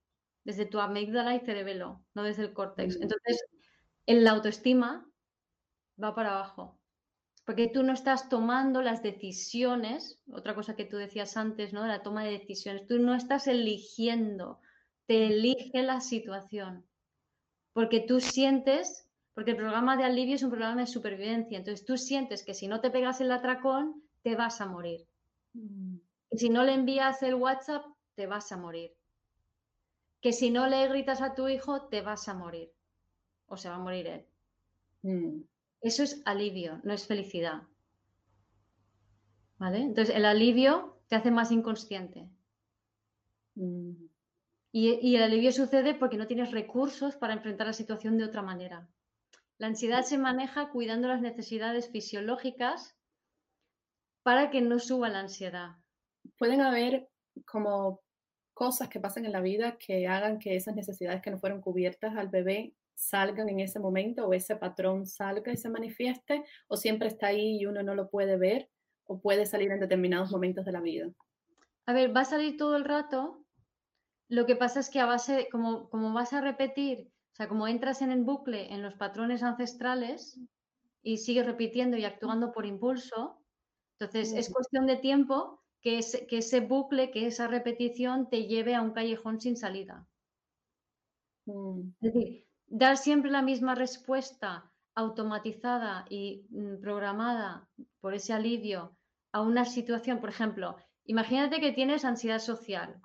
desde 0.43 0.65
tu 0.65 0.79
amígdala 0.79 1.35
y 1.35 1.39
cerebelo, 1.39 2.03
no 2.13 2.23
desde 2.23 2.43
el 2.43 2.53
córtex. 2.53 2.97
Mm. 2.97 3.03
Entonces, 3.03 3.45
en 4.07 4.23
la 4.23 4.31
autoestima 4.31 5.10
va 6.01 6.13
para 6.13 6.31
abajo. 6.31 6.77
Porque 7.45 7.67
tú 7.67 7.83
no 7.83 7.93
estás 7.93 8.29
tomando 8.29 8.81
las 8.81 9.01
decisiones, 9.01 10.19
otra 10.31 10.53
cosa 10.53 10.75
que 10.75 10.85
tú 10.85 10.97
decías 10.97 11.37
antes, 11.37 11.73
¿no? 11.73 11.87
La 11.87 12.03
toma 12.03 12.23
de 12.23 12.31
decisiones. 12.31 12.87
Tú 12.87 12.99
no 12.99 13.15
estás 13.15 13.47
eligiendo, 13.47 14.59
te 15.07 15.27
elige 15.27 15.81
la 15.81 16.01
situación. 16.01 16.85
Porque 17.73 17.99
tú 17.99 18.19
sientes, 18.19 19.07
porque 19.33 19.51
el 19.51 19.57
programa 19.57 19.97
de 19.97 20.03
alivio 20.03 20.35
es 20.35 20.43
un 20.43 20.51
programa 20.51 20.81
de 20.81 20.87
supervivencia. 20.87 21.57
Entonces 21.57 21.85
tú 21.85 21.97
sientes 21.97 22.43
que 22.45 22.53
si 22.53 22.67
no 22.67 22.79
te 22.79 22.91
pegas 22.91 23.21
el 23.21 23.31
atracón, 23.31 24.03
te 24.21 24.35
vas 24.35 24.61
a 24.61 24.67
morir. 24.67 25.07
Mm. 25.53 25.97
Y 26.31 26.37
si 26.37 26.49
no 26.49 26.63
le 26.63 26.73
envías 26.73 27.23
el 27.23 27.35
WhatsApp, 27.35 27.85
te 28.15 28.27
vas 28.27 28.51
a 28.51 28.57
morir. 28.57 28.93
Que 30.21 30.31
si 30.31 30.51
no 30.51 30.67
le 30.67 30.87
gritas 30.87 31.21
a 31.21 31.33
tu 31.33 31.47
hijo, 31.47 31.87
te 31.87 32.01
vas 32.01 32.27
a 32.29 32.35
morir. 32.35 32.71
O 33.47 33.57
se 33.57 33.67
va 33.67 33.75
a 33.75 33.79
morir 33.79 34.07
él. 34.07 34.25
Mm. 35.01 35.41
Eso 35.81 36.03
es 36.03 36.21
alivio, 36.25 36.79
no 36.83 36.93
es 36.93 37.07
felicidad. 37.07 37.63
¿Vale? 39.57 39.79
Entonces, 39.79 40.15
el 40.15 40.25
alivio 40.25 41.01
te 41.07 41.15
hace 41.15 41.31
más 41.31 41.51
inconsciente. 41.51 42.29
Mm. 43.55 43.91
Y, 44.73 45.15
el 45.15 45.23
alivio 45.23 45.51
sucede 45.51 45.93
porque 45.93 46.17
no 46.17 46.27
tienes 46.27 46.51
recursos 46.51 47.17
para 47.17 47.33
enfrentar 47.33 47.67
la 47.67 47.73
situación 47.73 48.17
de 48.17 48.23
otra 48.23 48.41
manera. 48.41 48.87
La 49.57 49.67
ansiedad 49.67 50.03
se 50.03 50.17
maneja 50.17 50.69
cuidando 50.69 51.09
las 51.09 51.21
necesidades 51.21 51.89
fisiológicas 51.89 52.95
para 54.23 54.49
que 54.49 54.61
no 54.61 54.79
suba 54.79 55.09
la 55.09 55.19
ansiedad. 55.19 55.75
Pueden 56.37 56.61
haber 56.61 57.09
como 57.45 58.01
cosas 58.53 58.87
que 58.87 58.99
pasan 58.99 59.25
en 59.25 59.33
la 59.33 59.41
vida 59.41 59.77
que 59.77 60.07
hagan 60.07 60.39
que 60.39 60.55
esas 60.55 60.75
necesidades 60.75 61.21
que 61.21 61.31
no 61.31 61.39
fueron 61.39 61.61
cubiertas 61.61 62.15
al 62.15 62.29
bebé 62.29 62.73
salgan 62.95 63.49
en 63.49 63.59
ese 63.59 63.79
momento 63.79 64.27
o 64.27 64.33
ese 64.33 64.55
patrón 64.55 65.05
salga 65.05 65.51
y 65.51 65.57
se 65.57 65.69
manifieste 65.69 66.43
o 66.67 66.77
siempre 66.77 67.07
está 67.07 67.27
ahí 67.27 67.57
y 67.59 67.65
uno 67.65 67.83
no 67.83 67.95
lo 67.95 68.09
puede 68.09 68.37
ver 68.37 68.69
o 69.05 69.19
puede 69.19 69.45
salir 69.45 69.71
en 69.71 69.79
determinados 69.79 70.31
momentos 70.31 70.65
de 70.65 70.71
la 70.71 70.81
vida? 70.81 71.09
A 71.85 71.93
ver, 71.93 72.15
va 72.15 72.21
a 72.21 72.25
salir 72.25 72.57
todo 72.57 72.75
el 72.77 72.85
rato. 72.85 73.45
Lo 74.29 74.45
que 74.45 74.55
pasa 74.55 74.79
es 74.79 74.89
que 74.89 74.99
a 74.99 75.05
base, 75.05 75.49
como, 75.51 75.89
como 75.89 76.13
vas 76.13 76.31
a 76.33 76.41
repetir, 76.41 77.11
o 77.33 77.35
sea, 77.35 77.47
como 77.47 77.67
entras 77.67 78.01
en 78.01 78.11
el 78.11 78.23
bucle, 78.23 78.73
en 78.73 78.81
los 78.81 78.95
patrones 78.95 79.43
ancestrales 79.43 80.39
y 81.03 81.17
sigues 81.17 81.45
repitiendo 81.45 81.97
y 81.97 82.05
actuando 82.05 82.51
por 82.51 82.65
impulso, 82.65 83.41
entonces 83.99 84.33
es 84.33 84.51
cuestión 84.51 84.85
de 84.85 84.97
tiempo 84.97 85.61
que, 85.81 85.99
que 86.29 86.37
ese 86.37 86.61
bucle, 86.61 87.11
que 87.11 87.27
esa 87.27 87.47
repetición 87.47 88.29
te 88.29 88.45
lleve 88.47 88.75
a 88.75 88.81
un 88.81 88.91
callejón 88.91 89.41
sin 89.41 89.57
salida. 89.57 90.07
Mm. 91.45 91.89
Es 92.01 92.13
decir, 92.13 92.45
dar 92.71 92.97
siempre 92.97 93.29
la 93.29 93.41
misma 93.41 93.75
respuesta 93.75 94.71
automatizada 94.95 96.05
y 96.09 96.47
mm, 96.49 96.81
programada 96.81 97.67
por 97.99 98.13
ese 98.13 98.33
alivio 98.33 98.95
a 99.33 99.41
una 99.41 99.65
situación, 99.65 100.19
por 100.19 100.29
ejemplo, 100.29 100.77
imagínate 101.05 101.59
que 101.59 101.73
tienes 101.73 102.05
ansiedad 102.05 102.39
social, 102.39 102.99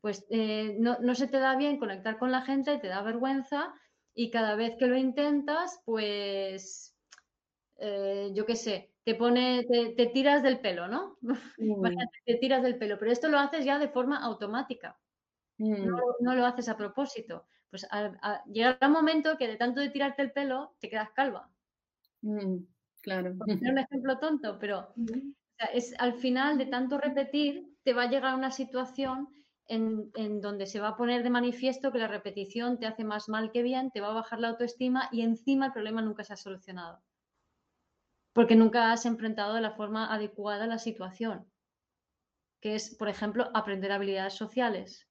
pues 0.00 0.26
eh, 0.30 0.76
no, 0.78 1.14
se 1.14 1.26
te 1.26 1.38
da 1.38 1.56
bien 1.56 1.78
conectar 1.78 2.18
con 2.18 2.30
la 2.30 2.42
gente, 2.42 2.78
te 2.78 2.88
da 2.88 3.02
vergüenza 3.02 3.74
y 4.14 4.30
cada 4.30 4.54
vez 4.54 4.76
que 4.78 4.86
lo 4.86 4.96
intentas, 4.96 5.80
pues, 5.84 6.94
eh, 7.78 8.30
yo 8.34 8.46
qué 8.46 8.56
sé, 8.56 8.92
te 9.04 9.14
pone, 9.14 9.64
te, 9.64 10.06
tiras 10.06 10.42
del 10.42 10.60
pelo, 10.60 10.88
¿no? 10.88 11.16
te 12.26 12.34
tiras 12.36 12.62
del 12.62 12.78
pelo, 12.78 12.98
pero 12.98 13.12
esto 13.12 13.28
lo 13.28 13.38
haces 13.38 13.64
ya 13.64 13.78
de 13.78 13.88
forma 13.88 14.22
automática, 14.22 14.98
no, 15.58 15.96
mm. 15.96 16.00
no 16.20 16.34
lo 16.34 16.44
haces 16.44 16.68
a 16.68 16.76
propósito 16.76 17.46
pues 17.70 17.86
llegará 18.46 18.86
un 18.86 18.92
momento 18.92 19.36
que 19.36 19.48
de 19.48 19.56
tanto 19.56 19.80
de 19.80 19.90
tirarte 19.90 20.22
el 20.22 20.32
pelo 20.32 20.76
te 20.78 20.88
quedas 20.88 21.10
calva. 21.10 21.50
Mm, 22.22 22.58
claro. 23.02 23.34
Es 23.46 23.60
un 23.62 23.78
ejemplo 23.78 24.18
tonto, 24.18 24.58
pero 24.58 24.94
es 25.72 25.94
al 25.98 26.14
final 26.14 26.58
de 26.58 26.66
tanto 26.66 26.98
repetir 26.98 27.76
te 27.82 27.92
va 27.92 28.02
a 28.02 28.10
llegar 28.10 28.32
a 28.32 28.36
una 28.36 28.50
situación 28.50 29.28
en, 29.68 30.10
en, 30.14 30.40
donde 30.40 30.66
se 30.66 30.80
va 30.80 30.88
a 30.88 30.96
poner 30.96 31.22
de 31.22 31.30
manifiesto 31.30 31.92
que 31.92 31.98
la 31.98 32.08
repetición 32.08 32.78
te 32.78 32.86
hace 32.86 33.04
más 33.04 33.28
mal 33.28 33.50
que 33.50 33.62
bien, 33.62 33.90
te 33.90 34.00
va 34.00 34.08
a 34.10 34.14
bajar 34.14 34.38
la 34.38 34.48
autoestima 34.48 35.08
y 35.12 35.22
encima 35.22 35.66
el 35.66 35.72
problema 35.72 36.02
nunca 36.02 36.24
se 36.24 36.32
ha 36.32 36.36
solucionado. 36.36 37.02
Porque 38.32 38.54
nunca 38.54 38.92
has 38.92 39.06
enfrentado 39.06 39.54
de 39.54 39.60
la 39.60 39.72
forma 39.72 40.12
adecuada 40.12 40.66
la 40.66 40.78
situación, 40.78 41.50
que 42.60 42.74
es, 42.74 42.94
por 42.96 43.08
ejemplo, 43.08 43.50
aprender 43.54 43.90
habilidades 43.92 44.34
sociales. 44.34 45.05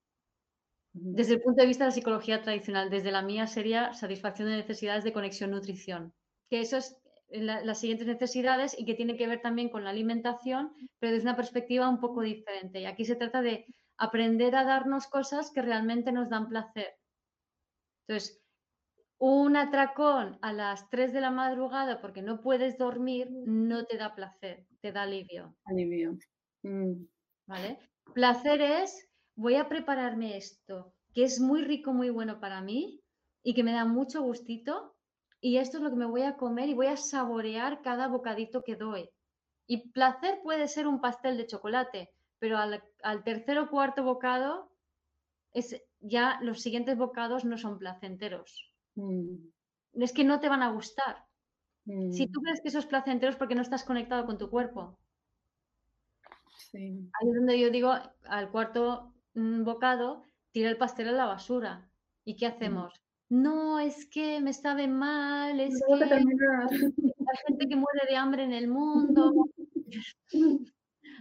Desde 0.97 1.33
el 1.33 1.41
punto 1.41 1.61
de 1.61 1.67
vista 1.67 1.83
de 1.83 1.89
la 1.89 1.95
psicología 1.95 2.41
tradicional, 2.41 2.89
desde 2.89 3.11
la 3.11 3.21
mía 3.21 3.47
sería 3.47 3.93
satisfacción 3.93 4.47
de 4.49 4.55
necesidades 4.55 5.03
de 5.03 5.11
conexión-nutrición, 5.11 6.13
que 6.49 6.61
eso 6.61 6.77
es 6.77 6.97
eh, 7.27 7.41
las 7.41 7.81
siguientes 7.81 8.07
necesidades 8.07 8.79
y 8.79 8.85
que 8.85 8.93
tiene 8.93 9.17
que 9.17 9.27
ver 9.27 9.41
también 9.41 9.69
con 9.69 9.83
la 9.83 9.89
alimentación, 9.89 10.71
pero 10.99 11.11
desde 11.11 11.27
una 11.27 11.35
perspectiva 11.35 11.89
un 11.89 11.99
poco 11.99 12.21
diferente. 12.21 12.79
Y 12.79 12.85
aquí 12.85 13.03
se 13.03 13.17
trata 13.17 13.41
de 13.41 13.65
aprender 13.97 14.55
a 14.55 14.63
darnos 14.63 15.07
cosas 15.07 15.51
que 15.51 15.61
realmente 15.61 16.13
nos 16.13 16.29
dan 16.29 16.47
placer. 16.47 16.93
Entonces, 18.07 18.41
un 19.17 19.57
atracón 19.57 20.39
a 20.41 20.53
las 20.53 20.89
3 20.89 21.11
de 21.11 21.19
la 21.19 21.31
madrugada 21.31 21.99
porque 21.99 22.21
no 22.21 22.39
puedes 22.39 22.77
dormir 22.77 23.27
no 23.31 23.85
te 23.85 23.97
da 23.97 24.15
placer, 24.15 24.65
te 24.79 24.93
da 24.93 25.03
alivio. 25.03 25.57
Alivio. 25.65 26.17
Mm. 26.63 27.05
¿Vale? 27.47 27.79
Placer 28.13 28.61
es 28.61 29.09
voy 29.35 29.55
a 29.55 29.69
prepararme 29.69 30.37
esto, 30.37 30.93
que 31.13 31.23
es 31.23 31.39
muy 31.39 31.63
rico, 31.63 31.93
muy 31.93 32.09
bueno 32.09 32.39
para 32.39 32.61
mí 32.61 33.01
y 33.43 33.53
que 33.53 33.63
me 33.63 33.73
da 33.73 33.85
mucho 33.85 34.21
gustito. 34.21 34.95
Y 35.41 35.57
esto 35.57 35.77
es 35.77 35.83
lo 35.83 35.89
que 35.89 35.97
me 35.97 36.05
voy 36.05 36.23
a 36.23 36.37
comer 36.37 36.69
y 36.69 36.73
voy 36.73 36.87
a 36.87 36.97
saborear 36.97 37.81
cada 37.81 38.07
bocadito 38.07 38.63
que 38.63 38.75
doy. 38.75 39.09
Y 39.67 39.89
placer 39.91 40.39
puede 40.43 40.67
ser 40.67 40.87
un 40.87 41.01
pastel 41.01 41.37
de 41.37 41.47
chocolate, 41.47 42.11
pero 42.39 42.57
al, 42.57 43.23
tercer 43.23 43.59
o 43.59 43.69
cuarto 43.69 44.03
bocado, 44.03 44.71
es, 45.53 45.81
ya 45.99 46.39
los 46.41 46.61
siguientes 46.61 46.97
bocados 46.97 47.45
no 47.45 47.57
son 47.57 47.77
placenteros. 47.77 48.73
Mm. 48.95 49.35
Es 49.93 50.13
que 50.13 50.23
no 50.23 50.39
te 50.39 50.49
van 50.49 50.63
a 50.63 50.71
gustar. 50.71 51.25
Si 51.85 52.27
tú 52.27 52.39
mm. 52.39 52.43
crees 52.43 52.61
que 52.61 52.69
eso 52.69 52.79
es 52.79 52.85
placentero 52.85 53.31
es 53.31 53.37
porque 53.37 53.55
no 53.55 53.61
estás 53.61 53.83
conectado 53.83 54.25
con 54.25 54.37
tu 54.37 54.49
cuerpo. 54.49 54.97
Ahí 56.73 57.29
es 57.29 57.35
donde 57.35 57.59
yo 57.59 57.69
digo, 57.69 57.93
al 58.23 58.51
cuarto 58.51 59.14
un 59.35 59.63
bocado, 59.63 60.23
tira 60.51 60.69
el 60.69 60.77
pastel 60.77 61.09
a 61.09 61.11
la 61.11 61.25
basura. 61.25 61.89
¿Y 62.23 62.35
qué 62.35 62.47
hacemos? 62.47 62.93
No, 63.29 63.79
es 63.79 64.07
que 64.07 64.39
me 64.41 64.53
sabe 64.53 64.87
mal, 64.87 65.59
es 65.59 65.79
que 65.87 65.93
hay 66.03 67.37
gente 67.47 67.67
que 67.67 67.75
muere 67.75 68.01
de 68.09 68.15
hambre 68.15 68.43
en 68.43 68.53
el 68.53 68.67
mundo. 68.67 69.33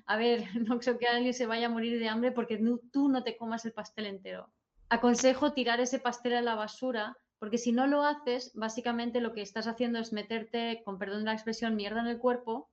A 0.07 0.17
ver, 0.17 0.45
no 0.55 0.79
creo 0.79 0.99
que 0.99 1.07
alguien 1.07 1.35
se 1.35 1.47
vaya 1.47 1.67
a 1.67 1.71
morir 1.71 1.99
de 1.99 2.09
hambre 2.09 2.33
porque 2.33 2.61
tú 2.93 3.09
no 3.09 3.23
te 3.23 3.37
comas 3.37 3.65
el 3.65 3.73
pastel 3.73 4.07
entero. 4.07 4.53
Aconsejo 4.89 5.53
tirar 5.53 5.81
ese 5.81 5.99
pastel 5.99 6.35
a 6.35 6.43
la 6.43 6.55
basura 6.55 7.17
porque 7.39 7.59
si 7.59 7.73
no 7.73 7.87
lo 7.87 8.05
haces, 8.05 8.53
básicamente 8.55 9.21
lo 9.21 9.33
que 9.33 9.43
estás 9.43 9.67
haciendo 9.67 9.99
es 9.99 10.13
meterte, 10.13 10.83
con 10.85 10.99
perdón 10.99 11.21
de 11.21 11.27
la 11.27 11.33
expresión, 11.33 11.77
mierda 11.77 12.01
en 12.01 12.07
el 12.07 12.19
cuerpo 12.19 12.71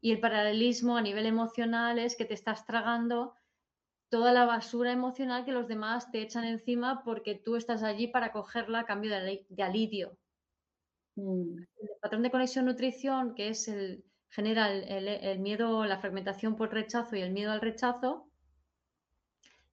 y 0.00 0.12
el 0.12 0.20
paralelismo 0.20 0.96
a 0.96 1.02
nivel 1.02 1.26
emocional 1.26 1.98
es 1.98 2.16
que 2.16 2.24
te 2.24 2.34
estás 2.34 2.66
tragando 2.66 3.34
toda 4.12 4.34
la 4.34 4.44
basura 4.44 4.92
emocional 4.92 5.46
que 5.46 5.52
los 5.52 5.68
demás 5.68 6.10
te 6.10 6.20
echan 6.20 6.44
encima 6.44 7.02
porque 7.02 7.34
tú 7.34 7.56
estás 7.56 7.82
allí 7.82 8.08
para 8.08 8.30
cogerla 8.30 8.80
a 8.80 8.84
cambio 8.84 9.10
de, 9.10 9.62
alivio. 9.62 10.18
Mm. 11.16 11.56
El 11.80 11.88
patrón 11.98 12.22
de 12.22 12.30
conexión-nutrición, 12.30 13.34
que 13.34 13.48
es 13.48 13.68
el, 13.68 14.04
genera 14.28 14.70
el, 14.70 15.38
miedo, 15.40 15.86
la 15.86 15.98
fragmentación 15.98 16.56
por 16.56 16.74
rechazo 16.74 17.16
y 17.16 17.22
el 17.22 17.32
miedo 17.32 17.52
al 17.52 17.62
rechazo, 17.62 18.28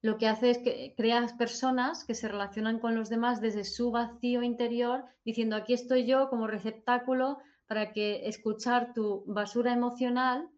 lo 0.01 0.17
que 0.17 0.29
hace 0.29 0.51
es 0.51 0.59
que 0.59 0.93
creas 0.95 1.33
personas 1.33 2.05
que 2.05 2.15
se 2.15 2.29
relacionan 2.29 2.79
con 2.79 2.95
los 2.95 3.09
demás 3.09 3.41
desde 3.41 3.65
su 3.65 3.91
vacío 3.91 4.41
interior, 4.41 5.03
diciendo 5.25 5.57
aquí 5.57 5.73
estoy 5.73 6.05
yo 6.05 6.29
como 6.29 6.47
receptáculo 6.47 7.39
para 7.67 7.91
que 7.91 8.25
escuchar 8.29 8.93
tu 8.93 9.25
basura 9.27 9.73
emocional 9.73 10.49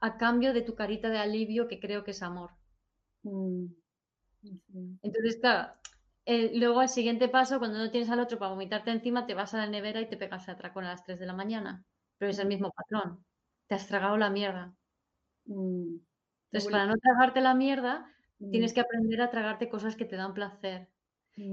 a 0.00 0.18
cambio 0.18 0.52
de 0.52 0.62
tu 0.62 0.74
carita 0.74 1.08
de 1.08 1.18
alivio 1.18 1.68
que 1.68 1.78
creo 1.78 2.02
que 2.02 2.10
es 2.10 2.22
amor. 2.24 2.50
Mm, 3.24 3.66
Entonces, 5.02 5.38
claro, 5.40 5.72
eh, 6.26 6.50
luego 6.54 6.82
el 6.82 6.88
siguiente 6.88 7.28
paso, 7.28 7.58
cuando 7.58 7.78
no 7.78 7.90
tienes 7.90 8.10
al 8.10 8.20
otro 8.20 8.38
para 8.38 8.50
vomitarte 8.52 8.90
encima, 8.90 9.26
te 9.26 9.34
vas 9.34 9.54
a 9.54 9.58
la 9.58 9.66
nevera 9.66 10.00
y 10.00 10.08
te 10.08 10.16
pegas 10.16 10.48
a 10.48 10.52
atracón 10.52 10.84
a 10.84 10.88
las 10.90 11.04
3 11.04 11.18
de 11.18 11.26
la 11.26 11.32
mañana. 11.34 11.84
Pero 12.18 12.30
es 12.30 12.38
el 12.38 12.48
mismo 12.48 12.72
patrón. 12.72 13.24
te 13.68 13.74
has 13.76 13.86
tragado 13.88 14.16
la 14.18 14.28
mierda. 14.30 14.74
Mm, 15.46 15.96
Entonces, 16.52 16.70
para 16.70 16.86
no 16.86 16.96
tragarte 16.98 17.40
la 17.40 17.54
mierda, 17.54 18.06
mm, 18.40 18.50
tienes 18.50 18.72
que 18.74 18.80
aprender 18.80 19.20
a 19.22 19.30
tragarte 19.30 19.68
cosas 19.70 19.96
que 19.96 20.04
te 20.06 20.16
dan 20.16 20.34
placer. 20.34 20.88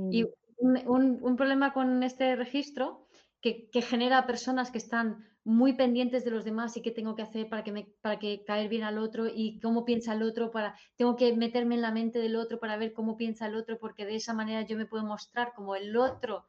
Y 0.09 0.23
mm, 0.23 0.27
un, 0.57 0.77
un- 0.87 1.19
un 1.21 1.35
problema 1.37 1.73
con 1.73 2.03
este 2.03 2.35
registro 2.35 3.07
que, 3.41 3.69
que 3.71 3.81
genera 3.81 4.27
personas 4.27 4.71
que 4.71 4.77
están 4.79 5.25
muy 5.49 5.73
pendientes 5.73 6.23
de 6.25 6.31
los 6.31 6.45
demás 6.45 6.75
y 6.77 6.81
qué 6.81 6.91
tengo 6.91 7.15
que 7.15 7.23
hacer 7.23 7.49
para 7.49 7.63
que, 7.63 7.71
me, 7.71 7.85
para 8.01 8.19
que 8.19 8.43
caer 8.45 8.69
bien 8.69 8.83
al 8.83 8.97
otro 8.99 9.27
y 9.27 9.59
cómo 9.59 9.85
piensa 9.85 10.13
el 10.13 10.23
otro, 10.23 10.51
para, 10.51 10.77
tengo 10.97 11.15
que 11.15 11.35
meterme 11.35 11.75
en 11.75 11.81
la 11.81 11.91
mente 11.91 12.19
del 12.19 12.35
otro 12.35 12.59
para 12.59 12.77
ver 12.77 12.93
cómo 12.93 13.17
piensa 13.17 13.47
el 13.47 13.55
otro, 13.55 13.77
porque 13.79 14.05
de 14.05 14.15
esa 14.15 14.33
manera 14.33 14.61
yo 14.63 14.77
me 14.77 14.85
puedo 14.85 15.03
mostrar 15.05 15.53
como 15.55 15.75
el 15.75 15.95
otro 15.97 16.47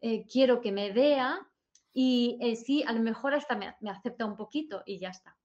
eh, 0.00 0.26
quiero 0.26 0.60
que 0.60 0.72
me 0.72 0.92
vea 0.92 1.46
y 1.92 2.38
eh, 2.40 2.56
sí, 2.56 2.82
a 2.86 2.92
lo 2.92 3.00
mejor 3.00 3.34
hasta 3.34 3.56
me, 3.56 3.74
me 3.80 3.90
acepta 3.90 4.26
un 4.26 4.36
poquito 4.36 4.82
y 4.86 4.98
ya 5.00 5.10
está. 5.10 5.36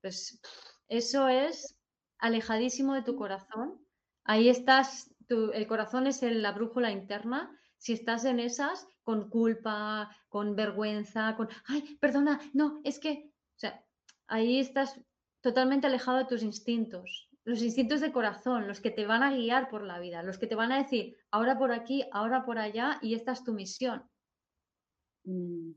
Pues 0.00 0.40
eso 0.88 1.28
es 1.28 1.76
alejadísimo 2.18 2.94
de 2.94 3.02
tu 3.02 3.16
corazón. 3.16 3.80
Ahí 4.24 4.48
estás, 4.48 5.10
tu- 5.28 5.52
el 5.52 5.66
corazón 5.66 6.06
es 6.06 6.22
el- 6.22 6.42
la 6.42 6.52
brújula 6.52 6.90
interna. 6.92 7.58
Si 7.84 7.92
estás 7.92 8.24
en 8.24 8.40
esas, 8.40 8.86
con 9.02 9.28
culpa, 9.28 10.08
con 10.30 10.56
vergüenza, 10.56 11.36
con, 11.36 11.48
ay, 11.66 11.98
perdona, 12.00 12.40
no, 12.54 12.80
es 12.82 12.98
que, 12.98 13.12
o 13.56 13.58
sea, 13.58 13.84
ahí 14.26 14.58
estás 14.58 14.98
totalmente 15.42 15.86
alejado 15.86 16.16
de 16.16 16.24
tus 16.24 16.42
instintos. 16.42 17.28
Los 17.44 17.60
instintos 17.60 18.00
de 18.00 18.10
corazón, 18.10 18.66
los 18.68 18.80
que 18.80 18.90
te 18.90 19.04
van 19.06 19.22
a 19.22 19.34
guiar 19.36 19.68
por 19.68 19.82
la 19.84 19.98
vida, 19.98 20.22
los 20.22 20.38
que 20.38 20.46
te 20.46 20.54
van 20.54 20.72
a 20.72 20.82
decir, 20.82 21.18
ahora 21.30 21.58
por 21.58 21.72
aquí, 21.72 22.04
ahora 22.10 22.46
por 22.46 22.58
allá, 22.58 22.98
y 23.02 23.14
esta 23.14 23.32
es 23.32 23.44
tu 23.44 23.52
misión. 23.52 24.08
mm, 25.24 25.72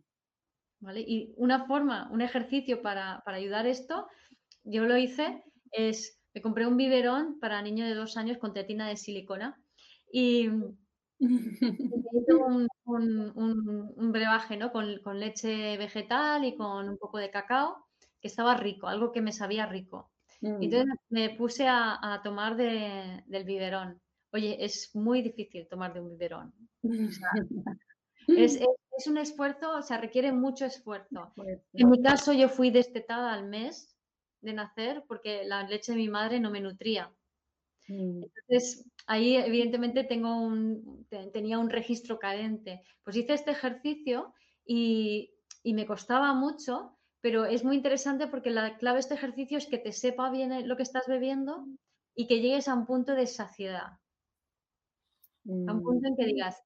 ¿vale? 0.79 1.01
Y 1.01 1.33
una 1.37 1.65
forma, 1.67 2.09
un 2.11 2.21
ejercicio 2.21 2.81
para, 2.81 3.21
para 3.25 3.37
ayudar 3.37 3.67
esto, 3.67 4.07
yo 4.63 4.85
lo 4.85 4.97
hice, 4.97 5.43
es, 5.71 6.21
me 6.33 6.41
compré 6.41 6.67
un 6.67 6.77
biberón 6.77 7.39
para 7.39 7.61
niño 7.61 7.85
de 7.85 7.95
dos 7.95 8.17
años 8.17 8.37
con 8.37 8.53
tetina 8.53 8.87
de 8.89 8.97
silicona 8.97 9.61
y 10.11 10.49
un, 12.45 12.67
un- 12.85 13.31
un- 13.35 13.93
un 13.95 14.11
brebaje, 14.11 14.57
¿no? 14.57 14.71
Con, 14.71 14.99
con 15.03 15.19
leche 15.19 15.77
vegetal 15.77 16.45
y 16.45 16.55
con 16.55 16.89
un 16.89 16.97
poco 16.97 17.17
de 17.17 17.31
cacao, 17.31 17.85
que 18.21 18.27
estaba 18.27 18.55
rico, 18.55 18.87
algo 18.87 19.11
que 19.11 19.21
me 19.21 19.31
sabía 19.31 19.65
rico. 19.65 20.11
mm, 20.41 20.63
entonces 20.63 20.87
me 21.09 21.29
puse 21.31 21.67
a, 21.67 21.97
a 22.13 22.21
tomar 22.21 22.55
de- 22.55 23.23
del 23.27 23.43
biberón. 23.45 24.01
Oye, 24.31 24.57
es 24.63 24.95
muy 24.95 25.21
difícil 25.21 25.67
tomar 25.67 25.93
de 25.93 26.01
un 26.01 26.09
biberón. 26.09 26.53
Es, 28.27 28.55
es- 28.55 28.61
es 28.97 29.07
un 29.07 29.17
esfuerzo, 29.17 29.77
o 29.77 29.81
sea, 29.81 29.97
requiere 29.99 30.31
mucho 30.31 30.65
esfuerzo. 30.65 31.33
En 31.73 31.89
mi 31.89 32.01
caso, 32.01 32.33
yo 32.33 32.49
fui 32.49 32.71
destetada 32.71 33.31
al 33.33 33.47
mes 33.47 33.95
de 34.41 34.53
nacer 34.53 35.03
porque 35.07 35.43
la 35.45 35.63
leche 35.67 35.91
de 35.91 35.97
mi 35.99 36.09
madre 36.09 36.39
no 36.39 36.49
me 36.51 36.59
nutría. 36.61 37.11
mm, 37.87 38.23
Entonces, 38.23 38.85
ahí 39.07 39.35
evidentemente 39.37 40.03
tengo 40.03 40.35
un, 40.41 41.05
te- 41.09 41.27
tenía 41.31 41.59
un 41.59 41.69
registro 41.69 42.19
carente. 42.19 42.83
Pues 43.03 43.15
hice 43.17 43.33
este 43.33 43.51
ejercicio 43.51 44.33
y, 44.65 45.33
y 45.63 45.73
me 45.73 45.85
costaba 45.85 46.33
mucho, 46.33 46.97
pero 47.21 47.45
es 47.45 47.63
muy 47.63 47.75
interesante 47.77 48.27
porque 48.27 48.51
la 48.51 48.77
clave 48.77 48.97
de 48.97 49.01
este 49.01 49.15
ejercicio 49.15 49.57
es 49.57 49.67
que 49.67 49.77
te 49.79 49.91
sepa 49.91 50.29
bien 50.29 50.51
el- 50.51 50.67
lo 50.67 50.77
que 50.77 50.83
estás 50.83 51.07
bebiendo 51.07 51.65
y 52.15 52.27
que 52.27 52.41
llegues 52.41 52.67
a 52.67 52.75
un 52.75 52.85
punto 52.85 53.13
de 53.15 53.27
saciedad, 53.27 53.99
a 55.67 55.71
un 55.73 55.79
mm. 55.79 55.83
punto 55.83 56.07
en 56.07 56.15
que 56.17 56.25
digas, 56.25 56.61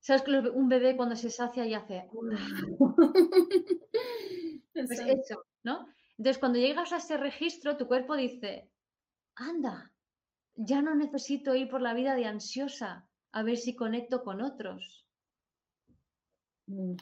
¿sabes 0.00 0.22
que 0.22 0.30
un 0.38 0.68
bebé 0.68 0.96
cuando 0.96 1.16
se 1.16 1.30
sacia 1.30 1.66
y 1.66 1.74
hace... 1.74 2.08
Pues 4.74 4.90
eso, 4.90 5.44
¿no? 5.62 5.86
Entonces, 6.18 6.38
cuando 6.38 6.58
llegas 6.58 6.92
a 6.92 6.96
ese 6.96 7.16
registro, 7.16 7.76
tu 7.76 7.86
cuerpo 7.86 8.16
dice, 8.16 8.72
anda, 9.36 9.93
ya 10.56 10.82
no 10.82 10.94
necesito 10.94 11.54
ir 11.54 11.68
por 11.68 11.80
la 11.80 11.94
vida 11.94 12.14
de 12.14 12.26
ansiosa 12.26 13.08
a 13.32 13.42
ver 13.42 13.56
si 13.56 13.74
conecto 13.74 14.22
con 14.22 14.40
otros. 14.40 15.04
Mm. 16.66 16.94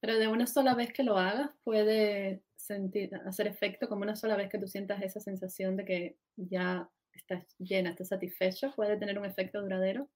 Pero 0.00 0.18
de 0.18 0.28
una 0.28 0.46
sola 0.46 0.74
vez 0.74 0.92
que 0.92 1.02
lo 1.02 1.16
hagas 1.18 1.50
puede 1.62 2.42
sentir, 2.56 3.14
hacer 3.26 3.46
efecto 3.46 3.88
como 3.88 4.02
una 4.02 4.16
sola 4.16 4.36
vez 4.36 4.50
que 4.50 4.58
tú 4.58 4.66
sientas 4.66 5.02
esa 5.02 5.20
sensación 5.20 5.76
de 5.76 5.84
que 5.84 6.18
ya 6.36 6.90
estás 7.12 7.44
llena, 7.58 7.90
estás 7.90 8.08
satisfecho, 8.08 8.72
puede 8.74 8.98
tener 8.98 9.18
un 9.18 9.24
efecto 9.24 9.62
duradero. 9.62 10.08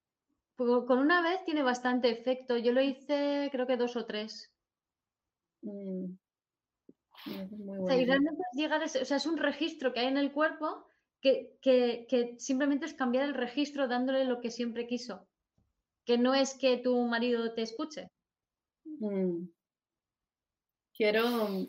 Pues 0.57 0.85
con 0.87 0.99
una 0.99 1.23
vez 1.23 1.45
tiene 1.45 1.63
bastante 1.63 2.11
efecto. 2.11 2.57
Yo 2.57 2.73
lo 2.73 2.81
hice 2.83 3.49
creo 3.53 3.67
que 3.67 3.77
dos 3.77 3.97
o 3.97 4.05
tres. 4.07 4.51
Mm. 5.63 6.13
Es 7.27 7.51
muy 7.53 7.79
O 7.79 7.87
sea, 7.87 7.97
y 7.97 8.01
bueno. 8.01 8.13
realmente 8.13 8.43
es 8.53 8.59
llegar 8.59 8.83
a 8.83 8.85
ese- 8.87 9.03
o 9.03 9.05
sea, 9.05 9.17
es 9.19 9.27
un 9.27 9.37
registro 9.39 9.93
que 9.93 10.01
hay 10.01 10.07
en 10.07 10.17
el 10.19 10.33
cuerpo 10.33 10.88
que, 11.21 12.35
simplemente 12.39 12.87
es 12.87 12.95
cambiar 12.95 13.25
el 13.25 13.35
registro 13.35 13.89
dándole 13.89 14.25
lo 14.25 14.41
que 14.41 14.51
siempre 14.51 14.87
quiso. 14.87 15.27
Que 16.05 16.19
no 16.19 16.35
es 16.35 16.55
que 16.55 16.79
tu 16.79 16.97
marido 17.07 17.53
te 17.55 17.63
escuche. 17.63 18.09
Mm. 18.85 19.49
Quiero, 20.95 21.25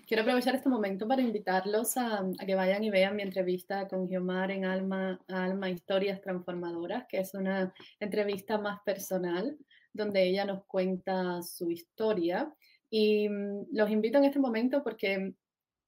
quiero 0.07 0.23
aprovechar 0.23 0.55
este 0.55 0.69
momento 0.69 1.07
para 1.07 1.21
invitarlos 1.21 1.97
a, 1.97 2.19
a 2.19 2.45
que 2.47 2.55
vayan 2.55 2.83
y 2.83 2.89
vean 2.89 3.15
mi 3.15 3.21
entrevista 3.21 3.87
con 3.87 4.07
Giomar 4.07 4.49
en 4.49 4.65
Alma, 4.65 5.19
Alma 5.27 5.69
Historias 5.69 6.19
Transformadoras, 6.19 7.05
que 7.07 7.19
es 7.19 7.35
una 7.35 7.71
entrevista 7.99 8.57
más 8.57 8.79
personal, 8.83 9.55
donde 9.93 10.23
ella 10.23 10.45
nos 10.45 10.65
cuenta 10.65 11.43
su 11.43 11.69
historia. 11.69 12.51
Y 12.89 13.29
mm, 13.29 13.67
los 13.71 13.91
invito 13.91 14.17
en 14.17 14.25
este 14.25 14.39
momento 14.39 14.83
porque 14.83 15.35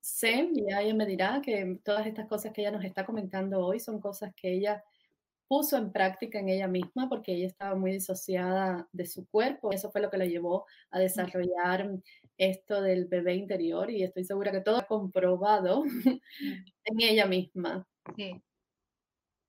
sé, 0.02 0.50
y 0.54 0.66
ya 0.70 0.82
ella 0.82 0.94
me 0.96 1.06
dirá, 1.06 1.42
que 1.44 1.80
todas 1.84 2.08
estas 2.08 2.28
cosas 2.28 2.54
que 2.54 2.62
ella 2.62 2.72
nos 2.72 2.84
está 2.86 3.06
comentando 3.06 3.60
hoy 3.66 3.80
son 3.80 4.00
cosas 4.02 4.34
que 4.36 4.54
ella 4.54 4.84
puso 5.48 5.78
en 5.78 5.92
práctica 5.92 6.40
en 6.40 6.50
ella 6.50 6.68
misma 6.68 7.10
porque 7.10 7.34
ella 7.34 7.48
estaba 7.48 7.76
muy 7.76 7.92
disociada 7.92 8.88
de 8.94 9.06
su 9.06 9.28
cuerpo. 9.30 9.72
Eso 9.74 9.92
fue 9.92 10.02
lo 10.02 10.10
que 10.10 10.18
la 10.18 10.26
llevó 10.26 10.66
a 10.92 11.00
desarrollar 11.00 11.92
esto 12.38 12.82
del 12.82 13.06
bebé 13.08 13.36
interior 13.36 13.92
y 13.92 14.04
estoy 14.04 14.24
segura 14.24 14.52
que 14.52 14.62
todo 14.62 14.78
ha 14.78 14.88
comprobado 14.88 15.84
en 16.86 17.02
ella 17.02 17.26
misma. 17.26 17.88
Sí, 18.16 18.42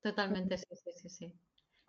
totalmente, 0.02 0.58
sí, 0.58 0.66
sí, 0.72 0.90
sí, 0.96 1.08
sí. 1.08 1.32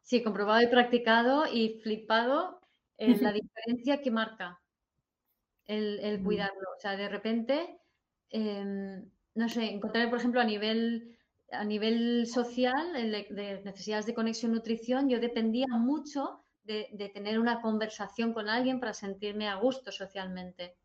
Sí, 0.04 0.24
comprobado 0.24 0.62
y 0.62 0.68
practicado 0.68 1.46
y 1.52 1.80
flipado 1.82 2.60
en 2.98 3.22
la 3.24 3.32
diferencia 3.32 4.02
que 4.02 4.12
marca 4.12 4.62
el, 5.66 6.00
el 6.00 6.22
Mm. 6.22 6.26
cuidarlo. 6.26 6.70
O 6.78 6.80
sea, 6.80 6.96
de 6.98 7.10
repente, 7.10 7.80
em, 8.34 9.10
no 9.36 9.48
sé, 9.48 9.64
encontrar, 9.72 10.10
por 10.10 10.20
ejemplo, 10.20 10.42
a 10.42 10.44
nivel, 10.44 11.18
a 11.52 11.64
nivel 11.64 12.28
social, 12.28 12.94
de, 12.94 13.28
de 13.30 13.62
necesidades 13.64 14.06
de 14.06 14.14
conexión 14.14 14.52
nutrición, 14.52 15.10
yo 15.10 15.20
dependía 15.20 15.68
mucho 15.70 16.44
de, 16.64 17.12
tener 17.14 17.40
una 17.40 17.62
conversación 17.62 18.34
con 18.34 18.50
alguien 18.50 18.80
para 18.80 18.94
sentirme 18.94 19.48
a 19.48 19.56
gusto 19.56 19.92
socialmente. 19.92 20.76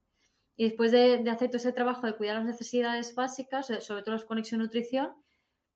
Y 0.56 0.64
después 0.64 0.90
de, 0.92 1.18
de 1.18 1.30
hacer 1.30 1.48
todo 1.48 1.58
ese 1.58 1.72
trabajo 1.72 2.06
de 2.06 2.16
cuidar 2.16 2.36
las 2.36 2.44
necesidades 2.44 3.14
básicas, 3.14 3.70
eh, 3.70 3.80
sobre 3.80 4.02
todo 4.02 4.16
las 4.16 4.24
conexión 4.24 4.60
nutrición, 4.60 5.14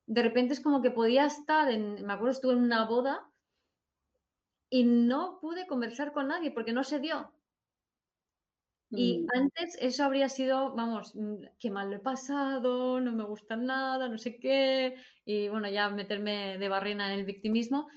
de 0.05 0.21
repente 0.21 0.53
es 0.53 0.59
como 0.59 0.81
que 0.81 0.91
podía 0.91 1.25
estar 1.25 1.71
en, 1.71 2.05
me 2.05 2.13
acuerdo, 2.13 2.31
estuve 2.31 2.53
en 2.53 2.63
una 2.63 2.85
boda 2.85 3.29
y 4.69 4.83
no 4.83 5.39
pude 5.39 5.67
conversar 5.67 6.11
con 6.11 6.27
nadie 6.27 6.51
porque 6.51 6.73
no 6.73 6.83
se 6.83 6.99
dio. 6.99 7.31
Y 8.95 9.19
Mm, 9.19 9.27
antes 9.33 9.77
eso 9.79 10.03
habría 10.03 10.29
sido, 10.29 10.75
vamos, 10.75 11.15
mm, 11.15 11.45
qué 11.59 11.71
mal 11.71 11.89
lo 11.89 11.95
he 11.95 11.99
pasado, 11.99 12.99
no 12.99 13.11
me 13.11 13.23
gusta 13.23 13.55
nada, 13.55 14.07
no 14.07 14.19
sé 14.19 14.37
qué, 14.37 14.95
y 15.25 15.49
bueno, 15.49 15.67
ya 15.69 15.89
meterme 15.89 16.59
de 16.59 16.69
barrena 16.69 17.11
en 17.11 17.19
el 17.19 17.25
victimismo. 17.25 17.87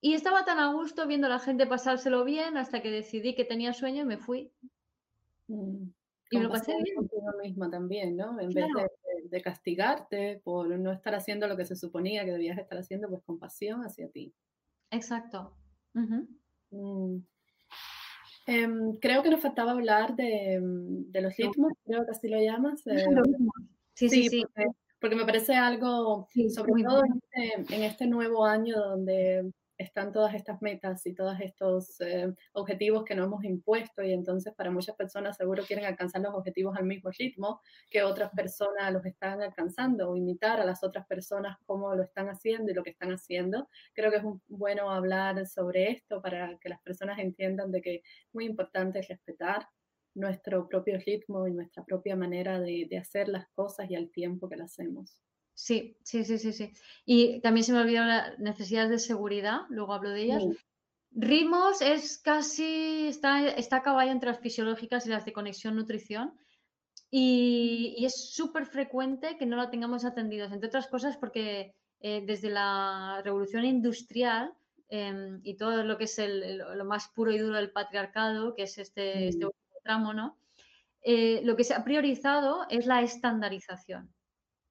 Y 0.00 0.14
estaba 0.14 0.44
tan 0.44 0.60
a 0.60 0.72
gusto 0.72 1.08
viendo 1.08 1.26
a 1.26 1.30
la 1.30 1.40
gente 1.40 1.66
pasárselo 1.66 2.24
bien 2.24 2.56
hasta 2.56 2.82
que 2.82 2.90
decidí 2.90 3.34
que 3.34 3.44
tenía 3.44 3.72
sueño 3.72 4.02
y 4.02 4.06
me 4.06 4.18
fui. 4.18 4.52
mm. 5.48 5.90
Y 6.30 6.38
me 6.38 6.44
lo 6.44 6.50
pasé 6.50 6.72
bien. 6.82 6.96
contigo 6.96 7.32
misma 7.42 7.70
también, 7.70 8.16
¿no? 8.16 8.38
En 8.40 8.50
vez 8.52 8.66
de, 9.30 9.42
castigarte 9.42 10.40
por 10.44 10.68
no 10.68 10.92
estar 10.92 11.14
haciendo 11.14 11.46
lo 11.46 11.56
que 11.56 11.64
se 11.64 11.76
suponía 11.76 12.24
que 12.24 12.32
debías 12.32 12.58
estar 12.58 12.78
haciendo, 12.78 13.08
pues 13.08 13.22
compasión 13.22 13.82
hacia 13.82 14.08
ti. 14.08 14.32
Exacto. 14.90 15.56
Mm. 15.94 17.18
Em, 18.46 18.94
creo 19.00 19.22
que 19.22 19.30
nos 19.30 19.40
faltaba 19.40 19.72
hablar 19.72 20.14
de, 20.16 20.60
mm, 20.60 21.10
de 21.10 21.20
los 21.20 21.36
ritmos, 21.36 21.72
creo 21.84 22.04
que 22.04 22.10
así 22.12 22.28
lo 22.28 22.38
llamas. 22.40 22.82
Sí, 23.94 24.08
sí, 24.08 24.22
Sí, 24.24 24.28
sí. 24.28 24.42
porque, 24.54 24.70
porque 25.00 25.16
me 25.16 25.24
parece 25.24 25.54
algo, 25.56 26.28
Sí, 26.32 26.48
sobre 26.50 26.82
todo 26.84 27.02
en 27.04 27.20
este, 27.56 27.74
en 27.74 27.82
este 27.82 28.06
nuevo 28.06 28.44
año 28.46 28.76
donde 28.76 29.50
están 29.78 30.12
todas 30.12 30.34
estas 30.34 30.62
metas 30.62 31.04
y 31.06 31.14
todos 31.14 31.38
estos 31.40 32.00
eh, 32.00 32.32
objetivos 32.52 33.04
que 33.04 33.14
nos 33.14 33.26
hemos 33.26 33.44
impuesto 33.44 34.02
y 34.02 34.12
entonces 34.12 34.54
para 34.54 34.70
muchas 34.70 34.96
personas 34.96 35.36
seguro 35.36 35.64
quieren 35.64 35.84
alcanzar 35.84 36.22
los 36.22 36.34
objetivos 36.34 36.76
al 36.76 36.84
mismo 36.84 37.10
ritmo 37.10 37.60
que 37.90 38.02
otras 38.02 38.30
personas 38.32 38.92
los 38.92 39.04
están 39.04 39.42
alcanzando 39.42 40.10
o 40.10 40.16
imitar 40.16 40.60
a 40.60 40.64
las 40.64 40.82
otras 40.82 41.06
personas 41.06 41.58
cómo 41.66 41.94
lo 41.94 42.02
están 42.02 42.28
haciendo 42.28 42.70
y 42.70 42.74
lo 42.74 42.82
que 42.82 42.90
están 42.90 43.12
haciendo. 43.12 43.68
Creo 43.94 44.10
que 44.10 44.18
es 44.18 44.24
un- 44.24 44.42
bueno 44.48 44.90
hablar 44.90 45.46
sobre 45.46 45.90
esto 45.90 46.22
para 46.22 46.58
que 46.58 46.68
las 46.68 46.80
personas 46.82 47.18
entiendan 47.18 47.70
de 47.70 47.82
que 47.82 47.94
es 47.96 48.02
muy 48.32 48.46
importante 48.46 49.02
respetar 49.02 49.68
nuestro 50.14 50.66
propio 50.68 50.98
ritmo 50.98 51.46
y 51.46 51.52
nuestra 51.52 51.84
propia 51.84 52.16
manera 52.16 52.58
de, 52.60 52.88
hacer 52.98 53.28
las 53.28 53.46
cosas 53.50 53.90
y 53.90 53.94
al 53.94 54.10
tiempo 54.10 54.48
que 54.48 54.56
las 54.56 54.72
hacemos. 54.72 55.18
Sí, 55.56 55.96
sí, 56.02 56.22
sí, 56.22 56.38
sí, 56.38 56.52
sí. 56.52 56.72
Y 57.06 57.40
también 57.40 57.64
se 57.64 57.72
me 57.72 57.80
olvidó 57.80 58.04
las 58.04 58.38
necesidades 58.38 58.90
de 58.90 58.98
seguridad, 58.98 59.62
luego 59.70 59.94
hablo 59.94 60.10
de 60.10 60.22
ellas. 60.22 60.44
Ritmos 61.12 61.80
es 61.80 62.18
casi, 62.18 63.08
está, 63.08 63.48
está 63.48 63.76
a 63.76 63.82
caballo 63.82 64.12
entre 64.12 64.28
las 64.28 64.38
fisiológicas 64.38 65.06
y 65.06 65.08
las 65.08 65.24
de 65.24 65.32
conexión 65.32 65.74
nutrición. 65.74 66.34
Y, 67.10 68.04
es 68.04 68.32
súper 68.34 68.66
frecuente 68.66 69.38
que 69.38 69.46
no 69.46 69.56
la 69.56 69.70
tengamos 69.70 70.04
atendidos, 70.04 70.52
entre 70.52 70.68
otras 70.68 70.88
cosas 70.88 71.16
porque 71.16 71.74
eh, 72.00 72.22
desde 72.26 72.50
la 72.50 73.22
revolución 73.24 73.64
industrial 73.64 74.52
em, 74.90 75.40
y 75.42 75.56
todo 75.56 75.84
lo 75.84 75.96
que 75.96 76.04
es 76.04 76.18
el, 76.18 76.58
lo 76.58 76.84
más 76.84 77.08
puro 77.08 77.32
y 77.32 77.38
duro 77.38 77.56
del 77.56 77.72
patriarcado, 77.72 78.54
que 78.54 78.64
es 78.64 78.76
este, 78.76 79.28
este 79.28 79.46
mm. 79.46 79.50
tramo, 79.84 80.12
¿no? 80.12 80.36
Eh, 81.00 81.40
lo 81.44 81.56
que 81.56 81.64
se 81.64 81.72
ha 81.72 81.82
priorizado 81.82 82.66
es 82.68 82.84
la 82.84 83.00
estandarización. 83.00 84.12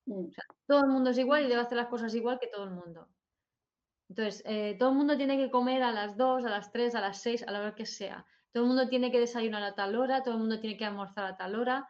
Mm. 0.06 0.28
todo 0.68 0.82
el 0.82 0.88
mundo 0.88 1.10
es 1.10 1.18
igual 1.18 1.46
y 1.46 1.48
debe 1.48 1.62
hacer 1.62 1.78
las 1.78 1.88
cosas 1.88 2.14
igual 2.14 2.40
que 2.40 2.48
todo 2.48 2.66
el 2.66 2.72
mundo. 2.72 3.08
Entonces, 4.10 4.44
eh, 4.46 4.76
todo 4.78 4.90
el 4.90 4.96
mundo 4.96 5.18
tiene 5.18 5.38
que 5.38 5.50
comer 5.50 5.82
a 5.82 5.92
las 5.92 6.16
2, 6.16 6.46
a 6.46 6.50
las 6.50 6.72
3, 6.72 6.94
a 6.96 7.02
las 7.02 7.22
6, 7.22 7.44
a 7.48 7.52
la 7.52 7.60
hora 7.60 7.76
que 7.76 7.86
sea. 7.86 8.26
Todo 8.52 8.64
el 8.64 8.68
mundo 8.68 8.88
tiene 8.88 9.12
que 9.12 9.20
desayunar 9.20 9.64
a 9.64 9.76
tal 9.76 9.96
hora, 9.96 10.24
todo 10.24 10.36
el 10.36 10.40
mundo 10.42 10.60
tiene 10.60 10.78
que 10.78 10.86
almorzar 10.86 11.26
a 11.26 11.38
tal 11.38 11.56
hora. 11.56 11.90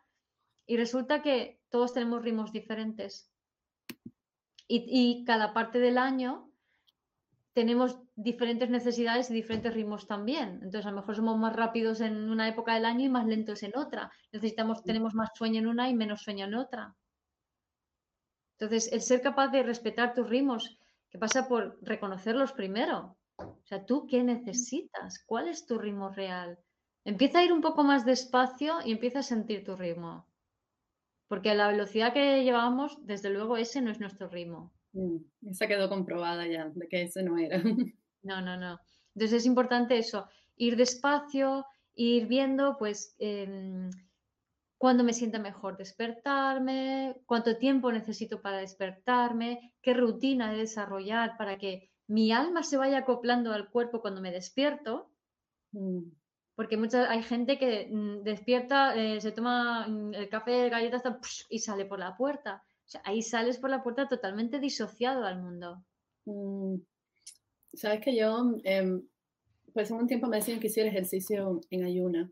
Y 0.66 0.78
resulta 0.78 1.22
que 1.22 1.62
todos 1.70 1.94
tenemos 1.94 2.24
ritmos 2.24 2.52
diferentes. 2.52 3.30
Y, 4.68 5.24
cada 5.26 5.54
parte 5.54 5.78
del 5.78 6.00
año 6.00 6.50
tenemos 7.54 8.00
diferentes 8.16 8.70
necesidades 8.70 9.30
y 9.30 9.36
diferentes 9.36 9.74
ritmos 9.74 10.08
también. 10.08 10.60
Entonces, 10.64 10.88
a 10.88 10.90
lo 10.90 10.98
mejor 10.98 11.16
somos 11.16 11.38
más 11.38 11.56
rápidos 11.56 12.02
en 12.02 12.32
una 12.32 12.48
época 12.48 12.74
del 12.74 12.86
año 12.86 13.06
y 13.06 13.10
más 13.10 13.28
lentos 13.28 13.62
en 13.62 13.78
otra. 13.78 14.12
Necesitamos, 14.32 14.84
tenemos 14.84 15.14
más 15.14 15.30
sueño 15.36 15.60
en 15.60 15.68
una 15.68 15.88
y 15.88 15.94
menos 15.94 16.24
sueño 16.24 16.46
en 16.46 16.56
otra. 16.56 16.96
Entonces, 18.60 18.92
el 18.92 19.02
ser 19.02 19.22
capaz 19.22 19.50
de 19.50 19.64
respetar 19.64 20.14
tus 20.14 20.30
ritmos, 20.30 20.78
que 21.10 21.18
pasa 21.18 21.48
por 21.48 21.78
reconocerlos 21.82 22.54
primero. 22.54 23.18
O 23.38 23.66
sea, 23.66 23.86
¿tú 23.86 24.08
qué 24.10 24.24
necesitas? 24.24 25.24
¿Cuál 25.26 25.48
es 25.50 25.66
tu 25.66 25.78
ritmo 25.78 26.10
real? 26.10 26.60
Empieza 27.04 27.40
a 27.40 27.44
ir 27.44 27.54
un 27.54 27.62
poco 27.62 27.84
más 27.84 28.06
despacio 28.06 28.80
y 28.84 28.92
empieza 28.92 29.20
a 29.20 29.24
sentir 29.24 29.64
tu 29.64 29.76
ritmo. 29.76 30.28
Porque 31.28 31.50
a 31.50 31.56
la 31.56 31.68
velocidad 31.68 32.14
que 32.14 32.44
llevábamos, 32.44 32.98
desde 33.06 33.30
luego, 33.30 33.58
ese 33.58 33.82
no 33.82 33.92
es 33.92 34.00
nuestro 34.00 34.30
ritmo. 34.30 34.74
Mm, 34.94 35.18
esa 35.50 35.68
quedó 35.68 35.90
comprobada 35.90 36.48
ya, 36.48 36.70
de 36.70 36.88
que 36.88 37.04
ese 37.04 37.24
no 37.24 37.38
era. 37.38 37.62
No, 38.24 38.42
no, 38.42 38.58
no. 38.58 38.80
Entonces 39.14 39.42
es 39.42 39.46
importante 39.46 39.98
eso, 39.98 40.28
ir 40.56 40.76
despacio, 40.78 41.66
ir 41.94 42.28
viendo, 42.28 42.76
pues, 42.78 43.16
eh, 43.20 43.90
cuándo 44.78 45.04
me 45.04 45.14
sienta 45.14 45.40
mejor 45.40 45.78
despertarme, 45.78 47.16
cuánto 47.26 47.58
tiempo 47.58 47.92
necesito 47.92 48.42
para 48.42 48.58
despertarme, 48.58 49.74
qué 49.82 49.94
rutina 49.94 50.52
de 50.52 50.60
desarrollar 50.60 51.38
para 51.38 51.58
que 51.58 51.90
mi 52.08 52.32
alma 52.32 52.64
se 52.64 52.78
vaya 52.78 53.00
acoplando 53.00 53.52
al 53.54 53.70
cuerpo 53.70 54.02
cuando 54.02 54.22
me 54.22 54.32
despierto. 54.32 55.10
Mm. 55.72 56.04
Porque 56.56 56.78
mucha, 56.78 57.10
hay 57.12 57.22
gente 57.24 57.58
que 57.58 57.90
mm, 57.92 58.24
despierta, 58.24 58.96
eh, 58.96 59.20
se 59.20 59.32
toma 59.32 59.88
mm, 59.88 60.14
el 60.14 60.30
café, 60.30 60.70
galletas 60.70 61.04
y 61.50 61.60
sale 61.60 61.86
por 61.86 62.00
la 62.00 62.16
puerta. 62.16 62.64
O 62.86 62.88
sea, 62.88 63.02
ahí 63.04 63.22
sales 63.22 63.58
por 63.58 63.70
la 63.70 63.84
puerta 63.84 64.08
totalmente 64.08 64.60
disociado 64.60 65.26
al 65.26 65.42
mundo. 65.42 65.84
Mm, 66.26 66.76
Sabes 67.76 68.00
que 68.02 68.16
yo, 68.16 68.56
eh, 68.64 69.02
pues 69.74 69.92
en 69.92 69.98
un 69.98 70.08
tiempo 70.08 70.28
me 70.28 70.38
decían 70.38 70.60
que 70.60 70.68
hiciera 70.68 70.90
ejercicio 70.90 71.60
en 71.70 71.84
ayuna 71.84 72.32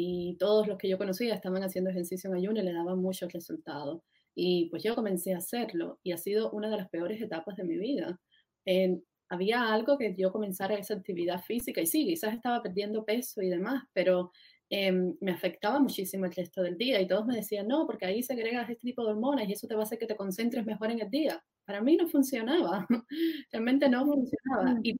y 0.00 0.36
todos 0.38 0.68
los 0.68 0.78
que 0.78 0.88
yo 0.88 0.96
conocía 0.96 1.34
estaban 1.34 1.64
haciendo 1.64 1.90
ejercicio 1.90 2.30
en 2.30 2.36
ayuna 2.36 2.60
y 2.60 2.64
le 2.66 2.72
daban 2.72 3.00
muchos 3.00 3.32
resultados. 3.32 4.00
Y 4.32 4.68
pues 4.70 4.84
yo 4.84 4.94
comencé 4.94 5.34
a 5.34 5.38
hacerlo 5.38 5.98
y 6.04 6.12
ha 6.12 6.16
sido 6.16 6.52
una 6.52 6.70
de 6.70 6.76
las 6.76 6.88
peores 6.88 7.20
etapas 7.20 7.56
de 7.56 7.64
mi 7.64 7.76
vida. 7.76 8.20
En, 8.64 9.02
había 9.28 9.72
algo 9.74 9.98
que 9.98 10.14
yo 10.16 10.30
comenzara 10.30 10.76
esa 10.76 10.94
actividad 10.94 11.42
física 11.42 11.80
y 11.80 11.86
sí, 11.88 12.06
quizás 12.06 12.32
estaba 12.32 12.62
perdiendo 12.62 13.04
peso 13.04 13.42
y 13.42 13.48
demás, 13.48 13.82
pero 13.92 14.30
em, 14.70 15.16
me 15.20 15.32
afectaba 15.32 15.80
muchísimo 15.80 16.26
el 16.26 16.32
resto 16.32 16.62
del 16.62 16.78
día 16.78 17.00
y 17.00 17.08
todos 17.08 17.26
me 17.26 17.34
decían, 17.34 17.66
no, 17.66 17.84
porque 17.84 18.06
ahí 18.06 18.22
segregas 18.22 18.70
este 18.70 18.86
tipo 18.86 19.04
de 19.04 19.10
hormonas 19.10 19.48
y 19.48 19.52
eso 19.54 19.66
te 19.66 19.74
va 19.74 19.80
a 19.80 19.82
hacer 19.82 19.98
que 19.98 20.06
te 20.06 20.14
concentres 20.14 20.64
mejor 20.64 20.92
en 20.92 21.00
el 21.00 21.10
día. 21.10 21.42
Para 21.64 21.80
mí 21.80 21.96
no 21.96 22.06
funcionaba, 22.06 22.86
realmente 23.50 23.88
no 23.88 24.06
funcionaba. 24.06 24.74
Mm, 24.74 24.80
y 24.84 24.96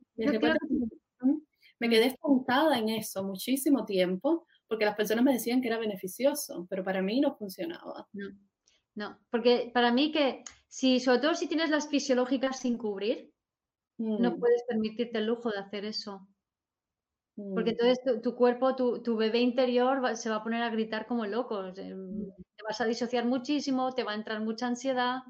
me 1.79 1.89
quedé 1.89 2.07
estancada 2.07 2.77
en 2.77 2.89
eso 2.89 3.23
muchísimo 3.23 3.85
tiempo 3.85 4.45
porque 4.69 4.85
las 4.85 4.95
personas 4.95 5.25
me 5.25 5.33
decían 5.33 5.61
que 5.61 5.69
era 5.69 5.79
beneficioso, 5.79 6.67
pero 6.69 6.85
para 6.85 7.03
mí 7.03 7.21
no 7.21 7.35
funcionaba. 7.35 8.07
No, 8.13 8.29
no 8.95 9.19
porque 9.31 9.71
para 9.73 9.91
mí 9.93 10.13
que 10.13 10.45
si, 10.69 11.01
sobre 11.01 11.21
todo 11.21 11.35
si 11.35 11.49
tienes 11.49 11.71
las 11.71 11.89
fisiológicas 11.89 12.61
sin 12.61 12.77
cubrir, 12.77 13.33
no 13.97 14.31
mm. 14.31 14.39
puedes 14.39 14.63
permitirte 14.65 15.19
el 15.19 15.27
lujo 15.27 15.51
de 15.51 15.59
hacer 15.59 15.85
eso. 15.85 16.29
Porque 17.35 17.71
mm. 17.71 17.77
entonces 17.81 18.23
tu, 18.23 18.35
cuerpo, 18.35 18.75
tu, 18.77 19.17
bebé 19.17 19.41
interior 19.41 20.17
se 20.17 20.31
va 20.31 20.37
a 20.37 20.43
poner 20.43 20.63
a 20.63 20.71
gritar 20.71 21.07
como 21.07 21.27
loco. 21.27 21.63
Mm. 21.63 21.73
Te 21.75 22.63
vas 22.65 22.81
a 22.81 22.87
disociar 22.87 23.25
muchísimo, 23.25 23.95
te 23.95 24.05
va 24.05 24.13
a 24.13 24.17
entrar 24.17 24.41
mucha 24.41 24.67
ansiedad. 24.67 25.21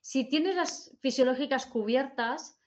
Si 0.00 0.28
tienes 0.28 0.56
las 0.56 0.96
fisiológicas 1.00 1.66
cubiertas, 1.66 2.57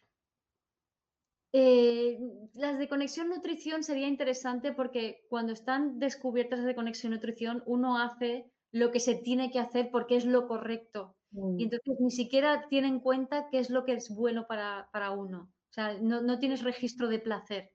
eh, 1.53 2.17
las 2.53 2.79
de 2.79 2.87
conexión 2.87 3.29
nutrición 3.29 3.83
sería 3.83 4.07
interesante 4.07 4.71
porque 4.71 5.25
cuando 5.29 5.51
están 5.51 5.99
descubiertas 5.99 6.63
de 6.63 6.75
conexión 6.75 7.11
nutrición, 7.11 7.61
uno 7.65 7.97
hace 7.97 8.49
lo 8.71 8.91
que 8.91 9.01
se 9.01 9.15
tiene 9.15 9.51
que 9.51 9.59
hacer 9.59 9.89
porque 9.91 10.15
es 10.15 10.25
lo 10.25 10.47
correcto. 10.47 11.15
Y 11.33 11.39
mm. 11.39 11.59
entonces 11.59 11.99
ni 11.99 12.11
siquiera 12.11 12.67
tiene 12.69 12.87
en 12.87 12.99
cuenta 12.99 13.47
qué 13.51 13.59
es 13.59 13.69
lo 13.69 13.85
que 13.85 13.93
es 13.93 14.09
bueno 14.09 14.47
para, 14.47 15.11
uno. 15.11 15.51
O 15.69 15.73
sea, 15.73 15.97
no, 15.99 16.39
tienes 16.39 16.63
registro 16.63 17.09
de 17.09 17.19
placer. 17.19 17.71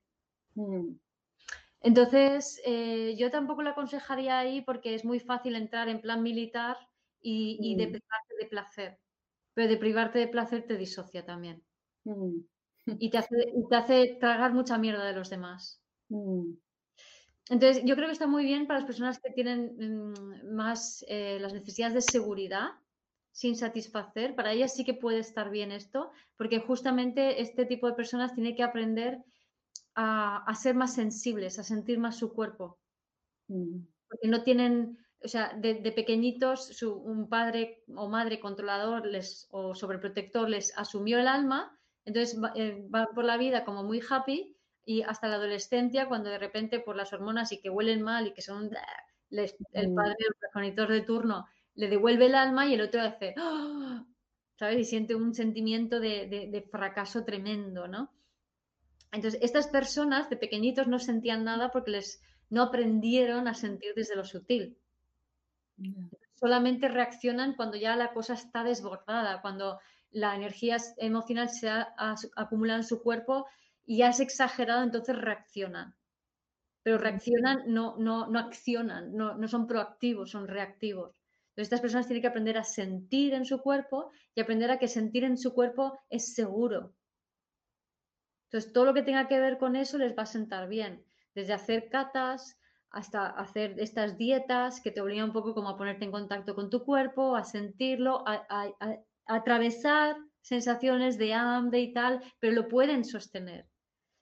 Mm. 0.55 0.93
Entonces, 1.81 2.59
eh, 2.65 3.15
yo 3.17 3.29
tampoco 3.29 3.61
lo 3.61 3.69
aconsejaría 3.69 4.39
ahí 4.39 4.61
porque 4.61 4.95
es 4.95 5.05
muy 5.05 5.19
fácil 5.19 5.55
entrar 5.55 5.87
en 5.87 6.01
plan 6.01 6.23
militar 6.23 6.77
y, 7.21 7.59
y 7.61 7.75
mm. 7.75 7.77
deprivarte 7.77 8.35
de 8.39 8.45
placer. 8.47 8.99
Pero 9.53 9.69
deprivarte 9.69 10.19
de 10.19 10.27
placer 10.27 10.65
te 10.65 10.77
disocia 10.77 11.25
también. 11.25 11.63
Y 12.99 13.09
te 13.09 13.17
hace, 13.17 13.35
te 13.69 13.75
hace 13.75 14.17
tragar 14.19 14.53
mucha 14.53 14.77
mierda 14.77 15.05
de 15.05 15.13
los 15.13 15.29
demás. 15.29 15.81
Entonces, 17.49 17.83
yo 17.85 17.95
creo 17.95 18.07
que 18.07 18.13
está 18.13 18.27
muy 18.27 18.43
bien 18.43 18.65
para 18.65 18.79
las 18.79 18.87
personas 18.87 19.19
que 19.19 19.31
tienen 19.31 20.13
más 20.51 21.05
eh, 21.07 21.37
las 21.39 21.53
necesidades 21.53 21.93
de 21.93 22.01
seguridad 22.01 22.69
sin 23.31 23.55
satisfacer, 23.55 24.35
para 24.35 24.51
ellas 24.51 24.73
sí 24.73 24.83
que 24.83 24.95
puede 24.95 25.19
estar 25.19 25.51
bien 25.51 25.71
esto, 25.71 26.11
porque 26.37 26.59
justamente 26.59 27.39
este 27.39 27.67
tipo 27.67 27.85
de 27.87 27.93
personas 27.93 28.33
tiene 28.33 28.55
que 28.55 28.63
aprender 28.63 29.23
a, 29.93 30.55
ser 30.55 30.73
más 30.75 30.95
sensibles, 30.95 31.59
a 31.59 31.63
sentir 31.63 31.99
más 31.99 32.17
su 32.17 32.33
cuerpo. 32.33 32.79
Mm. 33.47 33.79
Porque 34.09 34.27
no 34.27 34.41
tienen, 34.41 34.97
o 35.23 35.27
sea, 35.27 35.53
de, 35.53 35.75
pequeñitos 35.91 36.81
un 36.81 37.29
padre 37.29 37.83
o 37.95 38.09
madre 38.09 38.39
controlador 38.39 39.05
les, 39.05 39.47
o 39.51 39.75
sobreprotector 39.75 40.49
les 40.49 40.75
asumió 40.75 41.19
el 41.19 41.27
alma, 41.27 41.76
entonces 42.07 42.39
eh, 42.55 42.83
van 42.89 43.07
por 43.13 43.25
la 43.25 43.37
vida 43.37 43.63
como 43.65 43.83
muy 43.83 44.01
happy 44.09 44.55
y 44.85 45.03
hasta 45.03 45.27
la 45.27 45.35
adolescencia, 45.35 46.07
cuando 46.07 46.29
de 46.29 46.39
repente 46.39 46.79
por 46.79 46.95
las 46.95 47.13
hormonas 47.13 47.51
y 47.51 47.59
que 47.59 47.69
huelen 47.69 48.01
mal 48.01 48.25
y 48.25 48.33
que 48.33 48.41
son 48.41 48.71
el 49.29 49.89
mm. 49.89 49.95
padre 49.95 50.15
el 50.19 50.35
progenitor 50.39 50.89
de 50.89 51.01
turno 51.01 51.45
le 51.77 51.87
devuelve 51.87 52.25
el 52.25 52.35
alma 52.35 52.65
y 52.65 52.73
el 52.73 52.81
otro 52.81 53.01
hace, 53.01 53.35
¡ah! 53.37 54.03
¿sabes? 54.57 54.79
Y 54.79 54.83
siente 54.83 55.15
un 55.15 55.33
sentimiento 55.33 55.99
de, 55.99 56.67
fracaso 56.71 57.23
tremendo, 57.23 57.87
¿no? 57.87 58.11
Entonces, 59.11 59.39
estas 59.43 59.67
personas 59.67 60.29
de 60.29 60.37
pequeñitos 60.37 60.87
no 60.87 60.99
sentían 60.99 61.43
nada 61.43 61.71
porque 61.71 61.91
les 61.91 62.21
no 62.49 62.63
aprendieron 62.63 63.47
a 63.47 63.53
sentir 63.53 63.93
desde 63.95 64.15
lo 64.15 64.25
sutil. 64.25 64.77
Solamente 66.33 66.87
reaccionan 66.87 67.55
cuando 67.55 67.77
ya 67.77 67.95
la 67.95 68.11
cosa 68.11 68.33
está 68.33 68.63
desbordada, 68.63 69.41
cuando 69.41 69.79
la 70.11 70.35
energía 70.35 70.77
emocional 70.97 71.49
se 71.49 71.69
ha, 71.69 71.93
acumulado 72.35 72.79
en 72.79 72.87
su 72.87 73.01
cuerpo 73.01 73.47
y 73.85 73.97
ya 73.97 74.09
es 74.09 74.19
exagerado, 74.19 74.83
entonces 74.83 75.15
reaccionan. 75.15 75.95
Pero 76.83 76.97
reaccionan, 76.97 77.63
no, 77.67 77.95
no, 77.97 78.27
no 78.27 78.39
accionan, 78.39 79.15
no, 79.15 79.35
no 79.35 79.47
son 79.47 79.67
proactivos, 79.67 80.31
son 80.31 80.47
reactivos. 80.47 81.21
Entonces, 81.49 81.73
estas 81.73 81.81
personas 81.81 82.07
tienen 82.07 82.21
que 82.21 82.27
aprender 82.27 82.57
a 82.57 82.63
sentir 82.63 83.33
en 83.33 83.45
su 83.45 83.59
cuerpo 83.59 84.11
y 84.35 84.41
aprender 84.41 84.69
a 84.69 84.77
que 84.77 84.87
sentir 84.87 85.23
en 85.23 85.37
su 85.37 85.53
cuerpo 85.53 85.99
es 86.09 86.33
seguro. 86.35 86.93
Entonces, 88.45 88.71
todo 88.71 88.85
lo 88.85 88.93
que 88.93 89.01
tenga 89.01 89.27
que 89.27 89.39
ver 89.39 89.57
con 89.57 89.75
eso 89.75 89.97
les 89.97 90.15
va 90.17 90.23
a 90.23 90.27
sentar 90.27 90.69
bien. 90.69 91.03
Desde 91.33 91.53
hacer 91.53 91.89
catas 91.89 92.57
hasta 92.91 93.27
hacer 93.27 93.79
estas 93.79 94.17
dietas 94.17 94.79
que 94.81 94.91
te 94.91 95.01
obligan 95.01 95.25
un 95.25 95.33
poco 95.33 95.53
como 95.53 95.69
a 95.69 95.77
ponerte 95.77 96.05
en 96.05 96.11
contacto 96.11 96.55
con 96.55 96.69
tu 96.69 96.85
cuerpo, 96.85 97.35
a 97.35 97.43
sentirlo, 97.43 98.23
a, 98.25 98.71
atravesar 99.27 100.17
sensaciones 100.41 101.17
de 101.17 101.33
hambre 101.33 101.79
y 101.81 101.93
tal, 101.93 102.21
pero 102.39 102.53
lo 102.53 102.67
pueden 102.67 103.03
sostener. 103.03 103.67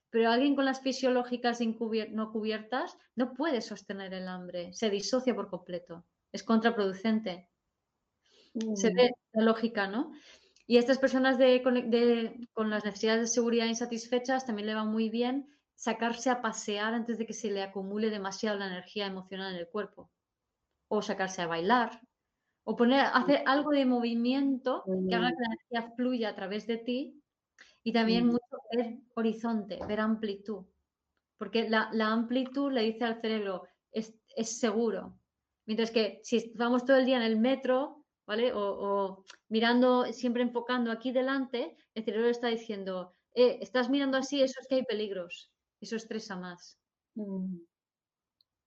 Pero 0.10 0.32
alguien 0.32 0.56
con 0.56 0.66
las 0.66 0.82
fisiológicas 0.82 1.60
no 1.62 2.32
cubiertas 2.32 2.98
no 3.16 3.34
puede 3.34 3.62
sostener 3.62 4.14
el 4.14 4.28
hambre, 4.28 4.74
se 4.74 4.90
disocia 4.90 5.36
por 5.36 5.50
completo, 5.50 6.06
es 6.32 6.44
contraproducente. 6.44 7.50
Se 8.76 8.92
mm. 8.92 8.96
ve 8.96 9.12
la 9.34 9.44
lógica, 9.44 9.88
¿no? 9.88 10.14
Y 10.68 10.78
estas 10.78 10.98
personas 10.98 11.38
con 12.54 12.70
las 12.70 12.86
necesidades 12.86 13.22
de 13.22 13.28
seguridad 13.28 13.68
insatisfechas 13.68 14.46
también 14.46 14.68
le 14.68 14.76
va 14.76 14.84
muy 14.84 15.10
bien 15.10 15.48
sacarse 15.76 16.30
a 16.30 16.42
pasear 16.42 16.94
antes 16.94 17.18
de 17.18 17.26
que 17.26 17.34
se 17.34 17.52
le 17.52 17.62
acumule 17.62 18.10
demasiado 18.10 18.58
la 18.58 18.68
energía 18.68 19.06
emocional 19.06 19.54
en 19.54 19.60
el 19.60 19.68
cuerpo. 19.68 20.10
O 20.88 21.02
sacarse 21.02 21.42
a 21.42 21.48
bailar. 21.48 22.02
O 22.68 22.76
poner, 22.76 23.06
hacer 23.14 23.44
algo 23.46 23.72
de 23.72 23.86
movimiento 23.86 24.84
que 25.08 25.16
haga 25.16 25.30
que 25.30 25.42
la 25.42 25.54
energía 25.54 25.94
fluya 25.96 26.30
a 26.30 26.36
través 26.36 26.66
de 26.68 26.78
ti. 26.78 27.22
Y 27.84 27.94
también 27.94 28.26
mucho 28.26 28.58
ver 28.72 28.98
horizonte, 29.14 29.80
ver 29.88 30.00
amplitud. 30.00 30.66
Porque 31.38 31.70
la, 31.70 31.90
amplitud 32.12 32.72
le 32.72 32.82
dice 32.82 33.04
al 33.06 33.22
cerebro, 33.22 33.64
es, 33.92 34.16
es 34.36 34.60
seguro. 34.60 35.20
Mientras 35.68 35.92
que 35.92 36.20
si 36.24 36.38
estamos 36.38 36.86
todo 36.86 36.98
el 36.98 37.06
día 37.06 37.18
en 37.18 37.24
el 37.24 37.40
metro, 37.40 38.04
¿vale? 38.26 38.52
O, 38.54 39.24
mirando, 39.50 40.06
siempre 40.12 40.44
enfocando 40.44 40.92
aquí 40.92 41.12
delante, 41.12 41.78
el 41.94 42.04
cerebro 42.04 42.30
está 42.30 42.48
diciendo, 42.48 43.16
eh, 43.34 43.60
estás 43.62 43.90
mirando 43.90 44.18
así, 44.18 44.42
eso 44.42 44.60
es 44.60 44.68
que 44.68 44.76
hay 44.76 44.84
peligros, 44.84 45.52
eso 45.80 45.96
estresa 45.96 46.36
más. 46.36 46.80
Mm. 47.16 47.58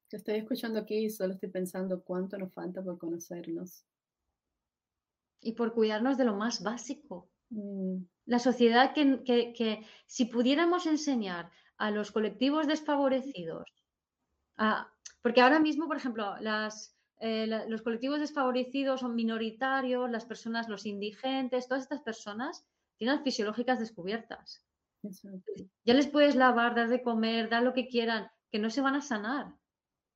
Te 0.08 0.16
estoy 0.16 0.36
escuchando 0.36 0.80
aquí 0.80 0.96
y 0.96 1.10
solo 1.10 1.34
estoy 1.34 1.50
pensando 1.50 2.02
cuánto 2.02 2.38
nos 2.38 2.52
falta 2.52 2.82
por 2.82 2.98
conocernos. 2.98 3.84
Y 5.40 5.52
por 5.52 5.74
cuidarnos 5.74 6.16
de 6.16 6.24
lo 6.24 6.34
más 6.34 6.62
básico. 6.62 7.30
Mm. 7.50 7.98
La 8.26 8.38
sociedad 8.38 8.94
que, 8.94 9.22
que, 9.24 9.86
si 10.06 10.24
pudiéramos 10.26 10.86
enseñar 10.86 11.50
a 11.76 11.90
los 11.90 12.10
colectivos 12.10 12.66
desfavorecidos, 12.66 13.64
porque 15.22 15.40
ahora 15.40 15.60
mismo, 15.60 15.86
por 15.86 15.96
ejemplo, 15.96 16.36
las, 16.40 16.96
eh, 17.20 17.46
los 17.68 17.82
colectivos 17.82 18.20
desfavorecidos 18.20 19.00
son 19.00 19.14
minoritarios, 19.14 20.10
las 20.10 20.24
personas, 20.24 20.68
los 20.68 20.86
indigentes, 20.86 21.68
todas 21.68 21.84
estas 21.84 22.00
personas 22.00 22.66
tienen 22.96 23.22
fisiológicas 23.22 23.78
descubiertas. 23.78 24.64
Ya 25.84 25.94
les 25.94 26.08
puedes 26.08 26.34
lavar, 26.34 26.74
dar 26.74 26.88
de 26.88 27.02
comer, 27.02 27.48
dar 27.48 27.62
lo 27.62 27.72
que 27.72 27.88
quieran, 27.88 28.28
que 28.50 28.58
no 28.58 28.68
se 28.68 28.80
van 28.80 28.96
a 28.96 29.00
sanar. 29.00 29.54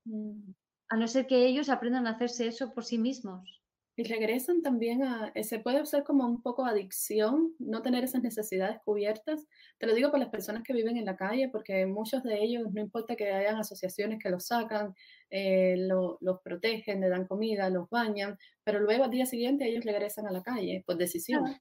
Mm. 0.05 0.53
A 0.88 0.96
no 0.96 1.09
ser 1.09 1.26
que 1.26 1.46
ellos 1.46 1.68
aprendan 1.68 2.07
a 2.07 2.11
hacerse 2.11 2.46
eso 2.46 2.72
por 2.74 2.84
sí 2.84 2.98
mismos. 2.98 3.62
Y 3.94 4.05
regresan 4.05 4.62
también 4.62 5.03
a, 5.03 5.32
eh, 5.34 5.44
se 5.44 5.59
puede 5.59 5.84
ser 5.84 6.03
como 6.03 6.24
un 6.24 6.40
poco 6.40 6.64
adicción, 6.64 7.55
no 7.59 7.82
tener 7.82 8.05
esas 8.05 8.22
necesidades 8.22 8.78
cubiertas. 8.84 9.46
Te 9.78 9.86
lo 9.86 9.94
digo 9.94 10.11
por 10.11 10.18
las 10.18 10.30
personas 10.30 10.62
que 10.62 10.72
viven 10.72 10.96
en 10.96 11.05
la 11.05 11.16
calle, 11.16 11.50
porque 11.50 11.84
muchos 11.84 12.22
de 12.22 12.42
ellos, 12.42 12.72
no 12.72 12.80
importa 12.80 13.16
que 13.16 13.30
hayan 13.30 13.57
asociaciones 13.57 14.18
que 14.18 14.30
los 14.30 14.46
sacan, 14.46 14.94
eh, 15.28 15.76
los 15.78 16.40
protegen, 16.42 17.00
le 17.00 17.11
dan 17.11 17.26
comida, 17.26 17.68
los 17.68 17.88
bañan, 17.90 18.38
pero 18.64 18.80
luego 18.80 19.05
al 19.05 19.11
día 19.11 19.26
siguiente 19.26 19.68
ellos 19.68 19.84
regresan 19.84 20.26
a 20.26 20.32
la 20.32 20.42
calle 20.42 20.82
por 20.86 20.96
decisión. 20.96 21.44
Claro, 21.44 21.61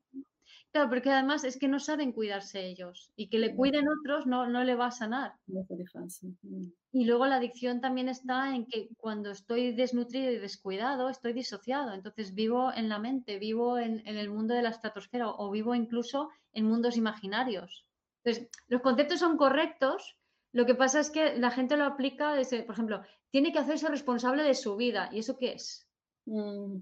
porque 0.72 1.10
además 1.10 1.44
es 1.44 1.58
que 1.58 1.68
no 1.68 1.80
saben 1.80 2.14
cuidarse 2.14 2.66
ellos 2.66 3.12
y 3.16 3.28
que 3.28 3.40
le 3.40 3.56
cuiden 3.56 3.88
otros 3.90 4.26
no, 4.26 4.48
no 4.48 4.64
le 4.64 4.76
va 4.76 4.88
a 4.88 4.92
sanar. 4.92 5.34
Mm. 5.48 6.68
Y 6.94 7.06
luego 7.06 7.26
la 7.26 7.36
adicción 7.36 7.82
también 7.82 8.08
está 8.08 8.56
en 8.56 8.66
que 8.66 8.90
cuando 8.98 9.32
estoy 9.32 9.74
desnutrido 9.74 10.32
y 10.32 10.38
descuidado, 10.38 11.10
estoy 11.10 11.34
disociado. 11.34 11.94
Entonces 11.94 12.34
vivo 12.34 12.72
en 12.74 12.88
la 12.88 13.00
mente, 13.00 13.38
vivo 13.38 13.78
en, 13.78 14.02
el 14.06 14.30
mundo 14.30 14.54
de 14.54 14.62
la 14.62 14.70
estratosfera 14.70 15.30
o 15.30 15.52
vivo 15.52 15.76
incluso 15.76 16.30
en 16.54 16.66
mundos 16.66 16.96
imaginarios. 16.96 17.86
Entonces, 18.24 18.50
los 18.68 18.82
conceptos 18.82 19.20
son 19.20 19.36
correctos. 19.36 20.18
Lo 20.54 20.66
que 20.66 20.76
pasa 20.76 21.00
es 21.02 21.10
que 21.10 21.38
la 21.38 21.52
gente 21.52 21.76
lo 21.76 21.86
aplica 21.86 22.34
desde, 22.34 22.64
por 22.64 22.76
ejemplo, 22.76 23.02
tiene 23.30 23.52
que 23.52 23.60
hacerse 23.60 23.90
responsable 23.90 24.44
de 24.44 24.54
su 24.54 24.76
vida. 24.78 25.10
¿Y 25.12 25.20
eso 25.20 25.38
qué 25.38 25.54
es? 25.54 25.88
Mm. 26.26 26.78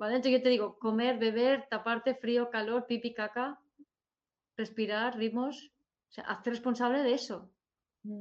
¿Vale? 0.00 0.16
Entonces 0.16 0.38
yo 0.38 0.42
te 0.42 0.48
digo, 0.48 0.78
comer, 0.78 1.18
beber, 1.18 1.66
taparte, 1.68 2.14
frío, 2.14 2.48
calor, 2.48 2.86
pipi, 2.86 3.12
caca, 3.12 3.60
respirar, 4.56 5.18
ritmos, 5.18 5.74
o 6.08 6.12
sea, 6.12 6.24
hazte 6.24 6.48
responsable 6.48 7.02
de 7.02 7.12
eso. 7.12 7.50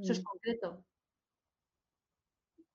Eso 0.02 0.12
es 0.12 0.20
mm. 0.20 0.24
concreto. 0.24 0.84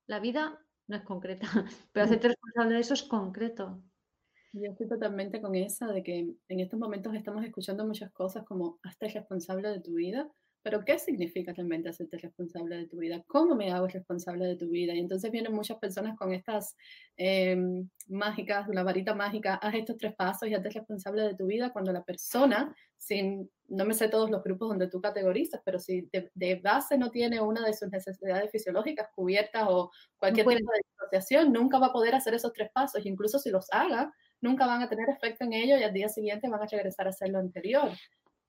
La 0.07 0.19
vida 0.19 0.59
no 0.87 0.95
es 0.95 1.03
concreta, 1.03 1.45
pero 1.91 2.05
hacerte 2.05 2.29
responsable 2.29 2.73
de 2.73 2.81
eso 2.81 2.95
es 2.95 3.03
concreto. 3.03 3.79
Yo 4.53 4.71
estoy 4.71 4.87
totalmente 4.87 5.39
con 5.39 5.53
esa 5.53 5.85
de 5.85 6.01
que 6.01 6.35
en 6.47 6.59
estos 6.59 6.79
momentos 6.79 7.13
estamos 7.13 7.45
escuchando 7.45 7.85
muchas 7.85 8.11
cosas 8.11 8.43
como 8.43 8.79
hazte 8.81 9.09
responsable 9.09 9.69
de 9.69 9.81
tu 9.81 9.93
vida, 9.93 10.27
pero 10.65 10.83
¿qué 10.83 10.97
significa 10.97 11.53
realmente 11.53 11.89
hacerte 11.89 12.17
responsable 12.17 12.75
de 12.75 12.87
tu 12.87 12.97
vida? 12.97 13.23
¿Cómo 13.27 13.53
me 13.53 13.71
hago 13.71 13.85
responsable 13.87 14.47
de 14.47 14.55
tu 14.55 14.67
vida? 14.67 14.95
Y 14.95 14.99
entonces 14.99 15.29
vienen 15.29 15.53
muchas 15.53 15.77
personas 15.77 16.17
con 16.17 16.33
estas 16.33 16.75
em, 17.17 17.87
mágicas, 18.07 18.67
una 18.67 18.81
varita 18.81 19.13
mágica, 19.13 19.59
haz 19.61 19.75
estos 19.75 19.95
tres 19.95 20.15
pasos 20.15 20.49
y 20.49 20.55
hazte 20.55 20.71
responsable 20.71 21.21
de 21.21 21.35
tu 21.35 21.45
vida 21.45 21.71
cuando 21.71 21.93
la 21.93 22.03
persona, 22.03 22.75
sin, 22.97 23.47
no 23.67 23.85
me 23.85 23.93
sé 23.93 24.09
todos 24.09 24.31
los 24.31 24.41
grupos 24.41 24.69
donde 24.69 24.87
tú 24.87 24.99
categorizas, 24.99 25.61
pero 25.63 25.77
si 25.77 26.09
de, 26.11 26.55
base 26.55 26.97
no 26.97 27.11
tiene 27.11 27.39
una 27.39 27.63
de 27.63 27.73
sus 27.75 27.91
necesidades 27.91 28.49
fisiológicas 28.49 29.09
cubiertas 29.13 29.67
o 29.67 29.91
cualquier 30.17 30.47
tipo 30.47 30.71
de 30.71 30.81
asociación, 30.97 31.53
nunca 31.53 31.77
va 31.77 31.87
a 31.87 31.93
poder 31.93 32.15
hacer 32.15 32.33
esos 32.33 32.53
tres 32.53 32.71
pasos. 32.73 33.05
Incluso 33.05 33.37
si 33.37 33.51
los 33.51 33.67
haga, 33.71 34.11
nunca 34.41 34.65
van 34.65 34.81
a 34.81 34.89
tener 34.89 35.11
efecto 35.11 35.43
en 35.43 35.53
ello 35.53 35.77
y 35.77 35.83
al 35.83 35.93
día 35.93 36.09
siguiente 36.09 36.49
van 36.49 36.63
a 36.63 36.65
regresar 36.65 37.05
a 37.05 37.11
hacer 37.11 37.29
lo 37.29 37.37
anterior. 37.37 37.91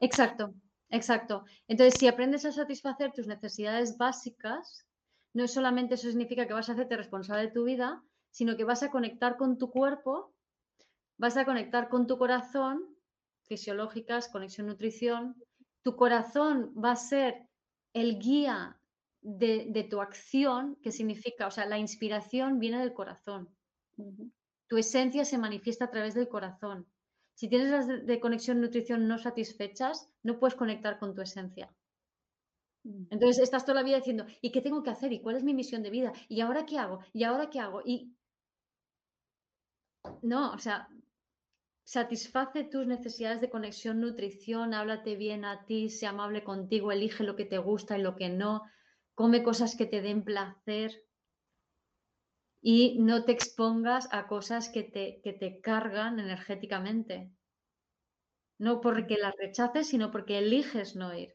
Exacto, 0.00 0.54
Exacto. 0.91 1.45
Entonces, 1.68 1.99
si 1.99 2.07
aprendes 2.07 2.45
a 2.45 2.53
satisfacer 2.53 3.12
tus 3.12 3.26
necesidades 3.26 3.97
básicas, 3.99 4.87
no 5.34 5.49
solamente 5.49 5.95
eso 5.95 6.09
significa 6.09 6.47
que 6.47 6.55
vas 6.55 6.68
a 6.68 6.72
hacerte 6.72 6.97
responsable 6.97 7.43
de 7.43 7.53
tu 7.53 7.64
vida, 7.64 8.03
sino 8.30 8.57
que 8.57 8.64
vas 8.64 8.82
a 8.82 8.91
conectar 8.91 9.37
con 9.37 9.59
tu 9.59 9.70
cuerpo, 9.70 10.34
vas 11.18 11.37
a 11.37 11.45
conectar 11.45 11.89
con 11.89 12.07
tu 12.07 12.18
corazón, 12.18 12.97
fisiológicas, 13.43 14.28
conexión 14.28 14.66
nutrición. 14.66 15.37
Tu 15.82 15.97
corazón 15.97 16.72
va 16.76 16.93
a 16.93 16.97
ser 16.97 17.49
el 17.93 18.18
guía 18.18 18.80
de, 19.22 19.87
tu 19.91 20.01
acción, 20.01 20.76
que 20.82 20.93
significa, 20.93 21.47
o 21.47 21.51
sea, 21.51 21.66
la 21.66 21.78
inspiración 21.78 22.59
viene 22.59 22.78
del 22.78 22.93
corazón. 22.93 23.57
Tu 24.68 24.78
esencia 24.78 25.24
se 25.24 25.39
manifiesta 25.39 25.87
a 25.87 25.91
través 25.91 26.14
del 26.14 26.28
corazón. 26.28 26.87
Si 27.37 27.49
tienes 27.49 27.68
las 27.70 27.87
de 27.87 28.18
conexión 28.18 28.62
nutrición 28.62 29.07
no 29.07 29.18
satisfechas, 29.18 30.09
no 30.22 30.39
puedes 30.39 30.55
conectar 30.55 30.99
con 30.99 31.14
tu 31.14 31.20
esencia. 31.20 31.70
Mm. 32.82 33.09
Entonces 33.11 33.43
estás 33.43 33.66
toda 33.66 33.74
la 33.74 33.82
vida 33.82 33.99
diciendo, 33.99 34.24
¿y 34.41 34.51
qué 34.53 34.62
tengo 34.62 34.82
que 34.82 34.89
hacer? 34.89 35.12
¿Y 35.12 35.20
cuál 35.20 35.37
es 35.37 35.45
mi 35.45 35.53
misión 35.53 35.82
de 35.82 35.91
vida? 35.91 36.14
¿Y 36.28 36.41
ahora 36.41 36.64
qué 36.64 36.78
hago? 36.78 37.01
¿Y 37.12 37.24
ahora 37.24 37.51
qué 37.51 37.61
hago? 37.61 37.82
Y 37.84 38.16
no, 40.22 40.53
o 40.53 40.59
sea, 40.59 40.89
satisface 41.84 42.64
tus 42.64 42.87
necesidades 42.87 43.43
de 43.43 43.51
conexión, 43.51 44.01
nutrición, 44.01 44.72
háblate 44.72 45.14
bien 45.14 45.45
a 45.45 45.66
ti, 45.66 45.91
sea 45.91 46.11
amable 46.11 46.43
contigo, 46.43 46.91
elige 46.91 47.22
lo 47.22 47.37
que 47.37 47.45
te 47.45 47.59
gusta 47.59 47.99
y 47.99 48.03
lo 48.03 48.16
que 48.16 48.30
no, 48.30 48.62
come 49.14 49.43
cosas 49.43 49.76
que 49.76 49.84
te 49.84 50.01
den 50.01 50.24
placer, 50.24 51.05
y 52.61 52.98
no 53.00 53.24
te 53.24 53.32
expongas 53.32 54.09
a 54.12 54.26
cosas 54.26 54.68
que 54.68 54.82
te, 54.82 55.20
que 55.22 55.32
te 55.32 55.61
cargan 55.61 56.18
energéticamente. 56.18 57.30
No 58.59 58.80
porque 58.80 59.16
las 59.16 59.34
rechaces, 59.36 59.88
sino 59.88 60.11
porque 60.11 60.38
eliges 60.38 60.96
no 60.96 61.14
ir. 61.14 61.34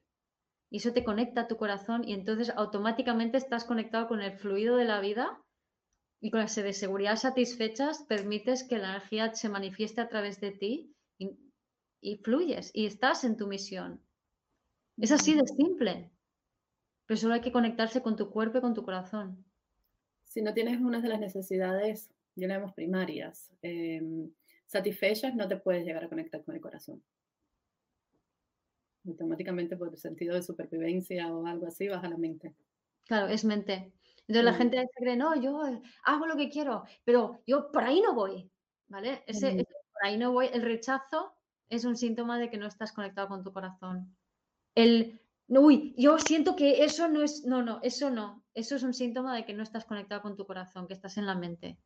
Y 0.69 0.77
eso 0.77 0.93
te 0.93 1.03
conecta 1.03 1.41
a 1.41 1.47
tu 1.47 1.57
corazón 1.57 2.07
y 2.07 2.13
entonces 2.13 2.51
automáticamente 2.55 3.37
estás 3.37 3.65
conectado 3.65 4.07
con 4.07 4.21
el 4.21 4.37
fluido 4.37 4.77
de 4.77 4.85
la 4.85 5.01
vida 5.01 5.41
y 6.21 6.31
con 6.31 6.41
ese 6.41 6.63
de 6.63 6.73
seguridad 6.73 7.17
satisfechas 7.17 8.03
permites 8.07 8.63
que 8.63 8.77
la 8.77 8.89
energía 8.91 9.33
se 9.33 9.49
manifieste 9.49 10.01
a 10.01 10.07
través 10.07 10.39
de 10.39 10.51
ti 10.51 10.95
y, 11.17 11.37
y 12.01 12.17
fluyes 12.17 12.71
y 12.73 12.85
estás 12.85 13.23
en 13.23 13.37
tu 13.37 13.47
misión. 13.47 14.01
Es 14.97 15.11
así 15.11 15.33
de 15.33 15.45
simple. 15.45 16.11
Pero 17.05 17.19
solo 17.19 17.33
hay 17.33 17.41
que 17.41 17.51
conectarse 17.51 18.01
con 18.01 18.15
tu 18.15 18.29
cuerpo 18.31 18.59
y 18.59 18.61
con 18.61 18.73
tu 18.73 18.83
corazón 18.83 19.50
si 20.31 20.41
no 20.41 20.53
tienes 20.53 20.79
una 20.79 21.01
de 21.01 21.09
las 21.09 21.19
necesidades, 21.19 22.09
yo 22.37 22.47
llamas 22.47 22.73
primarias, 22.73 23.51
em, 23.61 24.31
satisfechas, 24.65 25.35
no 25.35 25.45
te 25.45 25.57
puedes 25.57 25.85
llegar 25.85 26.05
a 26.05 26.07
conectar 26.07 26.41
con 26.45 26.55
el 26.55 26.61
corazón. 26.61 27.03
Automáticamente 29.05 29.75
por 29.75 29.89
el 29.89 29.97
sentido 29.97 30.33
de 30.33 30.41
supervivencia 30.41 31.27
o 31.33 31.45
algo 31.45 31.67
así, 31.67 31.89
vas 31.89 32.01
a 32.05 32.07
la 32.07 32.15
mente. 32.15 32.55
Claro, 33.07 33.27
es 33.27 33.43
mente. 33.43 33.91
Entonces 34.19 34.45
la 34.45 34.53
gente 34.53 34.77
se 34.79 35.03
cree, 35.03 35.17
no, 35.17 35.35
yo 35.35 35.59
hago 36.05 36.25
lo 36.25 36.37
que 36.37 36.49
quiero, 36.49 36.85
pero 37.03 37.41
yo 37.45 37.69
por 37.69 37.83
ahí 37.83 37.99
no 37.99 38.13
voy, 38.13 38.49
¿vale? 38.87 39.23
ese, 39.27 39.65
por 39.65 40.05
ahí 40.05 40.17
no 40.17 40.31
voy, 40.31 40.47
el 40.53 40.61
rechazo 40.61 41.33
es 41.67 41.83
un 41.83 41.97
síntoma 41.97 42.39
de 42.39 42.49
que 42.49 42.57
no 42.57 42.67
estás 42.67 42.93
conectado 42.93 43.27
con 43.27 43.43
tu 43.43 43.51
corazón. 43.51 44.15
El 44.75 45.19
uy, 45.59 45.93
yo 45.97 46.17
siento 46.17 46.55
que 46.55 46.83
eso 46.83 47.07
no 47.09 47.21
es, 47.21 47.43
no, 47.45 47.61
no, 47.63 47.79
eso 47.83 48.09
no. 48.09 48.45
Eso 48.53 48.75
es 48.75 48.83
un 48.83 48.93
síntoma 48.93 49.35
de 49.35 49.45
que 49.45 49.53
no 49.53 49.63
estás 49.63 49.85
conectado 49.85 50.21
con 50.21 50.35
tu 50.37 50.45
corazón, 50.47 50.87
que 50.87 50.93
estás 50.93 51.17
en 51.17 51.25
la 51.25 51.35
mente. 51.35 51.79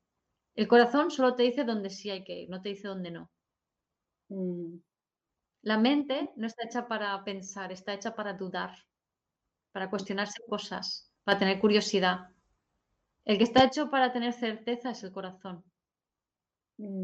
El 0.55 0.67
corazón 0.67 1.11
solo 1.11 1.35
te 1.35 1.43
dice 1.43 1.63
dónde 1.65 1.89
sí 1.91 2.09
hay 2.11 2.23
que 2.25 2.41
ir, 2.41 2.49
no 2.49 2.61
te 2.61 2.69
dice 2.69 2.87
dónde 2.89 3.11
no. 3.11 3.31
Mm. 4.29 4.77
La 5.63 5.77
mente 5.79 6.31
no 6.37 6.47
está 6.47 6.65
hecha 6.65 6.87
para 6.87 7.23
pensar, 7.25 7.71
está 7.73 7.93
hecha 7.93 8.15
para 8.15 8.33
dudar. 8.33 8.71
para 9.73 9.89
cuestionarse 9.91 10.41
cosas, 10.49 11.13
para 11.23 11.39
tener 11.39 11.59
curiosidad. 11.59 12.31
El 13.25 13.37
que 13.37 13.45
está 13.45 13.65
hecho 13.65 13.89
para 13.91 14.13
tener 14.13 14.33
certeza 14.33 14.91
es 14.91 15.03
el 15.03 15.11
corazón. 15.11 15.65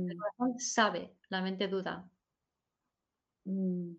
El 0.05 0.15
Mm, 0.15 0.15
corazón 0.15 0.59
sabe, 0.59 1.17
la 1.29 1.41
mente 1.41 1.67
duda. 1.67 2.07
mm. 3.45 3.95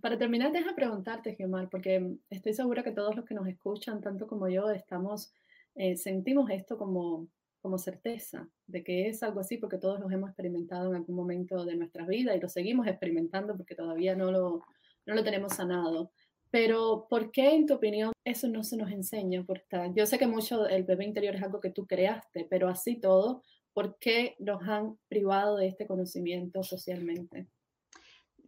Para 0.00 0.18
terminar, 0.18 0.52
deja 0.52 0.74
preguntarte, 0.74 1.34
Gemar, 1.36 1.68
porque 1.70 2.16
estoy 2.30 2.52
segura 2.54 2.82
que 2.82 2.92
todos 2.92 3.14
los 3.16 3.24
que 3.24 3.34
nos 3.34 3.46
escuchan, 3.46 4.00
tanto 4.00 4.26
como 4.26 4.48
yo, 4.48 4.70
estamos, 4.70 5.32
eh, 5.74 5.96
sentimos 5.96 6.50
esto 6.50 6.76
como, 6.76 7.28
como 7.60 7.78
certeza 7.78 8.48
de 8.66 8.82
que 8.84 9.08
es 9.08 9.22
algo 9.22 9.40
así, 9.40 9.58
porque 9.58 9.78
todos 9.78 10.00
los 10.00 10.12
hemos 10.12 10.28
experimentado 10.30 10.90
en 10.90 10.96
algún 10.96 11.16
momento 11.16 11.64
de 11.64 11.76
nuestras 11.76 12.08
vidas 12.08 12.36
y 12.36 12.40
lo 12.40 12.48
seguimos 12.48 12.86
experimentando 12.86 13.56
porque 13.56 13.74
todavía 13.74 14.14
no 14.16 14.30
lo, 14.32 14.62
no 15.06 15.14
lo 15.14 15.24
tenemos 15.24 15.54
sanado. 15.54 16.10
Pero, 16.50 17.06
¿por 17.08 17.30
qué, 17.30 17.54
en 17.54 17.66
tu 17.66 17.74
opinión, 17.74 18.12
eso 18.24 18.48
no 18.48 18.64
se 18.64 18.76
nos 18.76 18.90
enseña? 18.90 19.44
Está- 19.48 19.92
yo 19.94 20.04
sé 20.06 20.18
que 20.18 20.26
mucho 20.26 20.66
el 20.68 20.84
bebé 20.84 21.04
interior 21.04 21.34
es 21.36 21.42
algo 21.42 21.60
que 21.60 21.70
tú 21.70 21.86
creaste, 21.86 22.46
pero 22.50 22.68
así 22.68 23.00
todo, 23.00 23.42
¿por 23.72 23.98
qué 23.98 24.36
nos 24.40 24.62
han 24.62 24.98
privado 25.08 25.56
de 25.56 25.68
este 25.68 25.86
conocimiento 25.86 26.62
socialmente? 26.62 27.48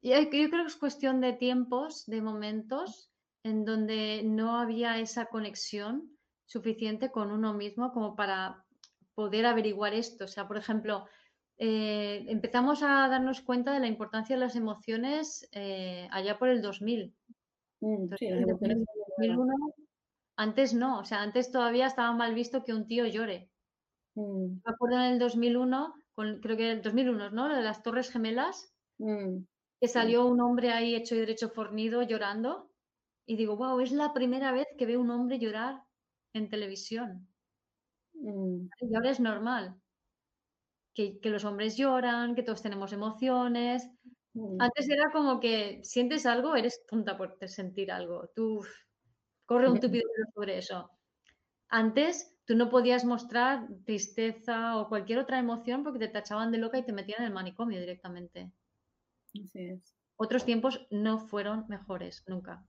Yo 0.02 0.30
creo 0.30 0.50
que 0.50 0.66
es 0.66 0.76
cuestión 0.76 1.20
de 1.20 1.32
tiempos, 1.32 2.06
de 2.06 2.22
momentos, 2.22 3.10
en 3.42 3.64
donde 3.64 4.22
no 4.24 4.58
había 4.58 4.98
esa 4.98 5.26
conexión 5.26 6.18
suficiente 6.46 7.10
con 7.10 7.30
uno 7.30 7.54
mismo 7.54 7.92
como 7.92 8.16
para 8.16 8.64
poder 9.14 9.46
averiguar 9.46 9.94
esto. 9.94 10.24
O 10.24 10.28
sea, 10.28 10.46
por 10.46 10.56
ejemplo, 10.56 11.06
eh, 11.58 12.24
empezamos 12.28 12.82
a 12.82 13.08
darnos 13.08 13.40
cuenta 13.40 13.72
de 13.72 13.80
la 13.80 13.88
importancia 13.88 14.36
de 14.36 14.40
las 14.40 14.56
emociones 14.56 15.48
eh, 15.52 16.08
allá 16.10 16.38
por 16.38 16.48
el 16.48 16.62
2000. 16.62 17.14
Mm, 17.80 17.92
Entonces, 17.94 18.18
sí, 18.18 18.26
el 18.26 18.42
emociones 18.42 18.78
son 18.86 18.98
muy 19.18 19.28
nuevas. 19.28 19.46
2001, 19.48 19.74
antes 20.36 20.74
no, 20.74 21.00
o 21.00 21.04
sea, 21.04 21.22
antes 21.22 21.50
todavía 21.50 21.86
estaba 21.86 22.12
mal 22.12 22.34
visto 22.34 22.62
que 22.64 22.72
un 22.72 22.86
tío 22.86 23.06
llore. 23.06 23.50
Mm, 24.14 24.60
Me 24.64 24.72
acuerdo 24.72 24.96
en 24.96 25.12
el 25.12 25.18
2001, 25.18 25.94
con, 26.14 26.40
creo 26.40 26.56
que 26.56 26.70
el 26.70 26.82
2001, 26.82 27.30
¿no? 27.30 27.48
Lo 27.48 27.56
de 27.56 27.62
las 27.62 27.82
Torres 27.82 28.10
Gemelas, 28.10 28.72
mm, 28.98 29.38
que 29.80 29.88
salió 29.88 30.26
un 30.26 30.40
hombre 30.40 30.72
ahí 30.72 30.94
hecho 30.94 31.14
y 31.14 31.20
derecho 31.20 31.50
fornido 31.50 32.02
llorando. 32.02 32.72
Y 33.26 33.36
digo, 33.36 33.56
wow, 33.56 33.80
es 33.80 33.92
la 33.92 34.12
primera 34.14 34.52
vez 34.52 34.66
que 34.78 34.86
veo 34.86 35.00
un 35.00 35.10
hombre 35.10 35.38
llorar 35.38 35.84
en 36.34 36.48
televisión. 36.50 37.28
Mm, 38.14 38.70
Y 38.80 38.92
ahora 38.96 39.10
es 39.10 39.20
normal 39.20 39.80
que, 40.94 41.20
que 41.20 41.30
los 41.30 41.44
hombres 41.44 41.76
lloran, 41.76 42.34
que 42.34 42.42
todos 42.42 42.62
tenemos 42.62 42.92
emociones. 42.92 43.88
mm, 44.34 44.68
Antes 44.68 44.88
era 44.90 45.10
como 45.12 45.40
que 45.40 45.80
sientes 45.84 46.26
algo, 46.26 46.56
eres 46.56 46.84
tonta 46.86 47.16
por 47.18 47.38
te- 47.38 47.48
sentir 47.48 47.92
algo. 47.92 48.30
Tú 48.34 48.60
corre 49.46 49.70
un 49.70 49.80
tupido 49.80 50.04
sobre 50.34 50.58
eso. 50.58 50.90
Antes 51.68 52.38
tú 52.46 52.56
no 52.56 52.70
podías 52.70 53.04
mostrar 53.06 53.68
tristeza 53.86 54.78
o 54.78 54.88
cualquier 54.90 55.20
otra 55.20 55.38
emoción 55.40 55.84
porque 55.84 56.00
te 56.00 56.08
tachaban 56.08 56.52
de 56.52 56.58
loca 56.58 56.78
y 56.78 56.86
te 56.86 56.94
metían 56.94 57.20
en 57.22 57.28
el 57.28 57.34
manicomio 57.34 57.80
directamente. 57.80 58.52
Así 59.44 59.60
es. 59.60 59.94
Otros 60.16 60.44
tiempos 60.44 60.86
no 60.90 61.18
fueron 61.18 61.66
mejores, 61.68 62.24
nunca. 62.26 62.66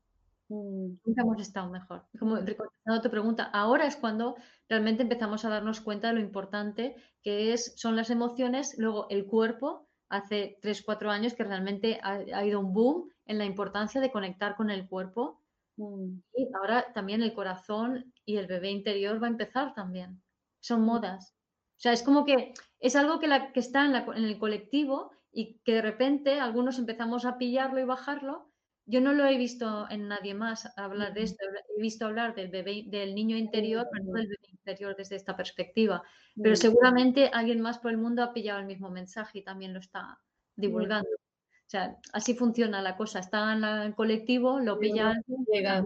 Mm, 0.49 0.97
Nunca 1.05 1.21
hemos 1.21 1.41
estado 1.41 1.69
mejor. 1.69 2.07
Como 2.19 2.35
contestando 2.35 3.01
tu 3.01 3.09
pregunta, 3.09 3.43
ahora 3.53 3.85
es 3.85 3.95
cuando 3.95 4.35
realmente 4.67 5.03
empezamos 5.03 5.45
a 5.45 5.49
darnos 5.49 5.81
cuenta 5.81 6.07
de 6.09 6.15
lo 6.15 6.19
importante 6.21 6.95
que 7.21 7.53
es, 7.53 7.73
son 7.77 7.95
las 7.95 8.09
emociones, 8.09 8.75
luego 8.77 9.07
el 9.09 9.25
cuerpo, 9.25 9.89
hace 10.09 10.57
3, 10.61 10.81
4 10.83 11.11
años 11.11 11.33
que 11.33 11.43
realmente 11.43 11.99
ha, 12.03 12.13
ha 12.33 12.45
ido 12.45 12.59
un 12.59 12.73
boom 12.73 13.09
en 13.25 13.37
la 13.37 13.45
importancia 13.45 14.01
de 14.01 14.11
conectar 14.11 14.55
con 14.55 14.69
el 14.71 14.87
cuerpo 14.87 15.43
mm, 15.77 16.17
y 16.35 16.49
ahora 16.55 16.93
también 16.93 17.21
el 17.21 17.33
corazón 17.33 18.13
y 18.25 18.37
el 18.37 18.47
bebé 18.47 18.71
interior 18.71 19.21
va 19.21 19.27
a 19.27 19.31
empezar 19.31 19.73
también. 19.75 20.21
Son 20.61 20.81
modas. 20.81 21.35
O 21.77 21.81
sea, 21.81 21.93
es 21.93 22.03
como 22.03 22.25
que 22.25 22.53
es 22.79 22.95
algo 22.95 23.19
que, 23.19 23.27
la, 23.27 23.51
que 23.53 23.59
está 23.59 23.85
en, 23.85 23.93
la- 23.93 24.05
en 24.15 24.23
el 24.25 24.37
colectivo 24.39 25.11
y 25.31 25.59
que 25.63 25.75
de 25.75 25.81
repente 25.81 26.39
algunos 26.39 26.79
empezamos 26.79 27.25
a 27.25 27.37
pillarlo 27.37 27.79
y 27.79 27.85
bajarlo. 27.85 28.49
Yo 28.85 29.01
no 29.01 29.13
lo 29.13 29.25
he 29.25 29.37
visto 29.37 29.85
en 29.91 30.07
nadie 30.07 30.33
más 30.33 30.75
hablar 30.75 31.13
de 31.13 31.21
esto. 31.21 31.45
He 31.77 31.81
visto 31.81 32.07
hablar 32.07 32.33
del 32.33 32.49
bebé, 32.49 32.85
del 32.87 33.13
niño 33.13 33.37
interior, 33.37 33.87
pero 33.91 34.05
no 34.05 34.13
del 34.13 34.27
bebé 34.27 34.49
interior 34.51 34.95
desde 34.95 35.15
esta 35.15 35.35
perspectiva. 35.35 36.01
Pero 36.41 36.55
seguramente 36.55 37.29
alguien 37.31 37.61
más 37.61 37.77
por 37.77 37.91
el 37.91 37.97
mundo 37.97 38.23
ha 38.23 38.33
pillado 38.33 38.59
el 38.59 38.65
mismo 38.65 38.89
mensaje 38.89 39.39
y 39.39 39.43
también 39.43 39.73
lo 39.73 39.79
está 39.79 40.19
divulgando. 40.55 41.09
O 41.11 41.69
sea, 41.69 41.95
así 42.13 42.33
funciona 42.33 42.81
la 42.81 42.97
cosa. 42.97 43.19
Está 43.19 43.53
en 43.53 43.63
el 43.63 43.93
colectivo, 43.93 44.59
lo 44.59 44.77
Y 44.77 44.89
pilla 44.89 45.03
uno 45.03 45.11
alguien, 45.11 45.45
llega. 45.53 45.85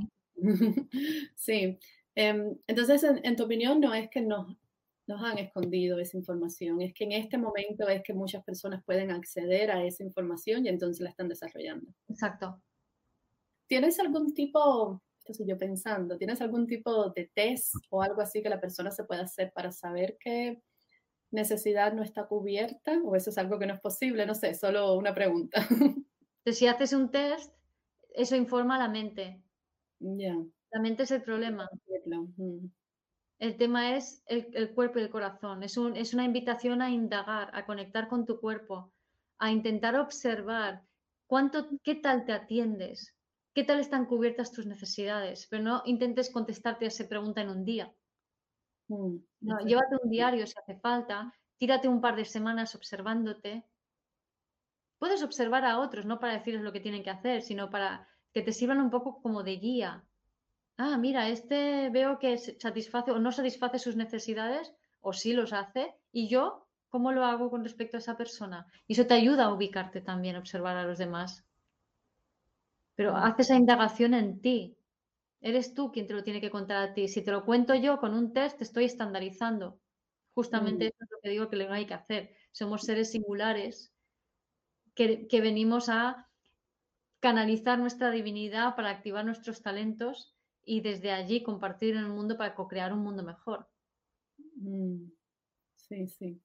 Sí. 1.35 1.77
Em, 2.15 2.55
entonces, 2.67 3.03
en, 3.03 3.19
en 3.25 3.35
tu 3.35 3.43
opinión, 3.43 3.81
no 3.81 3.93
es 3.93 4.09
que 4.09 4.21
nos, 4.21 4.55
nos 5.07 5.21
han 5.21 5.37
escondido 5.37 5.99
esa 5.99 6.17
información, 6.17 6.81
es 6.81 6.93
que 6.93 7.03
en 7.03 7.11
este 7.13 7.37
momento 7.37 7.87
es 7.87 8.01
que 8.03 8.13
muchas 8.13 8.43
personas 8.43 8.83
pueden 8.85 9.11
acceder 9.11 9.71
a 9.71 9.83
esa 9.83 10.03
información 10.03 10.65
y 10.65 10.69
entonces 10.69 11.01
la 11.01 11.09
están 11.09 11.27
desarrollando. 11.27 11.93
Exacto. 12.07 12.61
¿Tienes 13.67 13.99
algún 13.99 14.33
tipo, 14.33 15.01
esto 15.19 15.31
estoy 15.33 15.47
yo 15.47 15.57
pensando, 15.57 16.17
¿tienes 16.17 16.41
algún 16.41 16.67
tipo 16.67 17.09
de 17.09 17.29
test 17.33 17.75
o 17.89 18.01
algo 18.01 18.21
así 18.21 18.41
que 18.41 18.49
la 18.49 18.61
persona 18.61 18.91
se 18.91 19.03
pueda 19.03 19.23
hacer 19.23 19.51
para 19.53 19.71
saber 19.71 20.17
qué 20.19 20.61
necesidad 21.31 21.93
no 21.93 22.03
está 22.03 22.27
cubierta? 22.27 22.99
¿O 23.03 23.15
eso 23.15 23.29
es 23.29 23.37
algo 23.37 23.59
que 23.59 23.65
no 23.65 23.73
es 23.73 23.81
posible? 23.81 24.25
No 24.25 24.35
sé, 24.35 24.53
solo 24.53 24.93
una 24.95 25.13
pregunta. 25.13 25.57
Entonces, 26.45 26.59
si 26.59 26.67
haces 26.67 26.93
un 26.93 27.09
test, 27.09 27.53
eso 28.13 28.35
informa 28.35 28.75
a 28.75 28.79
la 28.79 28.89
mente. 28.89 29.41
Ya, 29.99 30.35
La 30.71 30.81
mente 30.81 31.03
es 31.03 31.11
el 31.11 31.23
problema. 31.23 31.69
Mm, 32.05 32.67
El 33.45 33.57
tema 33.57 33.95
es 33.95 34.23
el, 34.25 34.47
el 34.53 34.73
cuerpo 34.73 34.97
y 34.97 35.03
el 35.03 35.09
corazón. 35.11 35.61
Es, 35.63 35.77
un- 35.77 35.95
es 35.95 36.13
una 36.15 36.23
invitación 36.25 36.81
a 36.81 36.89
indagar, 36.89 37.51
a 37.53 37.65
conectar 37.65 38.07
con 38.07 38.25
tu 38.25 38.39
cuerpo, 38.39 38.93
a 39.37 39.51
intentar 39.51 39.95
observar 39.99 40.83
cuánto, 41.27 41.67
qué 41.83 41.95
tal 41.95 42.25
te 42.25 42.33
atiendes, 42.33 43.15
qué 43.53 43.63
tal 43.63 43.79
están 43.79 44.05
cubiertas 44.07 44.51
tus 44.51 44.65
necesidades, 44.65 45.47
pero 45.49 45.61
no 45.63 45.81
intentes 45.85 46.31
contestarte 46.31 46.85
a 46.85 46.87
esa 46.87 47.07
pregunta 47.07 47.41
en 47.41 47.49
un 47.49 47.65
día. 47.65 47.93
mm, 48.87 49.17
No, 49.41 49.55
llévate 49.67 49.97
un 50.01 50.09
diario 50.09 50.47
si 50.47 50.53
hace 50.57 50.79
falta, 50.79 51.33
tírate 51.57 51.87
un 51.89 52.01
par 52.01 52.15
de 52.15 52.25
semanas 52.25 52.75
observándote. 52.75 53.65
Puedes 54.97 55.21
observar 55.21 55.65
a 55.65 55.77
otros, 55.79 56.03
no 56.07 56.19
para 56.19 56.33
decirles 56.33 56.63
lo 56.63 56.73
que 56.73 56.79
tienen 56.79 57.03
que 57.03 57.11
hacer, 57.11 57.43
sino 57.43 57.69
para 57.69 58.09
que 58.33 58.41
te 58.41 58.51
sirvan 58.53 58.79
un 58.81 58.89
poco 58.89 59.21
como 59.21 59.43
de 59.43 59.57
guía. 59.57 60.07
Ah, 60.77 60.97
mira, 61.03 61.21
este 61.29 61.89
veo 61.97 62.11
que 62.21 62.31
satisface 62.65 63.09
o 63.15 63.17
no 63.23 63.31
satisface 63.31 63.79
sus 63.85 63.95
necesidades, 64.03 64.65
o 65.07 65.09
sí 65.11 65.33
los 65.33 65.51
hace, 65.51 65.83
y 66.11 66.27
yo, 66.27 66.67
¿cómo 66.89 67.11
lo 67.11 67.25
hago 67.25 67.49
con 67.49 67.63
respecto 67.63 67.97
a 67.97 68.01
esa 68.01 68.17
persona? 68.17 68.67
Y 68.87 68.93
eso 68.93 69.07
te 69.07 69.15
ayuda 69.15 69.45
a 69.45 69.53
ubicarte 69.53 69.99
también, 70.01 70.35
a 70.35 70.39
observar 70.43 70.77
a 70.77 70.83
los 70.85 70.99
demás. 70.99 71.43
Pero 72.95 73.11
Mm. 73.11 73.17
haz 73.25 73.39
esa 73.39 73.55
indagación 73.55 74.13
en 74.15 74.41
ti. 74.41 74.77
Eres 75.41 75.73
tú 75.75 75.91
quien 75.91 76.07
te 76.07 76.13
lo 76.15 76.23
tiene 76.23 76.41
que 76.41 76.51
contar 76.51 76.77
a 76.83 76.93
ti. 76.95 77.07
Si 77.09 77.23
te 77.23 77.31
lo 77.31 77.45
cuento 77.45 77.75
yo 77.75 77.99
con 77.99 78.13
un 78.15 78.33
test, 78.33 78.57
te 78.59 78.63
estoy 78.65 78.85
estandarizando. 78.85 79.81
Justamente 80.35 80.85
Mm. 80.85 80.87
eso 80.87 80.97
es 81.05 81.11
lo 81.11 81.19
que 81.21 81.29
digo 81.31 81.49
que 81.49 81.57
no 81.57 81.73
hay 81.73 81.85
que 81.87 81.95
hacer. 81.95 82.35
Somos 82.53 82.83
seres 82.83 83.11
singulares 83.11 83.93
que, 84.95 85.27
que 85.29 85.41
venimos 85.41 85.89
a 85.89 86.29
canalizar 87.21 87.79
nuestra 87.79 88.11
divinidad 88.11 88.75
para 88.75 88.89
activar 88.91 89.25
nuestros 89.25 89.61
talentos 89.61 90.32
y 90.65 90.81
desde 90.81 91.11
allí 91.11 91.43
compartir 91.43 91.95
en 91.95 92.05
el 92.05 92.09
mundo 92.09 92.37
para 92.37 92.55
co-crear 92.55 92.93
un 92.93 92.99
mundo 92.99 93.23
mejor. 93.23 93.67
Mm, 94.55 95.11
Sí, 95.87 96.07
sí. 96.07 96.41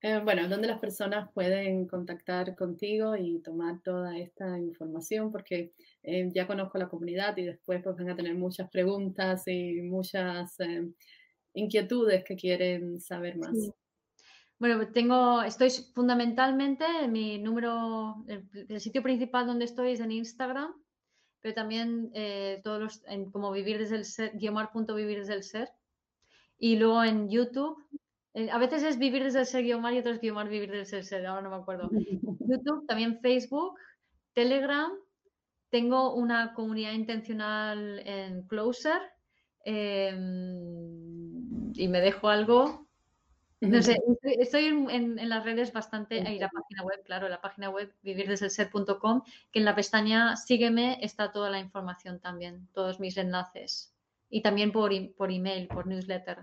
Eh, 0.00 0.20
bueno, 0.22 0.48
donde 0.48 0.68
las 0.68 0.78
personas 0.78 1.32
pueden 1.32 1.88
contactar 1.88 2.54
contigo 2.54 3.16
y 3.16 3.40
tomar 3.40 3.80
toda 3.82 4.16
esta 4.16 4.56
información, 4.58 5.32
porque 5.32 5.72
eh, 6.02 6.28
ya 6.32 6.46
conozco 6.46 6.78
la 6.78 6.88
comunidad 6.88 7.36
y 7.36 7.42
después 7.44 7.82
pues, 7.82 7.96
van 7.96 8.10
a 8.10 8.16
tener 8.16 8.34
muchas 8.34 8.70
preguntas 8.70 9.42
y 9.48 9.80
muchas 9.82 10.60
eh, 10.60 10.88
inquietudes 11.54 12.22
que 12.24 12.36
quieren 12.36 13.00
saber 13.00 13.38
más. 13.38 13.58
Sí. 13.58 13.72
Bueno, 14.60 14.92
tengo, 14.92 15.42
estoy 15.42 15.70
fundamentalmente, 15.94 16.84
mi 17.08 17.38
número, 17.38 18.24
el, 18.28 18.48
el 18.68 18.80
sitio 18.80 19.02
principal 19.02 19.46
donde 19.46 19.64
estoy 19.64 19.92
es 19.92 20.00
en 20.00 20.12
Instagram, 20.12 20.74
pero 21.40 21.54
también 21.54 22.10
eh, 22.14 22.60
todos 22.64 22.80
los, 22.80 23.02
en, 23.06 23.30
como 23.30 23.50
vivir 23.52 23.78
desde 23.78 23.96
el 23.96 24.04
ser, 24.04 24.32
guiomar.vivir 24.36 25.18
desde 25.20 25.34
el 25.34 25.42
ser. 25.42 25.70
Y 26.58 26.76
luego 26.76 27.04
en 27.04 27.28
YouTube, 27.28 27.76
eh, 28.34 28.50
a 28.50 28.58
veces 28.58 28.82
es 28.82 28.98
vivir 28.98 29.22
desde 29.22 29.40
el 29.40 29.46
ser 29.46 29.64
guiomar 29.64 29.94
y 29.94 29.98
otros 29.98 30.20
guiomar 30.20 30.48
vivir 30.48 30.70
desde 30.70 30.98
el 30.98 31.04
ser, 31.04 31.26
ahora 31.26 31.42
no 31.42 31.50
me 31.50 31.56
acuerdo. 31.56 31.88
YouTube, 32.40 32.86
también 32.86 33.20
Facebook, 33.20 33.78
Telegram. 34.34 34.90
Tengo 35.70 36.14
una 36.14 36.54
comunidad 36.54 36.92
intencional 36.92 38.00
en 38.06 38.42
Closer. 38.48 39.00
eh, 39.64 40.14
y 41.74 41.88
me 41.88 42.00
dejo 42.00 42.28
algo. 42.28 42.87
No 43.60 43.82
sé, 43.82 43.98
estoy 44.22 44.66
en, 44.66 45.28
las 45.28 45.44
redes 45.44 45.72
bastante, 45.72 46.20
ahí 46.20 46.38
la 46.38 46.48
página 46.48 46.84
web, 46.84 47.02
claro, 47.04 47.28
la 47.28 47.40
página 47.40 47.70
web 47.70 47.92
vivirdeselser.com, 48.02 49.22
que 49.50 49.58
en 49.58 49.64
la 49.64 49.74
pestaña 49.74 50.36
Sígueme 50.36 50.98
está 51.02 51.32
toda 51.32 51.50
la 51.50 51.58
información 51.58 52.20
también, 52.20 52.68
todos 52.72 53.00
mis 53.00 53.16
enlaces. 53.16 53.92
Y 54.30 54.42
también 54.42 54.70
por, 54.70 54.92
por 55.14 55.32
email, 55.32 55.66
por 55.66 55.86
newsletter. 55.86 56.38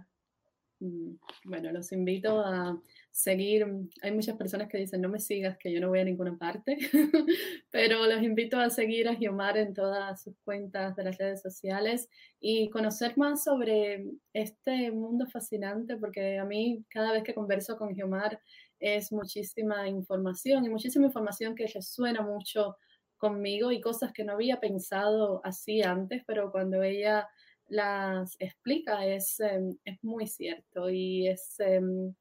Mm, 0.80 1.16
bueno, 1.46 1.72
los 1.72 1.92
invito 1.94 2.42
a 2.42 2.78
seguir. 3.16 3.66
Hay 4.02 4.12
muchas 4.12 4.36
personas 4.36 4.68
que 4.68 4.78
dicen, 4.78 5.00
no 5.00 5.08
me 5.08 5.20
sigas, 5.20 5.58
que 5.58 5.72
yo 5.72 5.80
no 5.80 5.88
voy 5.88 6.00
a 6.00 6.04
ninguna 6.04 6.38
parte, 6.38 6.78
pero 7.72 8.06
los 8.06 8.22
invito 8.22 8.60
a 8.60 8.70
seguir 8.70 9.08
a 9.08 9.16
Giomar 9.16 9.58
en 9.58 9.74
todas 9.74 10.22
sus 10.22 10.36
cuentas 10.44 10.98
de 10.98 11.06
las 11.06 11.18
redes 11.18 11.42
sociales 11.42 12.10
y 12.42 12.70
conocer 12.70 13.18
más 13.18 13.46
sobre 13.46 14.06
este 14.34 14.92
mundo 14.92 15.28
fascinante, 15.28 15.96
porque 15.96 16.38
a 16.38 16.44
mí 16.44 16.84
cada 16.90 17.14
vez 17.14 17.24
que 17.24 17.34
converso 17.34 17.78
con 17.78 17.96
Giomar 17.96 18.38
es 18.82 19.14
muchísima 19.14 19.88
información 19.88 20.66
y 20.66 20.70
muchísima 20.70 21.06
información 21.06 21.56
que 21.56 21.68
resuena 21.68 22.22
mucho 22.22 22.76
conmigo 23.16 23.72
y 23.72 23.80
cosas 23.80 24.12
que 24.12 24.26
no 24.26 24.34
había 24.34 24.60
pensado 24.60 25.40
así 25.46 25.82
antes, 25.82 26.22
pero 26.28 26.52
cuando 26.52 26.84
ella 26.84 27.30
las 27.68 28.36
explica 28.40 29.06
es, 29.06 29.40
em, 29.40 29.78
es 29.86 30.04
muy 30.04 30.28
cierto 30.28 30.90
y 30.90 31.30
es, 31.30 31.58
em, 31.62 32.14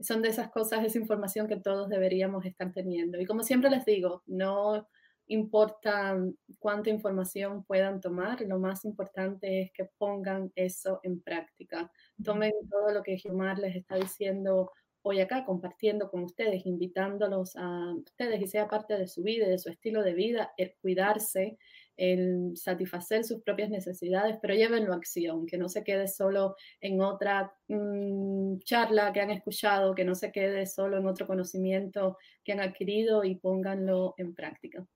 son 0.00 0.22
de 0.22 0.28
esas 0.28 0.50
cosas, 0.50 0.84
esa 0.84 0.98
información 0.98 1.48
que 1.48 1.56
todos 1.56 1.88
deberíamos 1.88 2.44
estar 2.44 2.72
teniendo. 2.72 3.20
Y 3.20 3.26
como 3.26 3.42
siempre 3.42 3.70
les 3.70 3.84
digo, 3.84 4.22
no 4.26 4.86
importa 5.26 6.16
cuánta 6.58 6.90
información 6.90 7.64
puedan 7.64 8.00
tomar, 8.00 8.40
lo 8.42 8.58
más 8.58 8.84
importante 8.84 9.62
es 9.62 9.72
que 9.72 9.84
pongan 9.98 10.50
eso 10.54 11.00
en 11.02 11.20
práctica. 11.20 11.90
Tomen 12.22 12.52
todo 12.70 12.92
lo 12.92 13.02
que 13.02 13.18
Gilmar 13.18 13.58
les 13.58 13.76
está 13.76 13.96
diciendo 13.96 14.72
hoy 15.02 15.20
acá, 15.20 15.44
compartiendo 15.44 16.10
con 16.10 16.24
ustedes, 16.24 16.66
invitándolos 16.66 17.56
a 17.56 17.94
ustedes 17.94 18.40
y 18.42 18.46
sea 18.46 18.68
parte 18.68 18.96
de 18.96 19.06
su 19.06 19.22
vida, 19.22 19.46
de 19.46 19.58
su 19.58 19.70
estilo 19.70 20.02
de 20.02 20.14
vida, 20.14 20.52
el 20.56 20.74
cuidarse, 20.80 21.58
el 21.98 22.56
satisfacer 22.56 23.24
sus 23.24 23.42
propias 23.42 23.70
necesidades, 23.70 24.38
pero 24.40 24.54
llévenlo 24.54 24.92
a 24.92 24.96
acción, 24.96 25.46
que 25.46 25.58
no 25.58 25.68
se 25.68 25.82
quede 25.82 26.06
solo 26.06 26.54
en 26.80 27.02
otra 27.02 27.52
mm, 27.66 28.58
charla 28.60 29.12
que 29.12 29.20
han 29.20 29.30
escuchado, 29.30 29.94
que 29.94 30.04
no 30.04 30.14
se 30.14 30.32
quede 30.32 30.64
solo 30.66 30.96
en 30.96 31.06
otro 31.06 31.26
conocimiento 31.26 32.16
que 32.44 32.52
han 32.52 32.60
adquirido 32.60 33.24
y 33.24 33.34
pónganlo 33.34 34.14
en 34.16 34.34
práctica. 34.34 34.86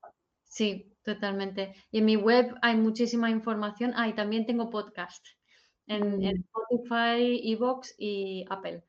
Sí, 0.45 0.95
totalmente. 1.03 1.75
Y 1.91 1.99
en 1.99 2.05
mi 2.05 2.17
web 2.17 2.55
hay 2.63 2.77
muchísima 2.77 3.31
información. 3.31 3.93
Ah, 3.97 4.09
y 4.09 4.15
también 4.15 4.47
tengo 4.47 4.71
podcast 4.71 5.27
en, 5.89 6.23
en 6.23 6.39
mm. 6.39 6.45
Spotify, 6.45 7.53
Evox 7.53 7.95
y 7.99 8.47
Apple, 8.49 8.85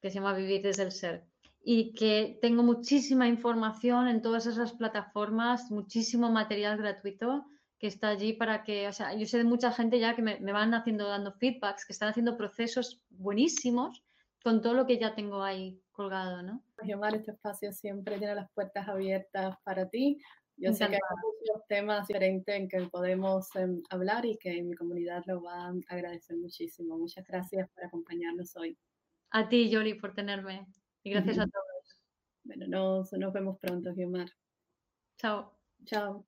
que 0.00 0.10
se 0.10 0.14
llama 0.14 0.34
Vivir 0.34 0.62
desde 0.62 0.84
el 0.84 0.92
Ser 0.92 1.29
y 1.62 1.92
que 1.92 2.38
tengo 2.40 2.62
muchísima 2.62 3.28
información 3.28 4.08
en 4.08 4.22
todas 4.22 4.46
esas 4.46 4.72
plataformas, 4.72 5.70
muchísimo 5.70 6.30
material 6.30 6.78
gratuito 6.78 7.46
que 7.78 7.86
está 7.86 8.10
allí 8.10 8.34
para 8.34 8.62
que, 8.62 8.86
o 8.88 8.92
sea, 8.92 9.14
yo 9.14 9.26
sé 9.26 9.38
de 9.38 9.44
mucha 9.44 9.72
gente 9.72 9.98
ya 9.98 10.14
que 10.14 10.20
me, 10.20 10.52
van 10.52 10.74
haciendo, 10.74 11.08
dando 11.08 11.32
feedbacks, 11.32 11.86
que 11.86 11.94
están 11.94 12.10
haciendo 12.10 12.36
procesos 12.36 13.02
buenísimos 13.08 14.04
con 14.44 14.60
todo 14.60 14.74
lo 14.74 14.86
que 14.86 14.98
ya 14.98 15.14
tengo 15.14 15.42
ahí 15.42 15.80
colgado, 15.90 16.42
¿no? 16.42 16.62
Giomar, 16.82 17.14
este 17.14 17.32
espacio 17.32 17.72
siempre 17.72 18.18
tiene 18.18 18.34
las 18.34 18.50
puertas 18.52 18.86
abiertas 18.86 19.56
para 19.64 19.88
ti. 19.88 20.18
Yo 20.58 20.74
sé 20.74 20.88
que 20.88 20.96
hay 20.96 21.00
muchos 21.22 21.66
temas 21.68 22.06
diferentes 22.06 22.54
en 22.54 22.68
que 22.68 22.80
podemos 22.88 23.48
em, 23.56 23.82
hablar 23.88 24.26
y 24.26 24.36
que 24.36 24.62
mi 24.62 24.74
comunidad 24.74 25.22
lo 25.26 25.42
va 25.42 25.68
a 25.68 25.74
agradecer 25.88 26.36
muchísimo. 26.36 26.98
Muchas 26.98 27.26
gracias 27.26 27.66
por 27.70 27.84
acompañarnos 27.84 28.54
hoy. 28.56 28.76
A 29.30 29.48
ti, 29.48 29.70
Yoli, 29.70 29.94
por 29.94 30.12
tenerme. 30.12 30.66
Y 31.02 31.10
gracias 31.10 31.38
a 31.38 31.46
todos. 31.46 32.00
Bueno, 32.44 32.66
nos, 32.66 33.12
nos 33.12 33.32
vemos 33.32 33.58
pronto, 33.58 33.94
Guiomar. 33.94 34.30
Chao. 35.16 35.52
Chao. 35.86 36.26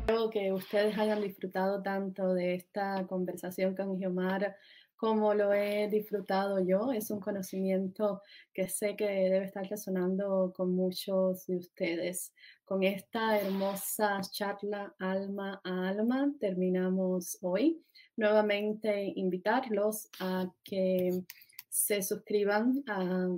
Espero 0.00 0.30
que 0.30 0.52
ustedes 0.52 0.98
hayan 0.98 1.22
disfrutado 1.22 1.80
tanto 1.82 2.34
de 2.34 2.54
esta 2.54 3.06
conversación 3.06 3.76
con 3.76 3.96
Guiomar 3.96 4.56
como 5.04 5.34
lo 5.34 5.52
he 5.52 5.86
disfrutado 5.90 6.64
yo. 6.64 6.90
Es 6.90 7.10
un 7.10 7.20
conocimiento 7.20 8.22
que 8.54 8.70
sé 8.70 8.96
que 8.96 9.04
debe 9.04 9.44
estar 9.44 9.68
resonando 9.68 10.50
con 10.56 10.74
muchos 10.74 11.46
de 11.46 11.58
ustedes. 11.58 12.32
Con 12.64 12.82
esta 12.84 13.38
hermosa 13.38 14.22
charla 14.30 14.94
alma 14.98 15.60
a 15.62 15.88
alma 15.88 16.32
terminamos 16.40 17.36
hoy. 17.42 17.84
Nuevamente 18.16 19.12
invitarlos 19.16 20.08
a 20.20 20.50
que 20.64 21.22
se 21.68 22.00
suscriban 22.02 22.82
a 22.86 23.28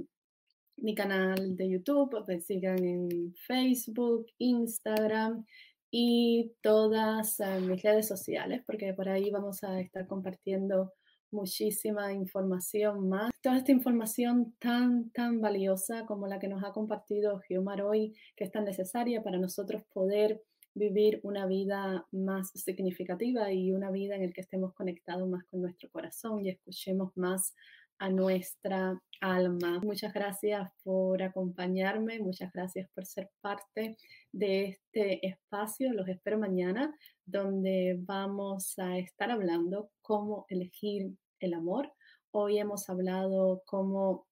mi 0.76 0.94
canal 0.94 1.56
de 1.56 1.68
YouTube, 1.68 2.24
que 2.28 2.38
sigan 2.38 2.84
en 2.84 3.34
Facebook, 3.34 4.26
Instagram 4.38 5.44
y 5.90 6.52
todas 6.60 7.40
eh, 7.40 7.58
mis 7.60 7.82
redes 7.82 8.06
sociales, 8.06 8.62
porque 8.64 8.94
por 8.94 9.08
ahí 9.08 9.32
vamos 9.32 9.64
a 9.64 9.80
estar 9.80 10.06
compartiendo 10.06 10.92
muchísima 11.30 12.12
información 12.12 13.08
más. 13.08 13.30
Toda 13.42 13.58
esta 13.58 13.72
información 13.72 14.54
tan, 14.58 15.10
tan 15.10 15.40
valiosa 15.40 16.06
como 16.06 16.26
la 16.26 16.38
que 16.38 16.48
nos 16.48 16.64
ha 16.64 16.72
compartido 16.72 17.40
Giomar 17.40 17.82
hoy, 17.82 18.14
que 18.36 18.44
es 18.44 18.50
tan 18.50 18.64
necesaria 18.64 19.22
para 19.22 19.38
nosotros 19.38 19.82
poder 19.92 20.42
vivir 20.74 21.20
una 21.22 21.46
vida 21.46 22.06
más 22.12 22.50
significativa 22.50 23.50
y 23.50 23.72
una 23.72 23.90
vida 23.90 24.14
en 24.14 24.26
la 24.26 24.32
que 24.32 24.42
estemos 24.42 24.74
conectados 24.74 25.26
más 25.28 25.44
con 25.46 25.62
nuestro 25.62 25.90
corazón 25.90 26.44
y 26.44 26.50
escuchemos 26.50 27.16
más 27.16 27.54
a 27.98 28.08
nuestra 28.10 29.00
alma. 29.20 29.80
Muchas 29.82 30.12
gracias 30.12 30.70
por 30.82 31.22
acompañarme, 31.22 32.18
muchas 32.18 32.52
gracias 32.52 32.88
por 32.94 33.06
ser 33.06 33.30
parte 33.40 33.96
de 34.32 34.64
este 34.66 35.26
espacio. 35.26 35.92
Los 35.92 36.08
espero 36.08 36.38
mañana 36.38 36.94
donde 37.24 37.96
vamos 37.98 38.78
a 38.78 38.98
estar 38.98 39.30
hablando 39.30 39.90
cómo 40.02 40.46
elegir 40.48 41.12
el 41.40 41.54
amor. 41.54 41.92
Hoy 42.30 42.58
hemos 42.58 42.88
hablado 42.88 43.62
cómo 43.64 44.26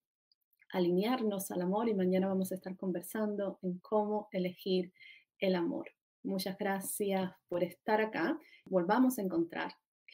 alinearnos 0.71 1.51
al 1.51 1.62
amor 1.62 1.89
y 1.89 1.95
mañana 1.95 2.29
vamos 2.29 2.53
a 2.53 2.57
estar 2.57 2.77
conversando 2.77 3.59
en 3.62 3.79
cómo 3.79 4.29
elegir 4.33 4.93
el 5.39 5.55
amor. 5.55 5.89
Muchas 6.23 6.57
gracias 6.59 7.33
por 7.49 7.62
estar 7.62 8.01
acá. 8.01 8.39
Volvamos 8.65 9.19
a 9.19 9.23
encontrar. 9.23 9.73